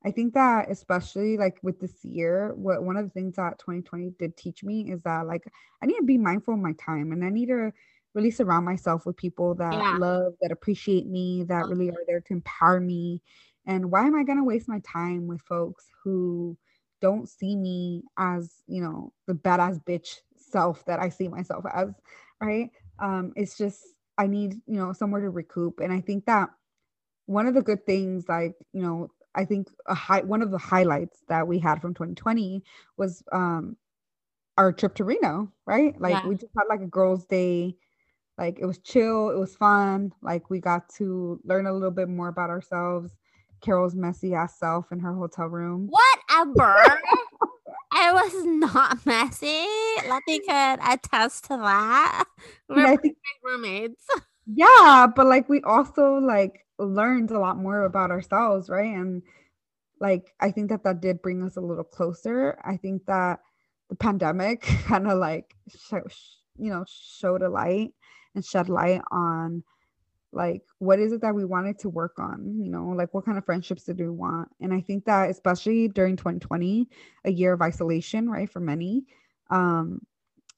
I 0.05 0.11
think 0.11 0.33
that 0.33 0.69
especially 0.69 1.37
like 1.37 1.57
with 1.61 1.79
this 1.79 2.03
year, 2.03 2.53
what 2.55 2.83
one 2.83 2.97
of 2.97 3.05
the 3.05 3.11
things 3.11 3.35
that 3.35 3.59
2020 3.59 4.13
did 4.19 4.35
teach 4.35 4.63
me 4.63 4.91
is 4.91 5.01
that 5.03 5.27
like 5.27 5.43
I 5.81 5.85
need 5.85 5.97
to 5.97 6.03
be 6.03 6.17
mindful 6.17 6.55
of 6.55 6.59
my 6.59 6.73
time 6.73 7.11
and 7.11 7.23
I 7.23 7.29
need 7.29 7.47
to 7.47 7.71
really 8.13 8.31
surround 8.31 8.65
myself 8.65 9.05
with 9.05 9.17
people 9.17 9.55
that 9.55 9.73
yeah. 9.73 9.97
love, 9.97 10.33
that 10.41 10.51
appreciate 10.51 11.07
me, 11.07 11.43
that 11.45 11.67
really 11.67 11.89
are 11.89 12.03
there 12.07 12.21
to 12.21 12.33
empower 12.33 12.79
me. 12.79 13.21
And 13.65 13.91
why 13.91 14.05
am 14.05 14.15
I 14.15 14.23
gonna 14.23 14.43
waste 14.43 14.67
my 14.67 14.79
time 14.79 15.27
with 15.27 15.41
folks 15.41 15.85
who 16.03 16.57
don't 17.01 17.27
see 17.27 17.55
me 17.55 18.03
as, 18.17 18.53
you 18.67 18.81
know, 18.81 19.13
the 19.27 19.33
badass 19.33 19.83
bitch 19.83 20.19
self 20.37 20.85
that 20.85 20.99
I 20.99 21.09
see 21.09 21.27
myself 21.27 21.65
as, 21.73 21.89
right? 22.41 22.69
Um, 22.99 23.33
it's 23.35 23.57
just 23.57 23.79
I 24.17 24.27
need, 24.27 24.53
you 24.67 24.77
know, 24.77 24.93
somewhere 24.93 25.21
to 25.21 25.29
recoup. 25.29 25.79
And 25.79 25.91
I 25.91 26.01
think 26.01 26.25
that 26.25 26.49
one 27.25 27.47
of 27.47 27.53
the 27.53 27.61
good 27.61 27.85
things 27.85 28.27
like 28.27 28.53
you 28.73 28.81
know 28.81 29.07
I 29.35 29.45
think 29.45 29.69
a 29.87 29.95
high 29.95 30.21
one 30.21 30.41
of 30.41 30.51
the 30.51 30.57
highlights 30.57 31.19
that 31.29 31.47
we 31.47 31.59
had 31.59 31.81
from 31.81 31.93
2020 31.93 32.63
was 32.97 33.23
um 33.31 33.77
our 34.57 34.71
trip 34.71 34.93
to 34.95 35.03
Reno, 35.03 35.51
right? 35.65 35.99
Like 35.99 36.11
yeah. 36.13 36.27
we 36.27 36.35
just 36.35 36.51
had 36.55 36.65
like 36.69 36.81
a 36.81 36.87
girls' 36.87 37.25
day. 37.25 37.75
Like 38.37 38.57
it 38.59 38.65
was 38.65 38.79
chill, 38.79 39.29
it 39.29 39.37
was 39.37 39.55
fun. 39.55 40.11
Like 40.21 40.49
we 40.49 40.59
got 40.59 40.89
to 40.97 41.39
learn 41.43 41.67
a 41.67 41.73
little 41.73 41.91
bit 41.91 42.09
more 42.09 42.29
about 42.29 42.49
ourselves. 42.49 43.11
Carol's 43.61 43.95
messy 43.95 44.33
ass 44.33 44.59
self 44.59 44.91
in 44.91 44.99
her 44.99 45.13
hotel 45.13 45.47
room. 45.47 45.89
Whatever. 45.89 46.99
I 47.95 48.11
was 48.11 48.43
not 48.43 49.05
messy. 49.05 49.65
Letty 50.09 50.39
could 50.39 50.79
attest 50.83 51.45
to 51.45 51.57
that. 51.57 52.25
We 52.67 52.83
are 52.83 52.97
think, 52.97 53.17
roommates. 53.43 54.05
Yeah, 54.45 55.07
but 55.15 55.25
like 55.27 55.47
we 55.47 55.61
also 55.61 56.15
like 56.15 56.65
learned 56.77 57.31
a 57.31 57.39
lot 57.39 57.57
more 57.57 57.85
about 57.85 58.11
ourselves, 58.11 58.67
right? 58.67 58.93
And 58.93 59.21
like 60.01 60.33
I 60.41 60.51
think 60.51 60.69
that 60.69 60.83
that 60.83 60.99
did 60.99 61.21
bring 61.21 61.43
us 61.43 61.55
a 61.55 61.61
little 61.61 61.85
closer. 61.85 62.59
I 62.61 62.75
think 62.75 63.05
that 63.05 63.39
the 63.87 63.95
pandemic 63.95 64.61
kind 64.85 65.07
of 65.07 65.17
like 65.17 65.55
sh- 65.69 65.93
you 66.57 66.71
know 66.71 66.83
showed 66.87 67.41
a 67.41 67.47
light 67.47 67.93
and 68.35 68.45
shed 68.45 68.69
light 68.69 69.01
on 69.11 69.63
like 70.31 70.63
what 70.79 70.99
is 70.99 71.13
it 71.13 71.21
that 71.21 71.35
we 71.35 71.45
wanted 71.45 71.77
to 71.79 71.89
work 71.89 72.17
on 72.17 72.55
you 72.59 72.69
know 72.69 72.87
like 72.89 73.13
what 73.13 73.25
kind 73.25 73.37
of 73.37 73.45
friendships 73.45 73.83
did 73.83 73.99
we 73.99 74.09
want? 74.09 74.49
And 74.59 74.73
i 74.73 74.81
think 74.81 75.05
that 75.05 75.29
especially 75.29 75.87
during 75.87 76.15
2020 76.15 76.89
a 77.25 77.31
year 77.31 77.53
of 77.53 77.61
isolation 77.61 78.29
right 78.29 78.49
for 78.49 78.59
many 78.59 79.05
um 79.49 80.01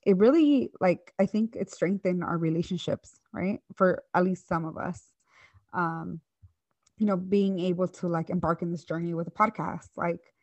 it 0.05 0.17
really 0.17 0.71
like 0.79 1.13
i 1.19 1.25
think 1.25 1.55
it 1.55 1.69
strengthened 1.71 2.23
our 2.23 2.37
relationships 2.37 3.19
right 3.33 3.59
for 3.75 4.03
at 4.13 4.23
least 4.23 4.47
some 4.47 4.65
of 4.65 4.77
us. 4.77 5.01
Um 5.73 6.21
you 6.97 7.05
know 7.05 7.17
being 7.17 7.59
able 7.59 7.87
to 7.87 8.07
like 8.07 8.29
embark 8.29 8.61
in 8.61 8.71
this 8.71 8.85
journey 8.85 9.13
with 9.13 9.27
a 9.27 9.31
podcast 9.31 9.89
like 9.97 10.33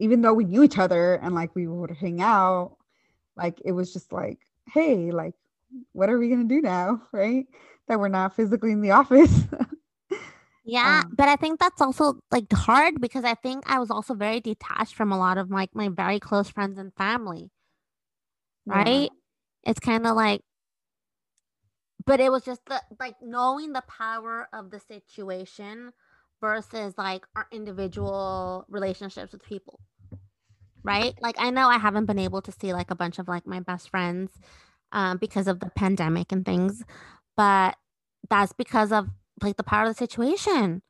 even 0.00 0.20
though 0.20 0.34
we 0.34 0.44
knew 0.44 0.62
each 0.62 0.78
other 0.78 1.14
and 1.14 1.34
like 1.34 1.54
we 1.54 1.66
would 1.66 1.90
hang 1.90 2.20
out 2.20 2.76
like 3.36 3.60
it 3.64 3.72
was 3.72 3.92
just 3.92 4.12
like 4.12 4.38
hey 4.72 5.10
like 5.10 5.34
what 5.92 6.10
are 6.10 6.18
we 6.18 6.28
going 6.28 6.48
to 6.48 6.54
do 6.54 6.60
now 6.60 7.02
right? 7.12 7.46
That 7.88 8.00
we're 8.00 8.08
not 8.08 8.36
physically 8.36 8.72
in 8.72 8.82
the 8.82 8.90
office. 8.90 9.44
Yeah 10.68 11.00
um, 11.06 11.14
but 11.16 11.30
i 11.30 11.36
think 11.36 11.58
that's 11.58 11.80
also 11.80 12.20
like 12.30 12.52
hard 12.52 13.00
because 13.00 13.24
i 13.24 13.32
think 13.34 13.64
i 13.66 13.78
was 13.78 13.90
also 13.90 14.12
very 14.12 14.38
detached 14.38 14.94
from 14.94 15.10
a 15.10 15.18
lot 15.18 15.38
of 15.38 15.50
like 15.50 15.70
my 15.74 15.88
very 15.88 16.20
close 16.20 16.50
friends 16.50 16.78
and 16.78 16.92
family 16.92 17.50
right? 18.66 19.10
Yeah. 19.10 19.70
it's 19.70 19.80
kind 19.80 20.06
of 20.06 20.14
like 20.14 20.42
but 22.04 22.20
it 22.20 22.30
was 22.30 22.44
just 22.44 22.60
the 22.66 22.82
like 23.00 23.14
knowing 23.22 23.72
the 23.72 23.82
power 23.88 24.46
of 24.52 24.70
the 24.70 24.78
situation 24.78 25.92
versus 26.38 26.92
like 26.98 27.24
our 27.34 27.46
individual 27.50 28.66
relationships 28.68 29.32
with 29.32 29.42
people 29.42 29.80
right? 30.84 31.14
Like 31.22 31.36
i 31.38 31.48
know 31.48 31.68
i 31.68 31.78
haven't 31.78 32.04
been 32.04 32.18
able 32.18 32.42
to 32.42 32.52
see 32.52 32.74
like 32.74 32.90
a 32.90 32.94
bunch 32.94 33.18
of 33.18 33.26
like 33.26 33.46
my 33.46 33.60
best 33.60 33.88
friends 33.88 34.32
um, 34.92 35.18
because 35.18 35.48
of 35.48 35.60
the 35.60 35.70
pandemic 35.70 36.32
and 36.32 36.44
things 36.44 36.84
but 37.36 37.76
that's 38.28 38.52
because 38.52 38.92
of 38.92 39.08
like 39.42 39.56
the 39.56 39.62
power 39.62 39.84
of 39.84 39.88
the 39.88 39.94
situation 39.94 40.82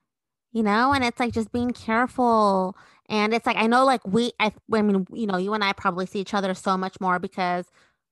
you 0.53 0.63
know 0.63 0.93
and 0.93 1.05
it's 1.05 1.21
like 1.21 1.33
just 1.33 1.53
being 1.53 1.71
careful 1.71 2.77
and 3.09 3.35
it's 3.35 3.47
like 3.47 3.57
i 3.57 3.67
know 3.67 3.85
like 3.85 4.01
we 4.07 4.33
i, 4.41 4.53
I 4.73 4.83
mean 4.83 5.07
you 5.13 5.27
know 5.27 5.37
you 5.37 5.53
and 5.55 5.63
i 5.65 5.73
probably 5.73 6.07
see 6.07 6.21
each 6.21 6.35
other 6.35 6.55
so 6.55 6.77
much 6.77 7.01
more 7.01 7.19
because 7.19 7.67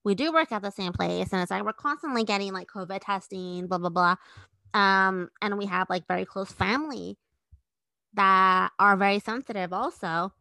we 0.04 0.14
do 0.14 0.32
work 0.32 0.52
at 0.52 0.62
the 0.62 0.70
same 0.70 0.92
place 0.92 1.32
and 1.32 1.42
it's 1.42 1.50
like 1.50 1.64
we're 1.64 1.72
constantly 1.72 2.24
getting 2.24 2.52
like 2.52 2.68
covid 2.68 3.00
testing 3.02 3.66
blah 3.66 3.78
blah 3.78 3.88
blah 3.88 4.16
um 4.74 5.28
and 5.40 5.56
we 5.58 5.66
have 5.66 5.88
like 5.88 6.06
very 6.06 6.24
close 6.24 6.52
family 6.52 7.16
that 8.14 8.70
are 8.78 8.96
very 8.96 9.18
sensitive 9.18 9.72
also 9.72 10.32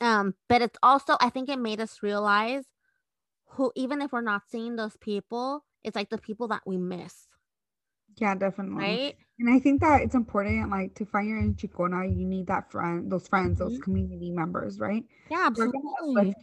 um 0.00 0.34
but 0.48 0.62
it's 0.62 0.78
also 0.82 1.16
i 1.20 1.28
think 1.28 1.48
it 1.48 1.58
made 1.58 1.80
us 1.80 2.02
realize 2.02 2.64
who 3.54 3.72
even 3.74 4.00
if 4.02 4.12
we're 4.12 4.20
not 4.20 4.42
seeing 4.50 4.76
those 4.76 4.96
people 5.00 5.64
it's 5.82 5.96
like 5.96 6.10
the 6.10 6.18
people 6.18 6.48
that 6.48 6.62
we 6.66 6.76
miss 6.76 7.28
yeah 8.16 8.34
definitely 8.34 8.76
right 8.76 9.16
and 9.40 9.52
i 9.52 9.58
think 9.58 9.80
that 9.80 10.02
it's 10.02 10.14
important 10.14 10.70
like 10.70 10.94
to 10.94 11.04
find 11.04 11.28
your 11.28 11.38
in 11.38 11.54
chingona 11.54 12.06
you 12.06 12.24
need 12.24 12.46
that 12.46 12.70
friend 12.70 13.10
those 13.10 13.26
friends 13.26 13.58
those 13.58 13.72
mm-hmm. 13.72 13.82
community 13.82 14.30
members 14.30 14.78
right 14.78 15.04
yeah 15.30 15.46
absolutely 15.46 16.34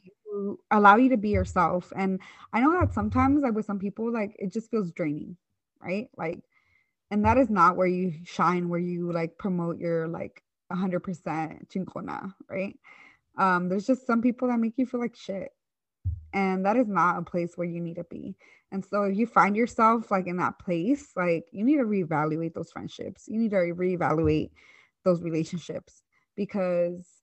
allow 0.71 0.95
you 0.95 1.09
to 1.09 1.17
be 1.17 1.29
yourself. 1.29 1.91
And 1.95 2.19
I 2.53 2.61
know 2.61 2.71
that 2.79 2.93
sometimes 2.93 3.41
like 3.41 3.53
with 3.53 3.65
some 3.65 3.79
people, 3.79 4.11
like 4.11 4.35
it 4.39 4.51
just 4.51 4.69
feels 4.71 4.91
draining, 4.91 5.37
right? 5.81 6.09
Like, 6.17 6.39
and 7.09 7.25
that 7.25 7.37
is 7.37 7.49
not 7.49 7.75
where 7.75 7.87
you 7.87 8.13
shine, 8.23 8.69
where 8.69 8.79
you 8.79 9.11
like 9.11 9.37
promote 9.37 9.79
your 9.79 10.07
like 10.07 10.43
100% 10.71 11.67
chingona, 11.69 12.33
right? 12.49 12.77
Um, 13.37 13.69
there's 13.69 13.87
just 13.87 14.07
some 14.07 14.21
people 14.21 14.47
that 14.47 14.59
make 14.59 14.73
you 14.77 14.85
feel 14.85 15.01
like 15.01 15.15
shit. 15.15 15.51
And 16.33 16.65
that 16.65 16.77
is 16.77 16.87
not 16.87 17.17
a 17.17 17.23
place 17.23 17.53
where 17.55 17.67
you 17.67 17.81
need 17.81 17.95
to 17.95 18.05
be. 18.05 18.35
And 18.71 18.85
so 18.85 19.03
if 19.03 19.17
you 19.17 19.27
find 19.27 19.55
yourself 19.55 20.11
like 20.11 20.27
in 20.27 20.37
that 20.37 20.59
place, 20.59 21.11
like 21.15 21.45
you 21.51 21.63
need 21.65 21.77
to 21.77 21.83
reevaluate 21.83 22.53
those 22.53 22.71
friendships. 22.71 23.25
You 23.27 23.37
need 23.37 23.51
to 23.51 23.57
reevaluate 23.57 24.51
those 25.03 25.21
relationships 25.21 26.03
because 26.37 27.21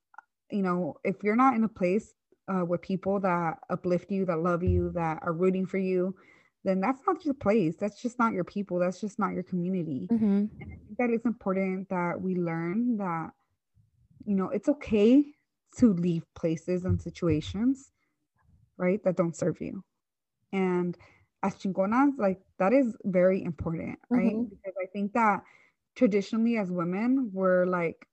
you 0.50 0.62
know, 0.62 0.96
if 1.04 1.22
you're 1.22 1.36
not 1.36 1.54
in 1.54 1.64
a 1.64 1.68
place 1.68 2.14
uh, 2.48 2.64
with 2.64 2.80
people 2.80 3.20
that 3.20 3.58
uplift 3.70 4.10
you, 4.10 4.24
that 4.26 4.38
love 4.38 4.62
you, 4.62 4.90
that 4.94 5.18
are 5.22 5.32
rooting 5.32 5.66
for 5.66 5.78
you, 5.78 6.14
then 6.64 6.80
that's 6.80 7.00
not 7.06 7.24
your 7.24 7.34
place. 7.34 7.76
That's 7.76 8.00
just 8.00 8.18
not 8.18 8.32
your 8.32 8.44
people. 8.44 8.78
That's 8.78 9.00
just 9.00 9.18
not 9.18 9.32
your 9.32 9.42
community. 9.42 10.08
Mm-hmm. 10.10 10.24
And 10.24 10.50
I 10.62 10.66
think 10.66 10.98
that 10.98 11.10
it's 11.10 11.26
important 11.26 11.88
that 11.90 12.20
we 12.20 12.36
learn 12.36 12.96
that, 12.98 13.30
you 14.24 14.34
know, 14.34 14.48
it's 14.48 14.68
okay 14.68 15.24
to 15.78 15.92
leave 15.92 16.24
places 16.34 16.84
and 16.84 17.00
situations, 17.00 17.92
right, 18.78 19.02
that 19.04 19.16
don't 19.16 19.36
serve 19.36 19.60
you. 19.60 19.84
And 20.52 20.96
as 21.42 21.54
chingonas, 21.56 22.18
like 22.18 22.40
that 22.58 22.72
is 22.72 22.96
very 23.04 23.44
important, 23.44 23.98
right? 24.10 24.32
Mm-hmm. 24.32 24.44
Because 24.44 24.74
I 24.82 24.86
think 24.92 25.12
that 25.12 25.42
traditionally 25.94 26.56
as 26.56 26.70
women, 26.70 27.30
we're 27.32 27.66
like, 27.66 28.06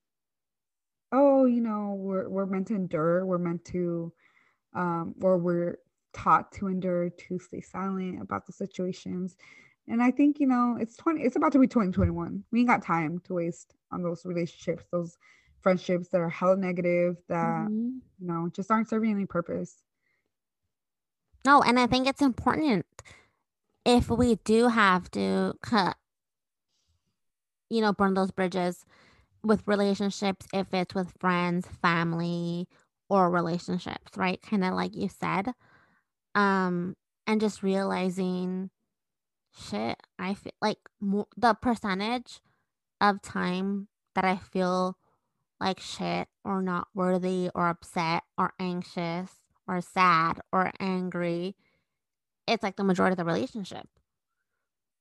oh, 1.11 1.45
you 1.45 1.61
know, 1.61 1.95
we're 1.97 2.27
we're 2.29 2.45
meant 2.45 2.67
to 2.67 2.75
endure, 2.75 3.25
we're 3.25 3.37
meant 3.37 3.63
to 3.65 4.11
um, 4.75 5.15
or 5.21 5.37
we're 5.37 5.77
taught 6.13 6.51
to 6.53 6.67
endure, 6.67 7.09
to 7.09 7.39
stay 7.39 7.61
silent 7.61 8.21
about 8.21 8.45
the 8.45 8.53
situations. 8.53 9.35
And 9.87 10.01
I 10.01 10.11
think, 10.11 10.39
you 10.39 10.47
know, 10.47 10.77
it's 10.79 10.97
20, 10.97 11.21
it's 11.21 11.35
about 11.35 11.51
to 11.51 11.59
be 11.59 11.67
2021. 11.67 12.43
We 12.51 12.59
ain't 12.59 12.67
got 12.67 12.83
time 12.83 13.21
to 13.25 13.33
waste 13.35 13.75
on 13.91 14.01
those 14.01 14.25
relationships, 14.25 14.85
those 14.91 15.17
friendships 15.61 16.07
that 16.09 16.21
are 16.21 16.29
hella 16.29 16.57
negative, 16.57 17.17
that, 17.29 17.67
mm-hmm. 17.67 17.97
you 18.19 18.27
know, 18.27 18.49
just 18.53 18.71
aren't 18.71 18.89
serving 18.89 19.11
any 19.11 19.25
purpose. 19.25 19.83
No, 21.45 21.61
and 21.61 21.79
I 21.79 21.85
think 21.85 22.07
it's 22.07 22.23
important 22.23 22.87
if 23.85 24.09
we 24.09 24.35
do 24.43 24.67
have 24.67 25.11
to 25.11 25.53
cut, 25.61 25.95
you 27.69 27.81
know, 27.81 27.93
burn 27.93 28.15
those 28.15 28.31
bridges 28.31 28.83
with 29.43 29.67
relationships, 29.67 30.47
if 30.53 30.73
it's 30.73 30.95
with 30.95 31.13
friends, 31.19 31.67
family, 31.83 32.67
or 33.09 33.29
relationships, 33.29 34.17
right? 34.17 34.41
Kind 34.41 34.63
of 34.63 34.73
like 34.73 34.95
you 34.95 35.07
said. 35.07 35.53
Um, 36.33 36.95
and 37.27 37.39
just 37.39 37.61
realizing 37.61 38.71
shit, 39.55 39.97
I 40.17 40.33
feel 40.33 40.53
like 40.61 40.79
the 41.37 41.53
percentage 41.53 42.41
of 42.99 43.21
time 43.21 43.87
that 44.15 44.25
I 44.25 44.37
feel 44.37 44.97
like 45.59 45.79
shit 45.79 46.27
or 46.43 46.63
not 46.63 46.87
worthy 46.95 47.49
or 47.53 47.69
upset 47.69 48.23
or 48.37 48.53
anxious 48.59 49.44
or 49.67 49.81
sad 49.81 50.39
or 50.51 50.71
angry, 50.79 51.55
it's 52.47 52.63
like 52.63 52.75
the 52.75 52.83
majority 52.83 53.13
of 53.13 53.17
the 53.17 53.25
relationship. 53.25 53.87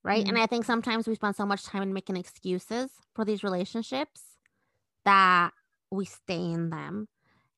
Right. 0.03 0.21
Mm-hmm. 0.21 0.37
And 0.37 0.39
I 0.39 0.47
think 0.47 0.65
sometimes 0.65 1.09
we 1.09 1.15
spend 1.15 1.35
so 1.35 1.47
much 1.47 1.65
time 1.65 1.83
in 1.83 1.93
making 1.95 2.17
excuses 2.17 2.91
for 3.15 3.25
these 3.25 3.43
relationships 3.43 4.21
that 5.05 5.53
we 5.91 6.05
stay 6.05 6.53
in 6.53 6.71
them. 6.71 7.09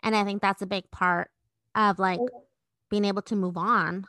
And 0.02 0.14
I 0.14 0.24
think 0.24 0.42
that's 0.42 0.62
a 0.62 0.66
big 0.66 0.90
part 0.90 1.30
of 1.74 1.98
like 1.98 2.20
being 2.88 3.04
able 3.04 3.22
to 3.22 3.36
move 3.36 3.56
on. 3.56 4.06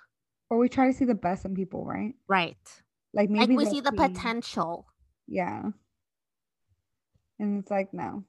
Or 0.49 0.59
we 0.59 0.69
try 0.69 0.87
to 0.87 0.93
see 0.93 1.05
the 1.05 1.15
best 1.15 1.45
in 1.45 1.55
people, 1.55 1.83
right? 1.83 2.13
Right. 2.27 2.57
Like 3.13 3.29
maybe 3.29 3.55
like 3.55 3.65
we 3.65 3.71
see 3.71 3.81
the 3.81 3.91
potential. 3.91 4.85
Yeah. 5.27 5.63
And 7.39 7.59
it's 7.59 7.71
like, 7.71 7.93
no. 7.93 8.23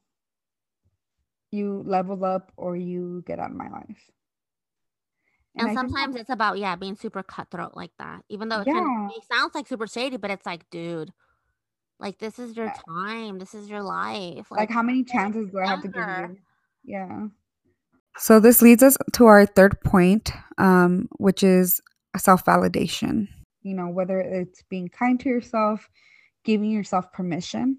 You 1.51 1.83
level 1.87 2.25
up 2.25 2.53
or 2.57 2.77
you 2.77 3.23
get 3.27 3.39
out 3.39 3.51
of 3.51 3.57
my 3.57 3.69
life. 3.69 4.11
And, 5.59 5.69
and 5.69 5.77
sometimes 5.77 6.17
it's 6.17 6.31
about, 6.31 6.59
yeah, 6.59 6.77
being 6.77 6.97
super 6.97 7.23
cutthroat 7.23 7.73
like 7.75 7.91
that. 7.99 8.23
Even 8.29 8.49
though 8.49 8.61
it, 8.61 8.67
yeah. 8.67 8.75
kind 8.75 9.11
of, 9.11 9.17
it 9.17 9.25
sounds 9.31 9.55
like 9.55 9.67
super 9.67 9.87
shady, 9.87 10.17
but 10.17 10.31
it's 10.31 10.47
like, 10.47 10.69
dude, 10.71 11.13
like 11.99 12.19
this 12.19 12.39
is 12.39 12.57
your 12.57 12.73
time. 12.89 13.39
This 13.39 13.55
is 13.55 13.69
your 13.69 13.83
life. 13.83 14.51
Like, 14.51 14.61
like 14.61 14.71
how 14.71 14.83
many 14.83 15.05
chances 15.05 15.51
do 15.51 15.59
I 15.59 15.67
have 15.67 15.83
to 15.83 15.89
give 15.89 16.03
you? 16.03 16.37
Yeah. 16.85 17.27
So 18.19 18.41
this 18.41 18.63
leads 18.63 18.83
us 18.83 18.97
to 19.13 19.27
our 19.27 19.47
third 19.47 19.81
point, 19.83 20.33
um, 20.59 21.09
which 21.19 21.43
is 21.43 21.81
self 22.17 22.45
validation. 22.45 23.29
You 23.63 23.75
know, 23.75 23.89
whether 23.89 24.21
it's 24.21 24.63
being 24.71 24.89
kind 24.89 25.19
to 25.21 25.29
yourself, 25.29 25.89
giving 26.45 26.71
yourself 26.71 27.13
permission, 27.13 27.79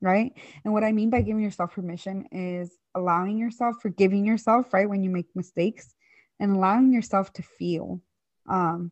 right? 0.00 0.32
And 0.64 0.72
what 0.72 0.84
I 0.84 0.92
mean 0.92 1.10
by 1.10 1.22
giving 1.22 1.42
yourself 1.42 1.74
permission 1.74 2.24
is 2.32 2.78
allowing 2.94 3.36
yourself, 3.36 3.76
forgiving 3.82 4.24
yourself, 4.24 4.72
right, 4.72 4.88
when 4.88 5.02
you 5.02 5.10
make 5.10 5.26
mistakes, 5.34 5.94
and 6.40 6.56
allowing 6.56 6.92
yourself 6.92 7.32
to 7.34 7.42
feel 7.42 8.00
um, 8.48 8.90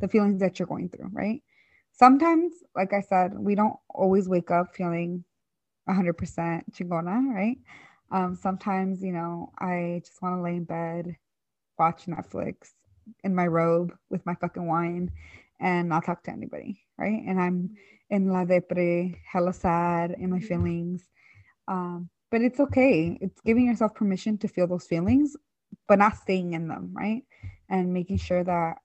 the 0.00 0.08
feelings 0.08 0.40
that 0.40 0.58
you're 0.58 0.66
going 0.66 0.88
through, 0.88 1.10
right? 1.12 1.42
Sometimes, 1.92 2.52
like 2.74 2.92
I 2.92 3.00
said, 3.00 3.38
we 3.38 3.54
don't 3.54 3.76
always 3.90 4.28
wake 4.28 4.50
up 4.50 4.74
feeling 4.74 5.24
100% 5.88 6.14
chingona, 6.72 7.34
right? 7.34 7.58
Um, 8.10 8.34
sometimes, 8.34 9.02
you 9.02 9.12
know, 9.12 9.50
I 9.58 10.02
just 10.04 10.20
want 10.22 10.36
to 10.36 10.42
lay 10.42 10.56
in 10.56 10.64
bed, 10.64 11.16
watch 11.78 12.06
Netflix 12.06 12.72
in 13.24 13.34
my 13.34 13.46
robe 13.46 13.92
with 14.10 14.24
my 14.26 14.34
fucking 14.34 14.66
wine 14.66 15.10
and 15.60 15.88
not 15.88 16.04
talk 16.04 16.22
to 16.24 16.30
anybody, 16.30 16.80
right? 16.98 17.22
And 17.26 17.40
I'm 17.40 17.70
in 18.10 18.28
la 18.28 18.44
depre, 18.44 19.16
hella 19.24 19.52
sad 19.52 20.14
in 20.18 20.30
my 20.30 20.40
feelings. 20.40 21.08
Um, 21.68 22.10
but 22.30 22.42
it's 22.42 22.60
okay. 22.60 23.18
It's 23.20 23.40
giving 23.40 23.66
yourself 23.66 23.94
permission 23.94 24.38
to 24.38 24.48
feel 24.48 24.66
those 24.66 24.86
feelings, 24.86 25.36
but 25.88 25.98
not 25.98 26.16
staying 26.16 26.52
in 26.52 26.68
them, 26.68 26.92
right? 26.92 27.22
And 27.68 27.92
making 27.92 28.18
sure 28.18 28.44
that 28.44 28.76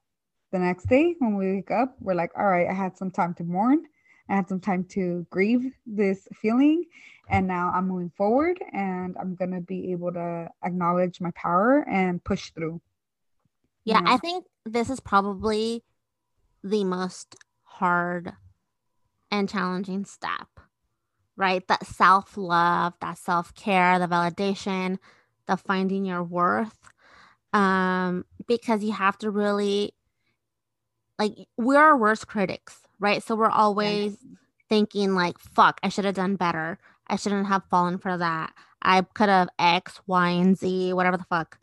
the 0.52 0.60
next 0.60 0.88
day 0.88 1.16
when 1.20 1.36
we 1.36 1.56
wake 1.56 1.72
up, 1.72 1.96
we're 2.00 2.16
like, 2.16 2.32
all 2.38 2.46
right, 2.46 2.68
I 2.70 2.74
had 2.74 2.98
some 2.98 3.12
time 3.12 3.34
to 3.36 3.44
mourn. 3.44 3.84
I 4.30 4.36
had 4.36 4.50
some 4.50 4.60
time 4.60 4.86
to 4.92 5.26
grieve 5.30 5.72
this 5.86 6.28
feeling 6.42 6.84
and 7.30 7.48
now 7.48 7.72
I'm 7.74 7.88
moving 7.88 8.12
forward 8.16 8.60
and 8.74 9.16
I'm 9.20 9.36
going 9.36 9.52
to 9.52 9.62
be 9.62 9.92
able 9.92 10.12
to 10.14 10.50
acknowledge 10.64 11.22
my 11.22 11.32
power 11.32 11.86
and 11.90 12.24
push 12.24 12.52
through. 12.52 12.82
Yeah, 13.84 14.00
know? 14.00 14.12
I 14.12 14.18
think 14.18 14.46
this 14.66 14.90
is 14.90 15.00
probably 15.00 15.84
the 16.64 16.84
most 16.84 17.36
hard 17.64 18.34
and 19.32 19.48
challenging 19.48 20.06
step, 20.06 20.48
right? 21.36 21.66
That 21.68 21.86
self 21.86 22.38
love, 22.38 22.94
that 23.02 23.18
self 23.18 23.54
care, 23.54 24.00
the 24.00 24.08
validation, 24.08 24.98
the 25.48 25.58
finding 25.58 26.06
your 26.06 26.24
worth. 26.24 26.78
Um, 27.54 28.26
because 28.48 28.84
you 28.84 28.92
have 28.92 29.18
to 29.20 29.32
really, 29.32 29.94
like, 31.18 31.34
we're 31.58 31.80
our 31.80 31.98
worst 31.98 32.28
critics, 32.28 32.82
right? 33.00 33.24
So 33.24 33.36
we're 33.36 33.50
always 33.50 34.18
yes. 34.22 34.38
thinking, 34.70 35.16
like, 35.16 35.40
fuck, 35.40 35.80
I 35.82 35.90
should 35.90 36.06
have 36.06 36.16
done 36.16 36.36
better. 36.36 36.78
I 37.08 37.16
shouldn't 37.16 37.48
have 37.48 37.64
fallen 37.70 37.98
for 37.98 38.18
that. 38.18 38.54
I 38.82 39.02
could 39.02 39.30
have 39.30 39.50
X, 39.58 40.02
Y, 40.08 40.30
and 40.30 40.58
Z, 40.58 40.94
whatever 40.94 41.18
the 41.18 41.24
fuck. 41.24 41.58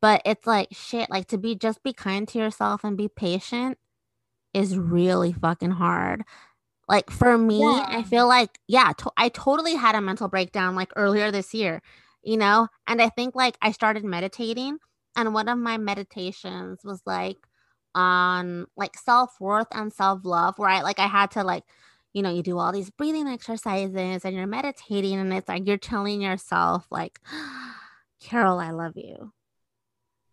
But 0.00 0.22
it's 0.24 0.46
like 0.46 0.68
shit, 0.70 1.10
like 1.10 1.26
to 1.28 1.38
be 1.38 1.56
just 1.56 1.82
be 1.82 1.92
kind 1.92 2.26
to 2.28 2.38
yourself 2.38 2.84
and 2.84 2.96
be 2.96 3.08
patient 3.08 3.78
is 4.54 4.78
really 4.78 5.32
fucking 5.32 5.72
hard. 5.72 6.22
Like 6.88 7.10
for 7.10 7.36
me, 7.36 7.60
yeah. 7.60 7.84
I 7.88 8.02
feel 8.02 8.26
like, 8.26 8.60
yeah, 8.66 8.92
to- 8.98 9.12
I 9.16 9.28
totally 9.28 9.74
had 9.74 9.94
a 9.94 10.00
mental 10.00 10.28
breakdown 10.28 10.74
like 10.74 10.92
earlier 10.96 11.30
this 11.30 11.52
year, 11.52 11.82
you 12.22 12.36
know? 12.36 12.68
And 12.86 13.00
I 13.02 13.08
think 13.08 13.34
like 13.34 13.56
I 13.62 13.72
started 13.72 14.04
meditating, 14.04 14.78
and 15.16 15.34
one 15.34 15.48
of 15.48 15.58
my 15.58 15.78
meditations 15.78 16.80
was 16.84 17.02
like 17.06 17.38
on 17.94 18.66
like 18.76 18.96
self 18.96 19.40
worth 19.40 19.68
and 19.72 19.92
self 19.92 20.24
love, 20.24 20.58
where 20.58 20.70
I 20.70 20.82
like 20.82 20.98
I 20.98 21.06
had 21.06 21.30
to 21.32 21.44
like 21.44 21.64
you 22.14 22.22
know, 22.22 22.34
you 22.34 22.42
do 22.42 22.58
all 22.58 22.72
these 22.72 22.90
breathing 22.90 23.28
exercises 23.28 24.24
and 24.24 24.34
you're 24.34 24.46
meditating, 24.46 25.18
and 25.18 25.32
it's 25.32 25.48
like 25.48 25.66
you're 25.66 25.76
telling 25.76 26.20
yourself, 26.20 26.86
like, 26.90 27.20
Carol, 28.20 28.58
I 28.58 28.70
love 28.70 28.94
you. 28.96 29.32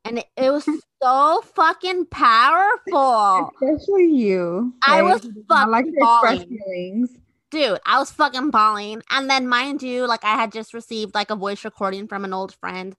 And 0.03 0.19
it, 0.19 0.25
it 0.38 0.51
was 0.51 0.65
so 1.01 1.43
fucking 1.55 2.05
powerful. 2.07 3.51
Especially 3.53 4.05
you. 4.05 4.73
I 4.81 5.01
was 5.01 5.21
fucking 5.21 5.43
I 5.49 5.65
like 5.65 5.86
bawling. 5.99 6.47
feelings. 6.47 7.11
Dude, 7.51 7.79
I 7.85 7.99
was 7.99 8.11
fucking 8.11 8.49
bawling. 8.49 9.01
And 9.09 9.29
then 9.29 9.47
mind 9.47 9.83
you, 9.83 10.07
like 10.07 10.23
I 10.23 10.35
had 10.35 10.51
just 10.51 10.73
received 10.73 11.13
like 11.15 11.29
a 11.29 11.35
voice 11.35 11.63
recording 11.63 12.07
from 12.07 12.25
an 12.25 12.33
old 12.33 12.53
friend 12.55 12.95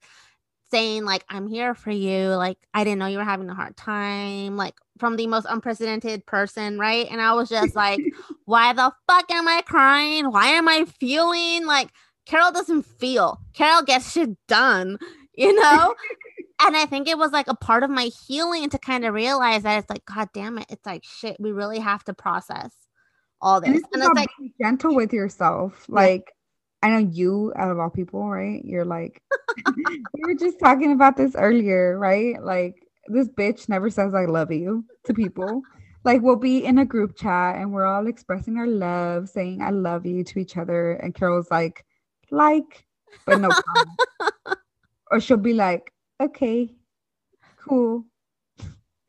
saying 0.70 1.04
like 1.04 1.24
i'm 1.28 1.46
here 1.46 1.74
for 1.74 1.90
you. 1.90 2.28
Like 2.28 2.58
i 2.74 2.84
didn't 2.84 2.98
know 2.98 3.06
you 3.06 3.18
were 3.18 3.24
having 3.24 3.48
a 3.50 3.54
hard 3.54 3.76
time 3.76 4.56
like 4.56 4.74
from 4.98 5.16
the 5.16 5.26
most 5.26 5.46
unprecedented 5.48 6.26
person 6.26 6.78
right? 6.78 7.06
And 7.10 7.20
i 7.20 7.32
was 7.34 7.48
just 7.48 7.76
like 7.76 8.00
why 8.44 8.72
the 8.72 8.92
fuck 9.08 9.30
am 9.30 9.48
i 9.48 9.62
crying? 9.62 10.30
Why 10.30 10.48
am 10.48 10.68
i 10.68 10.84
feeling 10.98 11.66
like 11.66 11.90
carol 12.26 12.52
doesn't 12.52 12.82
feel. 12.82 13.40
Carol 13.54 13.82
gets 13.82 14.12
shit 14.12 14.30
done 14.48 14.98
you 15.34 15.54
know? 15.54 15.94
And 16.58 16.74
i 16.74 16.86
think 16.86 17.06
it 17.06 17.18
was 17.18 17.32
like 17.32 17.48
a 17.48 17.54
part 17.54 17.82
of 17.82 17.90
my 17.90 18.10
healing 18.26 18.70
to 18.70 18.78
kind 18.78 19.04
of 19.04 19.12
realize 19.12 19.62
that 19.64 19.78
it's 19.78 19.90
like 19.90 20.06
god 20.06 20.30
damn 20.32 20.58
it. 20.58 20.66
It's 20.70 20.86
like 20.86 21.04
shit 21.04 21.36
we 21.38 21.52
really 21.52 21.80
have 21.80 22.02
to 22.04 22.14
process 22.14 22.72
all 23.40 23.60
this 23.60 23.68
and 23.68 23.76
it's, 23.76 23.86
and 23.92 24.02
it's 24.02 24.14
like 24.14 24.28
gentle 24.60 24.94
with 24.94 25.12
yourself 25.12 25.84
like 25.88 26.32
I 26.82 26.90
know 26.90 27.10
you 27.10 27.52
out 27.56 27.70
of 27.70 27.78
all 27.78 27.90
people, 27.90 28.28
right? 28.28 28.64
You're 28.64 28.84
like, 28.84 29.20
we 29.76 30.22
were 30.22 30.34
just 30.34 30.60
talking 30.60 30.92
about 30.92 31.16
this 31.16 31.34
earlier, 31.34 31.98
right? 31.98 32.40
Like, 32.42 32.76
this 33.08 33.28
bitch 33.28 33.68
never 33.68 33.90
says 33.90 34.14
I 34.14 34.26
love 34.26 34.52
you 34.52 34.84
to 35.04 35.14
people. 35.14 35.62
Like, 36.04 36.22
we'll 36.22 36.36
be 36.36 36.64
in 36.64 36.78
a 36.78 36.84
group 36.84 37.16
chat 37.16 37.56
and 37.56 37.72
we're 37.72 37.86
all 37.86 38.06
expressing 38.06 38.58
our 38.58 38.66
love, 38.66 39.28
saying 39.28 39.62
I 39.62 39.70
love 39.70 40.06
you 40.06 40.22
to 40.24 40.38
each 40.38 40.56
other. 40.56 40.92
And 40.92 41.14
Carol's 41.14 41.50
like, 41.50 41.84
like, 42.30 42.86
but 43.26 43.40
no 43.40 43.50
or 45.10 45.20
she'll 45.20 45.36
be 45.38 45.54
like, 45.54 45.92
okay, 46.20 46.72
cool. 47.56 48.04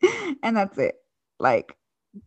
and 0.42 0.58
that's 0.58 0.78
it. 0.78 0.96
Like, 1.40 1.76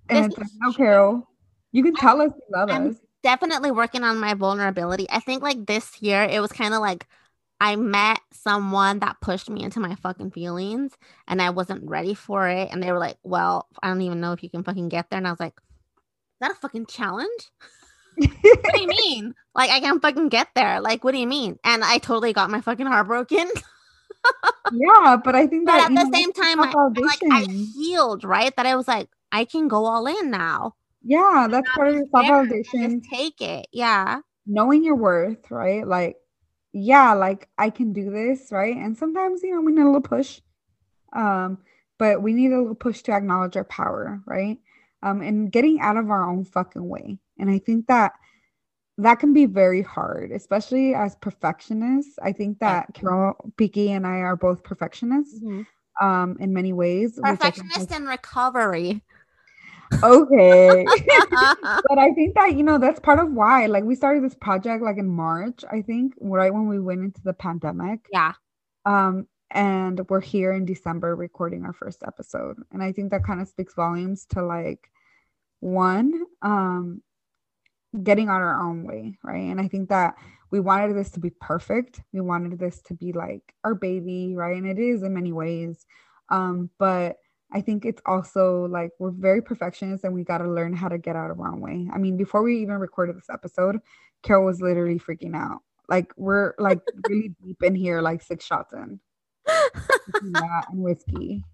and 0.09 0.27
it's 0.27 0.39
like, 0.39 0.47
no, 0.61 0.73
Carol, 0.73 1.29
you 1.73 1.83
can 1.83 1.95
tell 1.95 2.21
us 2.21 2.33
you 2.35 2.57
love 2.57 2.71
I'm 2.71 2.91
us. 2.91 2.97
Definitely 3.23 3.71
working 3.71 4.03
on 4.03 4.19
my 4.19 4.35
vulnerability. 4.35 5.07
I 5.11 5.21
think 5.21 5.43
like 5.43 5.67
this 5.67 6.01
year, 6.01 6.23
it 6.23 6.41
was 6.41 6.53
kind 6.53 6.73
of 6.73 6.81
like 6.81 7.07
I 7.61 7.77
met 7.77 8.21
someone 8.33 9.01
that 9.01 9.21
pushed 9.21 9.51
me 9.51 9.63
into 9.63 9.81
my 9.81 9.95
fucking 9.97 10.31
feelings 10.31 10.93
and 11.29 11.43
I 11.43 11.51
wasn't 11.51 11.89
ready 11.89 12.15
for 12.15 12.49
it. 12.49 12.71
And 12.73 12.83
they 12.83 12.91
were 12.91 12.99
like, 12.99 13.19
well, 13.23 13.69
I 13.83 13.89
don't 13.89 14.01
even 14.01 14.21
know 14.21 14.33
if 14.33 14.43
you 14.43 14.49
can 14.49 14.65
fucking 14.65 14.89
get 14.89 15.11
there. 15.11 15.19
And 15.19 15.27
I 15.27 15.31
was 15.31 15.41
like, 15.41 15.53
is 15.59 16.41
that 16.41 16.53
a 16.53 16.55
fucking 16.55 16.87
challenge? 16.87 17.51
what 18.17 18.75
do 18.75 18.81
you 18.81 18.89
mean? 18.89 19.35
Like 19.55 19.71
I 19.71 19.81
can't 19.81 20.01
fucking 20.01 20.31
get 20.31 20.49
there. 20.55 20.81
Like, 20.81 21.05
what 21.05 21.13
do 21.13 21.19
you 21.19 21.27
mean? 21.27 21.59
And 21.63 21.85
I 21.85 21.99
totally 21.99 22.33
got 22.33 22.51
my 22.51 22.63
fucking 22.63 22.87
heart 22.87 23.07
broken. 23.07 23.47
yeah, 24.73 25.19
but 25.23 25.35
I 25.35 25.47
think 25.47 25.67
that 25.67 25.91
at 25.91 25.95
the 25.95 26.17
same 26.17 26.33
time, 26.33 26.61
I, 26.61 26.73
like, 26.97 27.21
I 27.31 27.47
healed, 27.77 28.25
right? 28.25 28.55
That 28.57 28.67
I 28.67 28.77
was 28.77 28.89
like, 28.89 29.09
I 29.33 29.45
can 29.45 29.69
go 29.69 29.85
all 29.85 30.07
in 30.07 30.31
now. 30.31 30.75
Yeah, 31.03 31.49
that's 31.51 31.69
part 31.71 31.89
of 31.89 31.95
your 31.95 32.07
self 32.11 32.27
validation. 32.27 33.03
Take 33.09 33.41
it. 33.41 33.67
Yeah. 33.73 34.21
Knowing 34.47 34.85
your 34.85 34.97
worth, 34.97 35.51
right? 35.51 35.87
Like, 35.87 36.17
yeah, 36.73 37.15
like 37.15 37.49
I 37.59 37.71
can 37.71 37.93
do 37.93 38.11
this, 38.11 38.53
right? 38.53 38.77
And 38.77 38.97
sometimes, 38.97 39.43
you 39.43 39.55
know, 39.55 39.61
we 39.61 39.73
need 39.73 39.83
a 39.83 39.87
little 39.87 40.01
push. 40.01 40.41
Um, 41.13 41.59
but 41.99 42.23
we 42.23 42.33
need 42.33 42.53
a 42.53 42.59
little 42.59 42.75
push 42.75 43.03
to 43.03 43.13
acknowledge 43.13 43.57
our 43.57 43.65
power, 43.65 44.21
right? 44.27 44.59
Um, 45.03 45.21
and 45.21 45.51
getting 45.51 45.81
out 45.81 45.97
of 45.97 46.11
our 46.11 46.29
own 46.29 46.45
fucking 46.45 46.87
way. 46.87 47.19
And 47.39 47.51
I 47.51 47.59
think 47.59 47.87
that 47.89 48.13
that 48.99 49.19
can 49.19 49.33
be 49.33 49.47
very 49.47 49.83
hard, 49.83 50.31
especially 50.31 50.95
as 50.95 51.17
perfectionists. 51.17 52.19
I 52.23 52.33
think 52.33 52.59
that 52.61 52.93
Carol 52.95 53.53
Piki 53.57 53.89
and 53.89 54.07
I 54.07 54.19
are 54.19 54.37
both 54.37 54.63
perfectionists 54.63 55.41
mm-hmm. 55.41 56.05
um, 56.05 56.37
in 56.39 56.53
many 56.53 56.73
ways. 56.73 57.19
Perfectionist 57.23 57.93
in 57.93 58.07
recovery. 58.07 59.03
Okay. 60.03 60.85
but 61.89 61.99
I 61.99 62.13
think 62.15 62.35
that, 62.35 62.55
you 62.55 62.63
know, 62.63 62.79
that's 62.79 63.01
part 63.01 63.19
of 63.19 63.33
why. 63.33 63.67
Like 63.67 63.85
we 63.85 63.95
started 63.95 64.25
this 64.25 64.35
project 64.35 64.83
like 64.83 64.99
in 64.99 65.09
March, 65.09 65.65
I 65.71 65.83
think, 65.83 66.15
right 66.21 66.53
when 66.53 66.69
we 66.69 66.81
went 66.81 67.03
into 67.03 67.21
the 67.23 67.33
pandemic. 67.33 68.01
Yeah. 68.13 68.33
Um, 68.85 69.27
and 69.51 70.09
we're 70.09 70.21
here 70.21 70.53
in 70.53 70.65
December 70.65 71.17
recording 71.17 71.65
our 71.65 71.73
first 71.73 72.03
episode. 72.07 72.57
And 72.73 72.83
I 72.83 72.93
think 72.93 73.11
that 73.11 73.25
kind 73.25 73.41
of 73.41 73.49
speaks 73.49 73.75
volumes 73.75 74.27
to 74.31 74.45
like 74.45 74.91
one, 75.59 76.25
um, 76.43 77.03
getting 78.03 78.29
on 78.29 78.41
our 78.41 78.63
own 78.63 78.85
way, 78.85 79.19
right? 79.25 79.51
And 79.51 79.61
I 79.61 79.67
think 79.67 79.89
that 79.89 80.15
we 80.51 80.61
wanted 80.61 80.95
this 80.95 81.11
to 81.13 81.21
be 81.21 81.31
perfect. 81.31 82.01
We 82.13 82.21
wanted 82.21 82.59
this 82.59 82.81
to 82.83 82.95
be 82.95 83.13
like 83.13 83.55
our 83.65 83.75
baby, 83.75 84.35
right? 84.37 84.57
And 84.57 84.67
it 84.67 84.79
is 84.79 85.03
in 85.03 85.15
many 85.15 85.33
ways. 85.33 85.85
Um, 86.29 86.71
but 86.79 87.17
I 87.53 87.61
think 87.61 87.85
it's 87.85 88.01
also 88.07 88.67
like 88.67 88.91
we're 88.99 89.11
very 89.11 89.43
perfectionists 89.43 90.05
and 90.05 90.15
we 90.15 90.23
got 90.23 90.39
to 90.39 90.49
learn 90.49 90.73
how 90.73 90.89
to 90.89 90.99
get 90.99 91.17
out 91.17 91.31
of 91.31 91.41
our 91.41 91.53
own 91.53 91.61
way. 91.61 91.89
I 91.93 91.99
mean, 91.99 92.17
before 92.17 92.43
we 92.43 92.61
even 92.63 92.77
recorded 92.77 93.17
this 93.17 93.31
episode, 93.31 93.79
Carol 94.23 94.45
was 94.45 94.61
literally 94.61 94.99
freaking 94.99 95.35
out. 95.35 95.61
Like 95.89 96.13
we're 96.17 96.55
like 96.59 96.81
really 97.09 97.35
deep 97.45 97.63
in 97.63 97.75
here, 97.75 98.01
like 98.01 98.23
six 98.23 98.45
shots 98.45 98.73
in. 98.73 99.01
and 99.47 100.83
whiskey. 100.83 101.45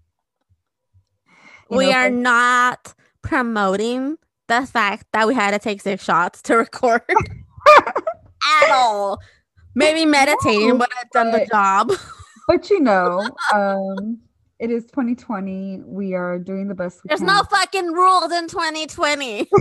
You 1.69 1.77
we 1.77 1.87
know, 1.87 1.97
are 1.97 2.09
not 2.09 2.93
promoting 3.21 4.17
the 4.47 4.65
fact 4.65 5.07
that 5.13 5.27
we 5.27 5.33
had 5.33 5.51
to 5.51 5.59
take 5.59 5.81
six 5.81 6.03
shots 6.03 6.41
to 6.43 6.57
record 6.57 7.01
at 7.77 8.69
all. 8.71 9.19
Maybe 9.75 10.05
meditating 10.05 10.69
no, 10.69 10.75
would 10.75 10.93
have 10.97 11.09
done 11.11 11.31
the 11.31 11.45
job. 11.51 11.91
But 12.47 12.69
you 12.69 12.79
know, 12.79 13.29
um, 13.53 14.19
it 14.59 14.71
is 14.71 14.85
2020. 14.85 15.81
We 15.85 16.13
are 16.13 16.39
doing 16.39 16.67
the 16.67 16.75
best 16.75 17.01
There's 17.05 17.19
can. 17.19 17.27
no 17.27 17.43
fucking 17.43 17.91
rules 17.91 18.31
in 18.31 18.47
2020. 18.47 19.49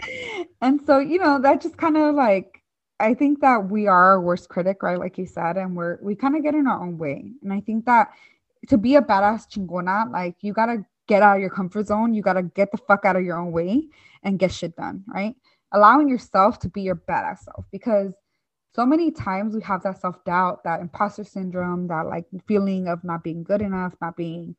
and 0.60 0.80
so, 0.86 0.98
you 0.98 1.18
know, 1.18 1.40
that 1.40 1.60
just 1.60 1.76
kind 1.76 1.96
of 1.96 2.14
like 2.14 2.62
I 3.00 3.14
think 3.14 3.40
that 3.40 3.70
we 3.70 3.86
are 3.86 4.12
our 4.12 4.20
worst 4.20 4.48
critic, 4.48 4.82
right? 4.82 4.98
Like 4.98 5.18
you 5.18 5.26
said, 5.26 5.56
and 5.56 5.76
we're 5.76 5.98
we 6.02 6.16
kind 6.16 6.36
of 6.36 6.42
get 6.42 6.54
in 6.54 6.66
our 6.66 6.82
own 6.82 6.98
way. 6.98 7.32
And 7.42 7.52
I 7.52 7.60
think 7.60 7.84
that 7.86 8.08
to 8.68 8.76
be 8.76 8.96
a 8.96 9.02
badass 9.02 9.48
chingona, 9.48 10.10
like 10.10 10.36
you 10.40 10.52
gotta 10.52 10.84
get 11.08 11.22
out 11.22 11.36
of 11.36 11.40
your 11.40 11.50
comfort 11.50 11.86
zone. 11.88 12.14
You 12.14 12.22
got 12.22 12.34
to 12.34 12.44
get 12.44 12.70
the 12.70 12.78
fuck 12.78 13.04
out 13.04 13.16
of 13.16 13.24
your 13.24 13.38
own 13.38 13.50
way 13.50 13.88
and 14.22 14.38
get 14.38 14.52
shit 14.52 14.76
done, 14.76 15.02
right? 15.08 15.34
Allowing 15.72 16.08
yourself 16.08 16.60
to 16.60 16.68
be 16.68 16.82
your 16.82 16.96
badass 16.96 17.40
self 17.40 17.64
because 17.72 18.12
so 18.74 18.86
many 18.86 19.10
times 19.10 19.54
we 19.54 19.62
have 19.62 19.82
that 19.82 20.00
self 20.00 20.22
doubt, 20.24 20.64
that 20.64 20.80
imposter 20.80 21.24
syndrome, 21.24 21.88
that 21.88 22.06
like 22.06 22.26
feeling 22.46 22.88
of 22.88 23.02
not 23.04 23.24
being 23.24 23.42
good 23.42 23.62
enough, 23.62 23.94
not 24.00 24.16
being 24.16 24.56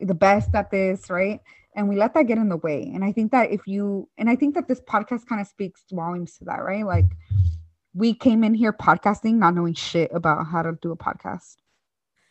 the 0.00 0.14
best 0.14 0.54
at 0.54 0.70
this, 0.70 1.10
right? 1.10 1.40
And 1.74 1.88
we 1.88 1.96
let 1.96 2.14
that 2.14 2.26
get 2.26 2.38
in 2.38 2.48
the 2.48 2.56
way. 2.56 2.90
And 2.94 3.04
I 3.04 3.12
think 3.12 3.32
that 3.32 3.50
if 3.50 3.66
you, 3.66 4.08
and 4.16 4.30
I 4.30 4.36
think 4.36 4.54
that 4.54 4.66
this 4.66 4.80
podcast 4.80 5.26
kind 5.26 5.40
of 5.40 5.46
speaks 5.46 5.82
volumes 5.92 6.38
to 6.38 6.44
that, 6.46 6.64
right? 6.64 6.86
Like 6.86 7.04
we 7.94 8.14
came 8.14 8.44
in 8.44 8.54
here 8.54 8.72
podcasting, 8.72 9.34
not 9.34 9.54
knowing 9.54 9.74
shit 9.74 10.10
about 10.14 10.46
how 10.46 10.62
to 10.62 10.72
do 10.80 10.92
a 10.92 10.96
podcast. 10.96 11.56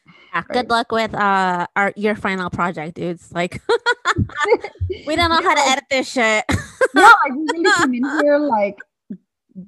Yeah, 0.05 0.39
right. 0.39 0.47
good 0.49 0.69
luck 0.69 0.91
with 0.91 1.13
uh 1.13 1.65
our 1.75 1.93
your 1.95 2.15
final 2.15 2.49
project, 2.49 2.95
dudes. 2.95 3.31
Like 3.31 3.61
we 5.07 5.15
don't 5.15 5.29
know 5.29 5.39
yeah. 5.39 5.41
how 5.49 5.55
to 5.55 5.61
edit 5.61 5.85
this 5.89 6.11
shit. 6.11 6.45
yeah, 6.93 7.11
like 7.23 7.33
we 7.35 7.45
really 7.51 7.71
came 7.77 7.93
in 7.95 8.19
here 8.21 8.37
like 8.37 8.77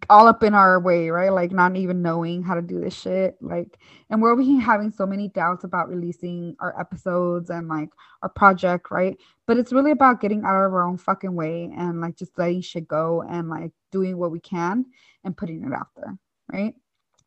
all 0.09 0.27
up 0.27 0.43
in 0.43 0.53
our 0.53 0.79
way, 0.79 1.09
right? 1.09 1.31
Like 1.31 1.51
not 1.51 1.75
even 1.75 2.01
knowing 2.01 2.43
how 2.43 2.55
to 2.55 2.61
do 2.61 2.79
this 2.79 2.93
shit. 2.93 3.37
Like, 3.41 3.79
and 4.09 4.21
we're 4.21 4.31
over 4.31 4.41
here 4.41 4.59
having 4.59 4.91
so 4.91 5.05
many 5.05 5.29
doubts 5.29 5.63
about 5.63 5.89
releasing 5.89 6.55
our 6.59 6.77
episodes 6.79 7.49
and 7.49 7.67
like 7.67 7.89
our 8.21 8.29
project, 8.29 8.91
right? 8.91 9.17
But 9.45 9.57
it's 9.57 9.71
really 9.71 9.91
about 9.91 10.19
getting 10.19 10.43
out 10.43 10.65
of 10.65 10.73
our 10.73 10.83
own 10.83 10.97
fucking 10.97 11.35
way 11.35 11.71
and 11.75 12.01
like 12.01 12.17
just 12.17 12.37
letting 12.37 12.61
shit 12.61 12.87
go 12.87 13.23
and 13.29 13.49
like 13.49 13.71
doing 13.91 14.17
what 14.17 14.31
we 14.31 14.39
can 14.39 14.85
and 15.23 15.37
putting 15.37 15.63
it 15.63 15.73
out 15.73 15.87
there, 15.95 16.17
right? 16.51 16.73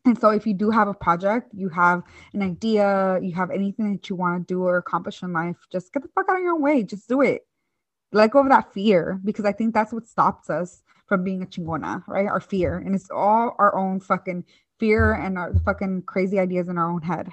And 0.06 0.18
so, 0.18 0.30
if 0.30 0.46
you 0.46 0.54
do 0.54 0.70
have 0.70 0.88
a 0.88 0.94
project, 0.94 1.52
you 1.52 1.68
have 1.68 2.02
an 2.32 2.40
idea, 2.40 3.20
you 3.22 3.34
have 3.34 3.50
anything 3.50 3.92
that 3.92 4.08
you 4.08 4.16
want 4.16 4.48
to 4.48 4.54
do 4.54 4.62
or 4.62 4.78
accomplish 4.78 5.22
in 5.22 5.32
life, 5.34 5.56
just 5.70 5.92
get 5.92 6.02
the 6.02 6.08
fuck 6.14 6.26
out 6.30 6.36
of 6.36 6.42
your 6.42 6.54
own 6.54 6.62
way. 6.62 6.82
Just 6.82 7.06
do 7.06 7.20
it. 7.20 7.46
Let 8.12 8.30
go 8.30 8.40
of 8.40 8.48
that 8.48 8.72
fear 8.72 9.20
because 9.24 9.44
I 9.44 9.52
think 9.52 9.74
that's 9.74 9.92
what 9.92 10.06
stops 10.06 10.50
us 10.50 10.82
from 11.06 11.24
being 11.24 11.42
a 11.42 11.46
chingona, 11.46 12.02
right? 12.06 12.26
Our 12.26 12.40
fear. 12.40 12.78
And 12.78 12.94
it's 12.94 13.10
all 13.10 13.54
our 13.58 13.76
own 13.76 14.00
fucking 14.00 14.44
fear 14.78 15.12
and 15.12 15.38
our 15.38 15.54
fucking 15.64 16.02
crazy 16.02 16.38
ideas 16.38 16.68
in 16.68 16.78
our 16.78 16.90
own 16.90 17.02
head, 17.02 17.28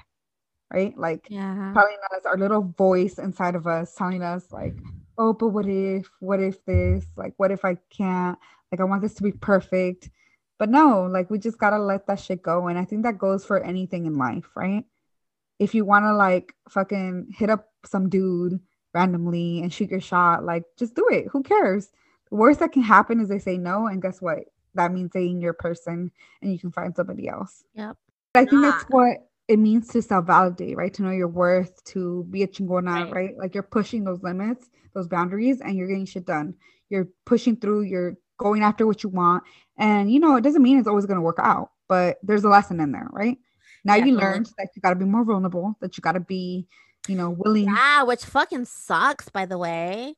right? 0.71 0.97
Like 0.97 1.27
yeah. 1.29 1.73
telling 1.73 1.97
us 2.15 2.25
our 2.25 2.37
little 2.37 2.73
voice 2.77 3.17
inside 3.17 3.55
of 3.55 3.67
us 3.67 3.93
telling 3.95 4.23
us, 4.23 4.51
like, 4.51 4.75
oh, 5.17 5.33
but 5.33 5.49
what 5.49 5.67
if, 5.67 6.09
what 6.19 6.39
if 6.39 6.63
this, 6.65 7.05
like, 7.15 7.33
what 7.37 7.51
if 7.51 7.65
I 7.65 7.77
can't, 7.89 8.37
like, 8.71 8.81
I 8.81 8.83
want 8.83 9.01
this 9.01 9.15
to 9.15 9.23
be 9.23 9.31
perfect 9.31 10.09
but 10.57 10.69
no, 10.69 11.03
like 11.03 11.29
we 11.29 11.37
just 11.37 11.59
gotta 11.59 11.79
let 11.79 12.07
that 12.07 12.19
shit 12.19 12.41
go. 12.41 12.67
And 12.67 12.77
I 12.79 12.85
think 12.85 13.03
that 13.03 13.17
goes 13.17 13.45
for 13.45 13.59
anything 13.63 14.05
in 14.05 14.17
life, 14.17 14.49
right? 14.55 14.83
If 15.59 15.75
you 15.75 15.85
wanna 15.85 16.13
like 16.13 16.55
fucking 16.69 17.33
hit 17.35 17.49
up 17.49 17.67
some 17.85 18.09
dude 18.09 18.59
randomly 18.93 19.61
and 19.61 19.71
shoot 19.71 19.91
your 19.91 20.01
shot, 20.01 20.43
like 20.43 20.63
just 20.77 20.95
do 20.95 21.07
it. 21.11 21.27
Who 21.31 21.43
cares? 21.43 21.91
The 22.29 22.35
worst 22.35 22.59
that 22.59 22.71
can 22.71 22.83
happen 22.83 23.19
is 23.19 23.29
they 23.29 23.39
say 23.39 23.57
no, 23.57 23.87
and 23.87 24.01
guess 24.01 24.21
what? 24.21 24.39
That 24.73 24.91
means 24.91 25.11
they 25.11 25.21
ain't 25.21 25.41
your 25.41 25.53
person 25.53 26.11
and 26.41 26.51
you 26.51 26.59
can 26.59 26.71
find 26.71 26.95
somebody 26.95 27.27
else. 27.27 27.63
Yep. 27.73 27.97
I 28.35 28.45
think 28.45 28.61
that's 28.61 28.83
what 28.89 29.29
it 29.47 29.57
means 29.57 29.87
to 29.89 30.01
self-validate, 30.01 30.77
right? 30.77 30.93
To 30.93 31.01
know 31.03 31.11
your 31.11 31.27
worth, 31.27 31.83
to 31.85 32.25
be 32.29 32.43
a 32.43 32.47
chingona, 32.47 33.05
right. 33.05 33.13
right? 33.13 33.37
Like 33.37 33.53
you're 33.53 33.63
pushing 33.63 34.03
those 34.03 34.21
limits, 34.21 34.69
those 34.93 35.07
boundaries, 35.07 35.61
and 35.61 35.75
you're 35.75 35.87
getting 35.87 36.05
shit 36.05 36.25
done. 36.25 36.53
You're 36.89 37.07
pushing 37.25 37.55
through, 37.55 37.83
you're 37.83 38.17
going 38.37 38.61
after 38.61 38.85
what 38.85 39.03
you 39.03 39.09
want. 39.09 39.43
And 39.77 40.11
you 40.11 40.19
know, 40.19 40.35
it 40.35 40.41
doesn't 40.41 40.61
mean 40.61 40.77
it's 40.77 40.87
always 40.87 41.05
going 41.05 41.17
to 41.17 41.21
work 41.21 41.39
out, 41.41 41.71
but 41.87 42.17
there's 42.21 42.43
a 42.43 42.49
lesson 42.49 42.79
in 42.79 42.91
there, 42.91 43.07
right? 43.11 43.37
Now 43.83 43.95
you 43.95 44.15
learned 44.15 44.47
that 44.57 44.69
you 44.75 44.81
got 44.81 44.89
to 44.89 44.95
be 44.95 45.05
more 45.05 45.23
vulnerable, 45.23 45.77
that 45.79 45.97
you 45.97 46.01
got 46.01 46.11
to 46.11 46.19
be, 46.19 46.67
you 47.07 47.15
know, 47.15 47.29
willing. 47.29 47.65
Yeah, 47.65 48.03
which 48.03 48.25
fucking 48.25 48.65
sucks, 48.65 49.29
by 49.29 49.45
the 49.45 49.57
way. 49.57 50.15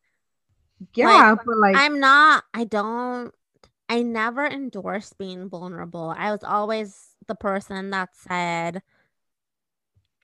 Yeah, 0.93 1.31
like, 1.31 1.39
but 1.45 1.57
like, 1.57 1.75
I'm 1.75 1.99
not, 1.99 2.43
I 2.53 2.63
don't, 2.63 3.33
I 3.89 4.01
never 4.01 4.45
endorsed 4.45 5.17
being 5.17 5.49
vulnerable. 5.49 6.13
I 6.17 6.31
was 6.31 6.43
always 6.43 6.95
the 7.27 7.35
person 7.35 7.89
that 7.89 8.09
said, 8.13 8.81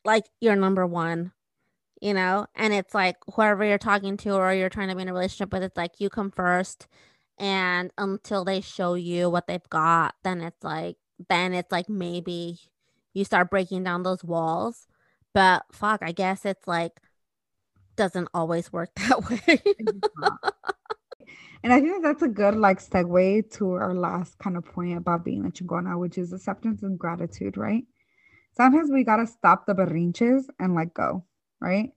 like, 0.04 0.26
you're 0.40 0.56
number 0.56 0.86
one, 0.86 1.32
you 2.00 2.14
know? 2.14 2.48
And 2.56 2.74
it's 2.74 2.94
like, 2.94 3.18
whoever 3.34 3.66
you're 3.66 3.78
talking 3.78 4.18
to 4.18 4.36
or 4.36 4.54
you're 4.54 4.70
trying 4.70 4.90
to 4.90 4.96
be 4.96 5.02
in 5.02 5.10
a 5.10 5.14
relationship 5.14 5.52
with, 5.52 5.64
it's 5.64 5.78
like, 5.78 6.00
you 6.00 6.10
come 6.10 6.32
first 6.32 6.88
and 7.38 7.92
until 7.98 8.46
they 8.46 8.62
show 8.62 8.94
you 8.94 9.30
what 9.30 9.48
they've 9.48 9.70
got 9.70 10.16
then 10.24 10.42
it's 10.42 10.64
like 10.64 10.96
then 11.30 11.54
it's 11.54 11.72
like 11.72 11.90
maybe 11.90 12.58
you 13.14 13.24
start 13.26 13.50
breaking 13.50 13.84
down 13.84 14.04
those 14.04 14.24
walls 14.24 14.88
but 15.36 15.66
fuck 15.72 16.02
i 16.02 16.12
guess 16.12 16.46
it's 16.46 16.68
like 16.68 17.00
doesn't 17.96 18.28
always 18.34 18.74
work 18.74 18.90
that 18.96 19.30
way. 19.30 19.62
And 21.64 21.74
i 21.74 21.80
think 21.80 22.04
that's 22.04 22.24
a 22.24 22.28
good 22.28 22.56
like 22.56 22.80
segue 22.80 23.52
to 23.52 23.72
our 23.72 23.94
last 23.94 24.38
kind 24.40 24.58
of 24.58 24.66
point 24.66 24.98
about 24.98 25.26
being 25.26 25.46
a 25.46 25.50
chingona 25.50 26.00
which 26.00 26.18
is 26.18 26.34
acceptance 26.34 26.84
and 26.84 26.98
gratitude 26.98 27.58
right? 27.58 27.84
Sometimes 28.56 28.90
we 28.92 29.04
gotta 29.04 29.28
stop 29.28 29.66
the 29.66 29.74
berrinches 29.74 30.46
and 30.60 30.74
let 30.74 30.94
go 30.94 31.24
right? 31.60 31.92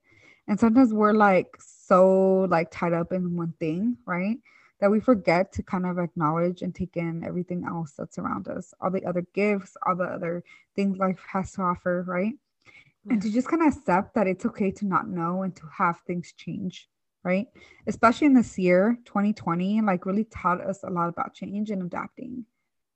And 0.48 0.58
sometimes 0.58 0.92
we're 0.92 1.12
like 1.12 1.48
so 1.58 2.46
like 2.50 2.70
tied 2.70 2.92
up 2.92 3.12
in 3.12 3.36
one 3.36 3.54
thing 3.60 3.98
right? 4.06 4.38
That 4.80 4.90
we 4.90 5.00
forget 5.00 5.52
to 5.52 5.62
kind 5.62 5.86
of 5.86 5.98
acknowledge 5.98 6.62
and 6.62 6.74
take 6.74 6.96
in 6.96 7.24
everything 7.24 7.64
else 7.68 7.92
that's 7.98 8.18
around 8.18 8.48
us, 8.48 8.72
all 8.80 8.90
the 8.90 9.04
other 9.04 9.26
gifts, 9.34 9.76
all 9.84 9.96
the 9.96 10.04
other 10.04 10.44
things 10.76 10.98
life 10.98 11.20
has 11.30 11.52
to 11.52 11.62
offer, 11.62 12.04
right? 12.06 12.32
And 13.10 13.22
to 13.22 13.30
just 13.30 13.48
kind 13.48 13.62
of 13.62 13.76
accept 13.76 14.14
that 14.14 14.26
it's 14.26 14.46
okay 14.46 14.70
to 14.72 14.86
not 14.86 15.08
know 15.08 15.42
and 15.42 15.54
to 15.56 15.62
have 15.76 16.00
things 16.06 16.32
change, 16.36 16.88
right? 17.24 17.46
Especially 17.86 18.26
in 18.26 18.34
this 18.34 18.58
year, 18.58 18.98
2020, 19.04 19.80
like 19.82 20.06
really 20.06 20.24
taught 20.24 20.60
us 20.60 20.82
a 20.82 20.90
lot 20.90 21.08
about 21.08 21.34
change 21.34 21.70
and 21.70 21.82
adapting, 21.82 22.44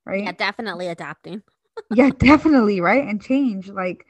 right? 0.05 0.25
Yeah, 0.25 0.33
definitely 0.33 0.89
adapting. 0.89 1.43
yeah, 1.95 2.11
definitely, 2.17 2.81
right? 2.81 3.07
And 3.07 3.23
change, 3.23 3.69
like 3.69 4.07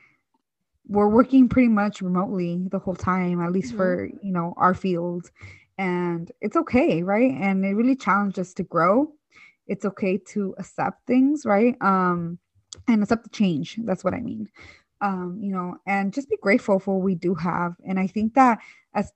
we're 0.88 1.08
working 1.08 1.48
pretty 1.48 1.68
much 1.68 2.02
remotely 2.02 2.66
the 2.70 2.78
whole 2.78 2.96
time, 2.96 3.40
at 3.40 3.52
least 3.52 3.68
mm-hmm. 3.68 3.76
for 3.78 4.10
you 4.22 4.32
know 4.32 4.54
our 4.56 4.74
field 4.74 5.30
and 5.78 6.30
it's 6.40 6.56
okay 6.56 7.02
right 7.02 7.32
and 7.32 7.64
it 7.64 7.74
really 7.74 7.96
challenged 7.96 8.38
us 8.38 8.52
to 8.54 8.62
grow 8.62 9.12
it's 9.66 9.84
okay 9.84 10.18
to 10.18 10.54
accept 10.58 11.06
things 11.06 11.44
right 11.44 11.76
um 11.80 12.38
and 12.88 13.02
accept 13.02 13.24
the 13.24 13.30
change 13.30 13.78
that's 13.84 14.04
what 14.04 14.14
i 14.14 14.20
mean 14.20 14.48
um 15.02 15.38
you 15.40 15.52
know 15.52 15.76
and 15.86 16.12
just 16.12 16.30
be 16.30 16.36
grateful 16.40 16.78
for 16.78 16.96
what 16.96 17.04
we 17.04 17.14
do 17.14 17.34
have 17.34 17.74
and 17.86 17.98
i 17.98 18.06
think 18.06 18.34
that 18.34 18.58
as 18.94 19.12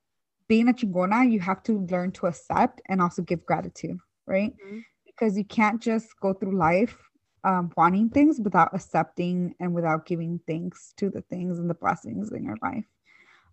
being 0.48 0.68
a 0.68 0.72
chingona 0.72 1.30
you 1.30 1.40
have 1.40 1.62
to 1.62 1.86
learn 1.90 2.12
to 2.12 2.26
accept 2.26 2.82
and 2.86 3.00
also 3.00 3.22
give 3.22 3.44
gratitude 3.46 3.98
right 4.26 4.52
mm-hmm. 4.52 4.80
because 5.06 5.38
you 5.38 5.44
can't 5.44 5.80
just 5.80 6.08
go 6.20 6.32
through 6.32 6.56
life 6.56 6.96
um, 7.44 7.70
wanting 7.76 8.10
things 8.10 8.40
without 8.42 8.74
accepting 8.74 9.54
and 9.60 9.72
without 9.72 10.04
giving 10.04 10.40
thanks 10.48 10.92
to 10.96 11.08
the 11.10 11.20
things 11.22 11.60
and 11.60 11.70
the 11.70 11.74
blessings 11.74 12.32
in 12.32 12.42
your 12.42 12.56
life 12.60 12.84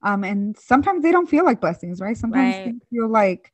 um, 0.04 0.24
and 0.24 0.58
sometimes 0.58 1.02
they 1.02 1.12
don't 1.12 1.30
feel 1.30 1.46
like 1.46 1.62
blessings, 1.62 2.02
right? 2.02 2.18
Sometimes 2.18 2.56
right. 2.56 2.66
they 2.66 2.96
feel 2.96 3.08
like 3.08 3.52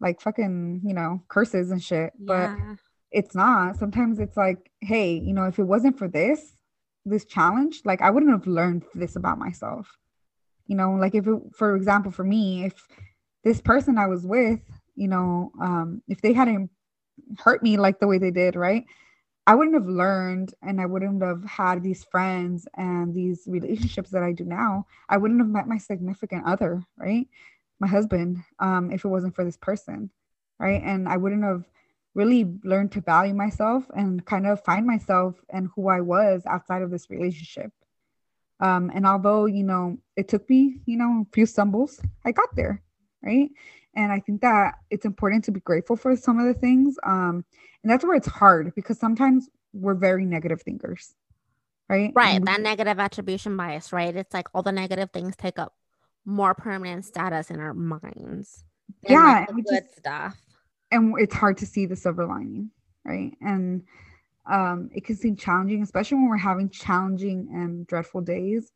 like 0.00 0.20
fucking, 0.20 0.82
you 0.84 0.92
know, 0.92 1.22
curses 1.28 1.70
and 1.70 1.82
shit. 1.82 2.12
Yeah. 2.18 2.56
But 2.56 2.76
it's 3.12 3.34
not. 3.34 3.76
Sometimes 3.76 4.18
it's 4.18 4.36
like, 4.36 4.70
hey, 4.80 5.14
you 5.14 5.32
know, 5.32 5.44
if 5.44 5.58
it 5.58 5.64
wasn't 5.64 5.96
for 5.96 6.08
this, 6.08 6.56
this 7.04 7.24
challenge, 7.24 7.82
like 7.84 8.00
I 8.00 8.10
wouldn't 8.10 8.32
have 8.32 8.46
learned 8.46 8.84
this 8.94 9.16
about 9.16 9.38
myself. 9.38 9.98
You 10.66 10.76
know, 10.76 10.92
like 10.92 11.14
if 11.14 11.26
it, 11.26 11.40
for 11.54 11.76
example, 11.76 12.10
for 12.10 12.24
me, 12.24 12.64
if 12.64 12.88
this 13.42 13.60
person 13.60 13.98
I 13.98 14.06
was 14.06 14.26
with, 14.26 14.60
you 14.96 15.08
know, 15.08 15.52
um, 15.60 16.02
if 16.08 16.22
they 16.22 16.32
hadn't 16.32 16.70
hurt 17.38 17.62
me 17.62 17.76
like 17.76 18.00
the 18.00 18.06
way 18.06 18.18
they 18.18 18.30
did, 18.30 18.56
right? 18.56 18.84
I 19.46 19.54
wouldn't 19.54 19.74
have 19.74 19.86
learned 19.86 20.54
and 20.62 20.80
I 20.80 20.86
wouldn't 20.86 21.22
have 21.22 21.44
had 21.44 21.82
these 21.82 22.04
friends 22.04 22.66
and 22.76 23.14
these 23.14 23.42
relationships 23.46 24.10
that 24.10 24.22
I 24.22 24.32
do 24.32 24.44
now. 24.44 24.86
I 25.08 25.18
wouldn't 25.18 25.40
have 25.40 25.48
met 25.48 25.68
my 25.68 25.76
significant 25.76 26.46
other, 26.46 26.82
right? 26.96 27.28
My 27.78 27.86
husband, 27.86 28.38
um, 28.58 28.90
if 28.90 29.04
it 29.04 29.08
wasn't 29.08 29.34
for 29.34 29.44
this 29.44 29.58
person, 29.58 30.10
right? 30.58 30.80
And 30.82 31.06
I 31.08 31.18
wouldn't 31.18 31.44
have 31.44 31.64
really 32.14 32.46
learn 32.62 32.88
to 32.90 33.00
value 33.00 33.34
myself 33.34 33.84
and 33.96 34.24
kind 34.24 34.46
of 34.46 34.62
find 34.64 34.86
myself 34.86 35.34
and 35.50 35.68
who 35.74 35.88
I 35.88 36.00
was 36.00 36.42
outside 36.46 36.82
of 36.82 36.90
this 36.90 37.10
relationship. 37.10 37.72
Um, 38.60 38.90
and 38.94 39.06
although, 39.06 39.46
you 39.46 39.64
know, 39.64 39.98
it 40.16 40.28
took 40.28 40.48
me, 40.48 40.76
you 40.86 40.96
know, 40.96 41.24
a 41.26 41.34
few 41.34 41.44
stumbles, 41.44 42.00
I 42.24 42.32
got 42.32 42.54
there, 42.54 42.82
right? 43.22 43.50
And 43.96 44.12
I 44.12 44.20
think 44.20 44.40
that 44.42 44.74
it's 44.90 45.04
important 45.04 45.44
to 45.44 45.52
be 45.52 45.60
grateful 45.60 45.96
for 45.96 46.16
some 46.16 46.38
of 46.38 46.46
the 46.46 46.54
things. 46.54 46.96
Um, 47.04 47.44
and 47.82 47.90
that's 47.90 48.04
where 48.04 48.16
it's 48.16 48.28
hard 48.28 48.74
because 48.74 48.98
sometimes 48.98 49.48
we're 49.72 49.94
very 49.94 50.24
negative 50.24 50.62
thinkers, 50.62 51.14
right? 51.88 52.12
Right. 52.14 52.40
We- 52.40 52.44
that 52.44 52.60
negative 52.60 52.98
attribution 52.98 53.56
bias, 53.56 53.92
right? 53.92 54.14
It's 54.14 54.32
like 54.32 54.48
all 54.54 54.62
the 54.62 54.72
negative 54.72 55.10
things 55.12 55.36
take 55.36 55.58
up 55.58 55.74
more 56.24 56.54
permanent 56.54 57.04
status 57.04 57.50
in 57.50 57.60
our 57.60 57.74
minds. 57.74 58.64
Yeah. 59.02 59.46
Like 59.48 59.64
good 59.64 59.82
just, 59.84 59.98
stuff. 59.98 60.36
And 60.94 61.14
it's 61.18 61.34
hard 61.34 61.58
to 61.58 61.66
see 61.66 61.86
the 61.86 61.96
silver 61.96 62.26
lining, 62.26 62.70
right? 63.04 63.32
And 63.40 63.82
um, 64.50 64.90
it 64.94 65.04
can 65.04 65.16
seem 65.16 65.36
challenging, 65.36 65.82
especially 65.82 66.18
when 66.18 66.28
we're 66.28 66.36
having 66.36 66.70
challenging 66.70 67.48
and 67.52 67.86
dreadful 67.86 68.22
days. 68.22 68.72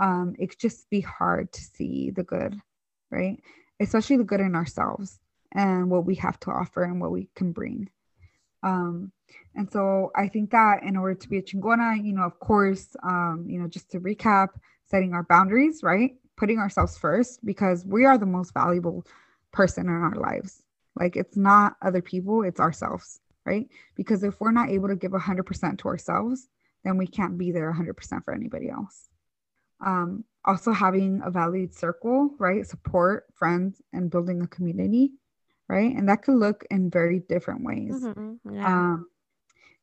Um, 0.00 0.34
it 0.38 0.50
could 0.50 0.58
just 0.60 0.90
be 0.90 1.00
hard 1.00 1.52
to 1.52 1.60
see 1.62 2.10
the 2.10 2.24
good, 2.24 2.60
right? 3.10 3.40
especially 3.80 4.16
the 4.16 4.24
good 4.24 4.40
in 4.40 4.56
ourselves 4.56 5.20
and 5.52 5.90
what 5.90 6.06
we 6.06 6.16
have 6.16 6.40
to 6.40 6.50
offer 6.50 6.84
and 6.84 7.00
what 7.00 7.12
we 7.12 7.28
can 7.36 7.52
bring. 7.52 7.88
Um, 8.62 9.12
and 9.54 9.70
so 9.70 10.10
I 10.16 10.28
think 10.28 10.50
that 10.52 10.82
in 10.82 10.96
order 10.96 11.14
to 11.14 11.28
be 11.28 11.38
a 11.38 11.42
chingona, 11.42 12.02
you 12.04 12.14
know, 12.14 12.24
of 12.24 12.38
course, 12.40 12.96
um, 13.04 13.46
you 13.48 13.60
know, 13.60 13.68
just 13.68 13.90
to 13.92 14.00
recap, 14.00 14.48
setting 14.86 15.12
our 15.12 15.24
boundaries, 15.24 15.82
right? 15.82 16.12
Putting 16.36 16.58
ourselves 16.58 16.98
first 16.98 17.44
because 17.44 17.86
we 17.86 18.04
are 18.06 18.18
the 18.18 18.26
most 18.26 18.54
valuable 18.54 19.06
person 19.52 19.86
in 19.86 19.92
our 19.94 20.16
lives. 20.16 20.63
Like 20.96 21.16
it's 21.16 21.36
not 21.36 21.76
other 21.82 22.02
people, 22.02 22.42
it's 22.42 22.60
ourselves, 22.60 23.20
right? 23.44 23.68
Because 23.96 24.22
if 24.22 24.40
we're 24.40 24.52
not 24.52 24.70
able 24.70 24.88
to 24.88 24.96
give 24.96 25.12
100% 25.12 25.78
to 25.78 25.88
ourselves, 25.88 26.48
then 26.84 26.98
we 26.98 27.06
can't 27.06 27.38
be 27.38 27.50
there 27.50 27.72
100% 27.72 28.24
for 28.24 28.34
anybody 28.34 28.68
else. 28.70 29.08
Um, 29.84 30.24
also 30.44 30.72
having 30.72 31.20
a 31.24 31.30
valued 31.30 31.74
circle, 31.74 32.30
right? 32.38 32.66
Support, 32.66 33.26
friends, 33.34 33.80
and 33.92 34.10
building 34.10 34.42
a 34.42 34.46
community, 34.46 35.12
right? 35.68 35.94
And 35.94 36.08
that 36.08 36.22
could 36.22 36.36
look 36.36 36.64
in 36.70 36.90
very 36.90 37.20
different 37.20 37.64
ways. 37.64 38.02
Mm-hmm. 38.02 38.54
Yeah. 38.54 38.66
Um, 38.66 39.06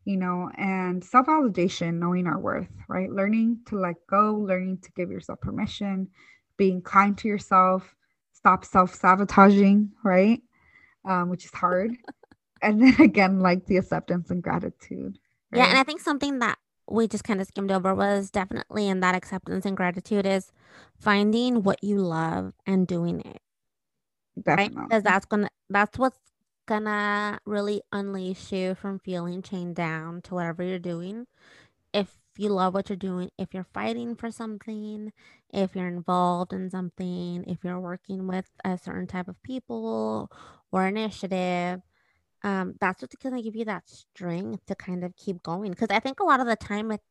you 0.06 0.18
know, 0.18 0.50
and 0.58 1.04
self 1.04 1.28
validation, 1.28 1.96
knowing 1.96 2.28
our 2.28 2.40
worth, 2.40 2.72
right? 2.88 3.12
Learning 3.12 3.60
to 3.68 3.78
let 3.78 3.96
go, 4.08 4.36
learning 4.36 4.80
to 4.84 4.92
give 4.94 5.12
yourself 5.12 5.42
permission, 5.42 6.08
being 6.58 6.82
kind 6.82 7.18
to 7.20 7.28
yourself, 7.28 7.96
stop 8.34 8.66
self 8.66 8.96
sabotaging, 8.96 9.92
right? 10.04 10.42
Um, 11.04 11.30
which 11.30 11.46
is 11.46 11.52
hard. 11.52 11.96
and 12.62 12.82
then 12.82 12.96
again, 13.00 13.40
like 13.40 13.66
the 13.66 13.78
acceptance 13.78 14.30
and 14.30 14.42
gratitude. 14.42 15.18
Right? 15.52 15.60
Yeah. 15.60 15.70
And 15.70 15.78
I 15.78 15.84
think 15.84 16.02
something 16.02 16.40
that 16.40 16.58
we 16.90 17.08
just 17.08 17.24
kind 17.24 17.42
of 17.42 17.48
skimmed 17.48 17.72
over 17.72 17.94
was 17.96 18.30
definitely 18.30 18.88
in 18.88 19.00
that 19.00 19.16
acceptance 19.16 19.66
and 19.66 19.78
gratitude 19.78 20.26
is 20.26 20.52
finding 21.00 21.64
what 21.64 21.84
you 21.84 21.98
love 22.00 22.54
and 22.66 22.88
doing 22.88 23.22
it. 23.22 23.40
Definitely. 24.42 24.78
Right? 24.78 24.90
Because 24.90 25.04
that's 25.04 25.26
gonna 25.26 25.50
that's 25.70 25.98
what's 25.98 26.20
gonna 26.68 27.40
really 27.46 27.82
unleash 27.92 28.52
you 28.52 28.76
from 28.76 29.00
feeling 29.00 29.42
chained 29.42 29.76
down 29.76 30.22
to 30.24 30.36
whatever 30.36 30.64
you're 30.64 30.80
doing. 30.80 31.28
If 31.94 32.18
you 32.38 32.50
love 32.50 32.74
what 32.74 32.90
you're 32.90 32.96
doing, 32.96 33.30
if 33.38 33.54
you're 33.54 33.68
fighting 33.74 34.16
for 34.16 34.32
something, 34.32 35.12
if 35.54 35.76
you're 35.76 35.88
involved 35.88 36.54
in 36.54 36.70
something, 36.70 37.44
if 37.46 37.64
you're 37.64 37.80
working 37.80 38.28
with 38.28 38.50
a 38.64 38.78
certain 38.78 39.08
type 39.08 39.28
of 39.28 39.42
people 39.44 40.32
or 40.72 40.88
initiative, 40.88 41.82
um, 42.44 42.76
that's 42.80 43.02
what's 43.02 43.16
going 43.16 43.36
to 43.36 43.42
give 43.42 43.56
you 43.56 43.66
that 43.66 43.88
strength 43.90 44.66
to 44.66 44.76
kind 44.76 45.04
of 45.04 45.16
keep 45.16 45.44
going. 45.44 45.72
Because 45.72 45.90
I 45.90 46.00
think 46.00 46.20
a 46.20 46.26
lot 46.26 46.40
of 46.40 46.48
the 46.48 46.56
time 46.56 46.92
it's 46.92 47.04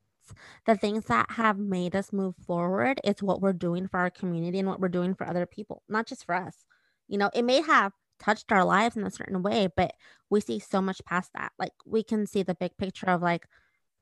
the 0.66 0.76
things 0.76 1.04
that 1.06 1.30
have 1.30 1.58
made 1.58 1.94
us 1.94 2.12
move 2.12 2.34
forward. 2.46 3.00
It's 3.04 3.22
what 3.22 3.40
we're 3.40 3.52
doing 3.52 3.88
for 3.88 3.98
our 3.98 4.10
community 4.10 4.58
and 4.58 4.68
what 4.68 4.80
we're 4.80 4.88
doing 4.88 5.14
for 5.14 5.28
other 5.28 5.46
people, 5.46 5.82
not 5.88 6.06
just 6.06 6.24
for 6.24 6.34
us. 6.34 6.64
You 7.08 7.18
know, 7.18 7.30
it 7.34 7.42
may 7.42 7.60
have 7.62 7.92
touched 8.18 8.52
our 8.52 8.64
lives 8.64 8.96
in 8.96 9.04
a 9.04 9.10
certain 9.10 9.42
way, 9.42 9.68
but 9.74 9.92
we 10.28 10.40
see 10.40 10.58
so 10.58 10.80
much 10.80 11.04
past 11.04 11.30
that. 11.34 11.52
Like 11.58 11.72
we 11.84 12.02
can 12.02 12.26
see 12.26 12.42
the 12.42 12.54
big 12.54 12.76
picture 12.76 13.06
of 13.06 13.22
like, 13.22 13.46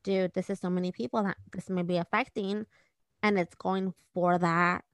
dude, 0.04 0.34
this 0.34 0.50
is 0.50 0.60
so 0.60 0.70
many 0.70 0.92
people 0.92 1.22
that 1.22 1.36
this 1.52 1.70
may 1.70 1.82
be 1.82 1.96
affecting, 1.96 2.66
and 3.22 3.38
it's 3.38 3.54
going 3.54 3.94
for 4.14 4.38
that, 4.38 4.84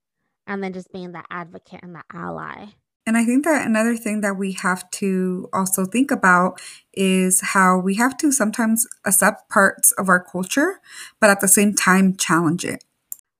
and 0.46 0.62
then 0.62 0.72
just 0.72 0.92
being 0.92 1.12
the 1.12 1.22
advocate 1.30 1.80
and 1.82 1.94
the 1.94 2.04
ally. 2.12 2.66
And 3.06 3.16
I 3.18 3.24
think 3.24 3.44
that 3.44 3.66
another 3.66 3.96
thing 3.96 4.22
that 4.22 4.36
we 4.38 4.52
have 4.52 4.90
to 4.92 5.48
also 5.52 5.84
think 5.84 6.10
about 6.10 6.60
is 6.94 7.40
how 7.40 7.78
we 7.78 7.96
have 7.96 8.16
to 8.18 8.32
sometimes 8.32 8.86
accept 9.04 9.50
parts 9.50 9.92
of 9.92 10.08
our 10.08 10.24
culture, 10.24 10.80
but 11.20 11.28
at 11.28 11.40
the 11.40 11.48
same 11.48 11.74
time 11.74 12.16
challenge 12.16 12.64
it. 12.64 12.84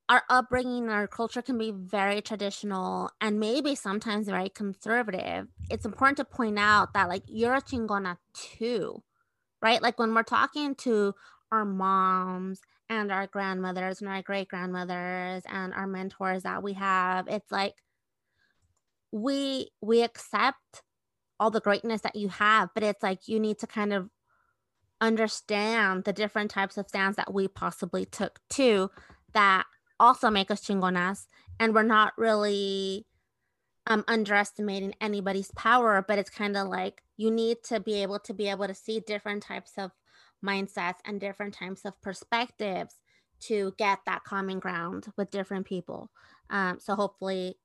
Our 0.07 0.23
upbringing, 0.29 0.91
our 0.91 1.07
culture 1.07 1.41
can 1.41 1.57
be 1.57 1.71
very 1.71 2.21
traditional 2.21 3.11
and 3.23 3.41
maybe 3.41 3.75
sometimes 3.75 4.29
very 4.29 4.51
conservative. 4.51 5.49
It's 5.71 5.87
important 5.87 6.19
to 6.19 6.27
point 6.27 6.59
out 6.59 6.93
that, 6.93 7.09
like, 7.09 7.23
you're 7.27 7.55
a 7.55 7.63
chingona 7.63 8.19
too, 8.35 9.03
right? 9.63 9.81
Like, 9.81 9.99
when 9.99 10.13
we're 10.15 10.23
talking 10.25 10.75
to 10.77 11.15
our 11.51 11.65
moms 11.65 12.61
and 12.91 13.11
our 13.11 13.27
grandmothers 13.27 14.03
and 14.03 14.11
our 14.11 14.21
great 14.21 14.49
grandmothers 14.49 15.43
and 15.51 15.73
our 15.73 15.87
mentors 15.87 16.43
that 16.43 16.63
we 16.63 16.75
have, 16.75 17.27
it's 17.27 17.51
like, 17.51 17.73
we 19.15 19.71
we 19.81 20.03
accept 20.03 20.83
all 21.39 21.51
the 21.51 21.61
greatness 21.61 22.01
that 22.01 22.17
you 22.17 22.29
have, 22.29 22.71
but 22.75 22.83
it's 22.83 23.03
like 23.03 23.29
you 23.29 23.39
need 23.39 23.59
to 23.61 23.67
kind 23.67 23.93
of 23.93 24.11
understand 25.01 26.05
the 26.05 26.13
different 26.13 26.51
types 26.51 26.77
of 26.77 26.89
stands 26.89 27.17
that 27.17 27.33
we 27.33 27.47
possibly 27.47 28.05
took 28.05 28.41
too 28.51 28.91
that 29.33 29.65
also 30.01 30.31
make 30.31 30.51
us 30.51 30.65
chingonas 30.65 31.27
and 31.61 31.75
we're 31.75 31.83
not 31.83 32.13
really 32.17 33.07
um, 33.87 34.05
underestimating 34.09 34.95
anybody's 35.01 35.51
power 35.53 36.03
but 36.07 36.19
it's 36.19 36.31
kind 36.31 36.57
of 36.57 36.69
like 36.69 37.03
you 37.17 37.31
need 37.31 37.59
to 37.65 37.81
be 37.81 38.03
able 38.03 38.19
to 38.19 38.33
be 38.33 38.49
able 38.49 38.67
to 38.67 38.75
see 38.75 39.01
different 39.01 39.43
types 39.43 39.73
of 39.77 39.91
mindsets 40.45 40.99
and 41.05 41.21
different 41.21 41.55
types 41.55 41.85
of 41.85 42.01
perspectives 42.01 42.95
to 43.41 43.75
get 43.79 43.99
that 44.07 44.25
common 44.25 44.59
ground 44.59 45.07
with 45.17 45.31
different 45.31 45.67
people. 45.67 46.11
Um, 46.51 46.79
so 46.81 46.95
hopefully 46.95 47.57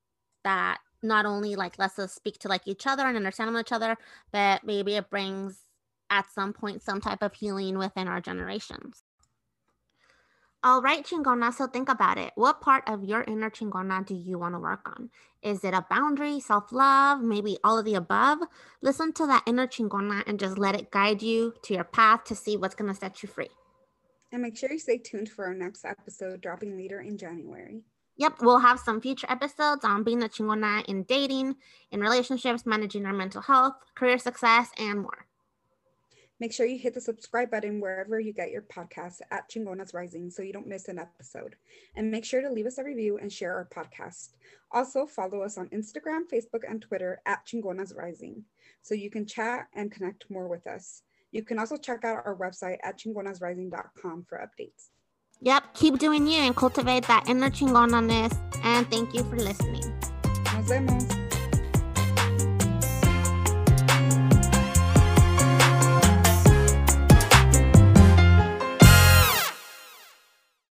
that 0.44 0.80
not 1.02 1.26
only 1.26 1.56
like 1.56 1.80
lets 1.80 2.00
us 2.00 2.14
speak 2.14 2.38
to 2.40 2.48
like 2.48 2.68
each 2.68 2.86
other 2.88 3.08
and 3.08 3.18
understand 3.18 3.56
each 3.58 3.72
other 3.72 3.98
but 4.32 4.64
maybe 4.64 4.96
it 4.96 5.10
brings 5.10 5.64
at 6.10 6.30
some 6.32 6.54
point 6.54 6.82
some 6.82 7.02
type 7.02 7.22
of 7.22 7.34
healing 7.34 7.78
within 7.78 8.08
our 8.08 8.22
generations. 8.22 9.04
All 10.62 10.82
right, 10.82 11.06
chingona. 11.06 11.54
So 11.54 11.68
think 11.68 11.88
about 11.88 12.18
it. 12.18 12.34
What 12.36 12.60
part 12.60 12.84
of 12.88 13.06
your 13.06 13.24
inner 13.24 13.50
chingona 13.50 14.06
do 14.06 14.14
you 14.14 14.38
want 14.38 14.56
to 14.56 14.60
work 14.60 14.82
on? 14.86 15.10
Is 15.42 15.64
it 15.64 15.74
a 15.74 15.86
boundary, 15.90 16.42
self 16.42 16.74
love, 16.74 17.22
maybe 17.22 17.58
all 17.64 17.80
of 17.80 17.86
the 17.86 17.96
above? 17.96 18.40
Listen 18.82 19.14
to 19.14 19.26
that 19.28 19.44
inner 19.46 19.68
chingona 19.68 20.22
and 20.28 20.38
just 20.38 20.58
let 20.58 20.76
it 20.76 20.92
guide 20.92 21.22
you 21.22 21.54
to 21.64 21.74
your 21.74 21.86
path 21.86 22.26
to 22.26 22.36
see 22.36 22.58
what's 22.58 22.76
going 22.76 22.94
to 22.94 23.00
set 23.00 23.24
you 23.24 23.30
free. 23.30 23.48
And 24.34 24.42
make 24.42 24.58
sure 24.58 24.70
you 24.70 24.80
stay 24.80 24.98
tuned 24.98 25.30
for 25.30 25.46
our 25.46 25.54
next 25.54 25.86
episode 25.86 26.42
dropping 26.42 26.78
later 26.78 27.00
in 27.00 27.18
January. 27.18 27.84
Yep, 28.20 28.42
we'll 28.42 28.60
have 28.60 28.82
some 28.82 29.00
future 29.00 29.28
episodes 29.30 29.86
on 29.86 30.04
being 30.04 30.24
a 30.24 30.28
chingona 30.28 30.84
in 30.86 31.04
dating, 31.04 31.56
in 31.92 32.02
relationships, 32.02 32.66
managing 32.66 33.06
our 33.06 33.14
mental 33.14 33.42
health, 33.42 33.76
career 33.96 34.20
success, 34.20 34.72
and 34.78 35.04
more. 35.04 35.26
Make 36.42 36.52
sure 36.52 36.66
you 36.66 36.78
hit 36.78 36.94
the 36.94 37.00
subscribe 37.00 37.50
button 37.50 37.80
wherever 37.80 38.20
you 38.20 38.34
get 38.34 38.52
your 38.52 38.64
podcasts 38.64 39.22
at 39.32 39.50
Chingonas 39.50 39.94
Rising 39.94 40.30
so 40.30 40.42
you 40.42 40.52
don't 40.52 40.68
miss 40.68 40.90
an 40.90 41.00
episode. 41.00 41.56
And 41.96 42.12
make 42.12 42.26
sure 42.26 42.42
to 42.42 42.52
leave 42.52 42.66
us 42.66 42.78
a 42.78 42.84
review 42.84 43.20
and 43.20 43.32
share 43.32 43.56
our 43.56 43.70
podcast. 43.74 44.32
Also, 44.72 45.06
follow 45.06 45.42
us 45.42 45.58
on 45.58 45.70
Instagram, 45.70 46.24
Facebook, 46.32 46.70
and 46.70 46.82
Twitter 46.82 47.22
at 47.26 47.46
Chingonas 47.46 47.96
Rising 47.96 48.44
so 48.82 48.96
you 48.96 49.10
can 49.10 49.26
chat 49.26 49.68
and 49.74 49.92
connect 49.92 50.30
more 50.30 50.50
with 50.50 50.68
us. 50.68 51.04
You 51.32 51.44
can 51.44 51.58
also 51.58 51.78
check 51.78 52.04
out 52.04 52.24
our 52.26 52.36
website 52.36 52.80
at 52.84 53.00
chingonasrising.com 53.00 54.26
for 54.28 54.38
updates. 54.40 54.90
Yep, 55.42 55.74
keep 55.74 56.00
doing 56.00 56.28
you 56.28 56.40
and 56.40 56.56
cultivate 56.56 57.08
that 57.08 57.30
inner 57.30 57.50
chingonaness. 57.50 58.38
And 58.64 58.90
thank 58.90 59.14
you 59.14 59.24
for 59.24 59.38
listening. 59.38 59.94
Nos 60.54 60.68
vemos. 60.68 61.29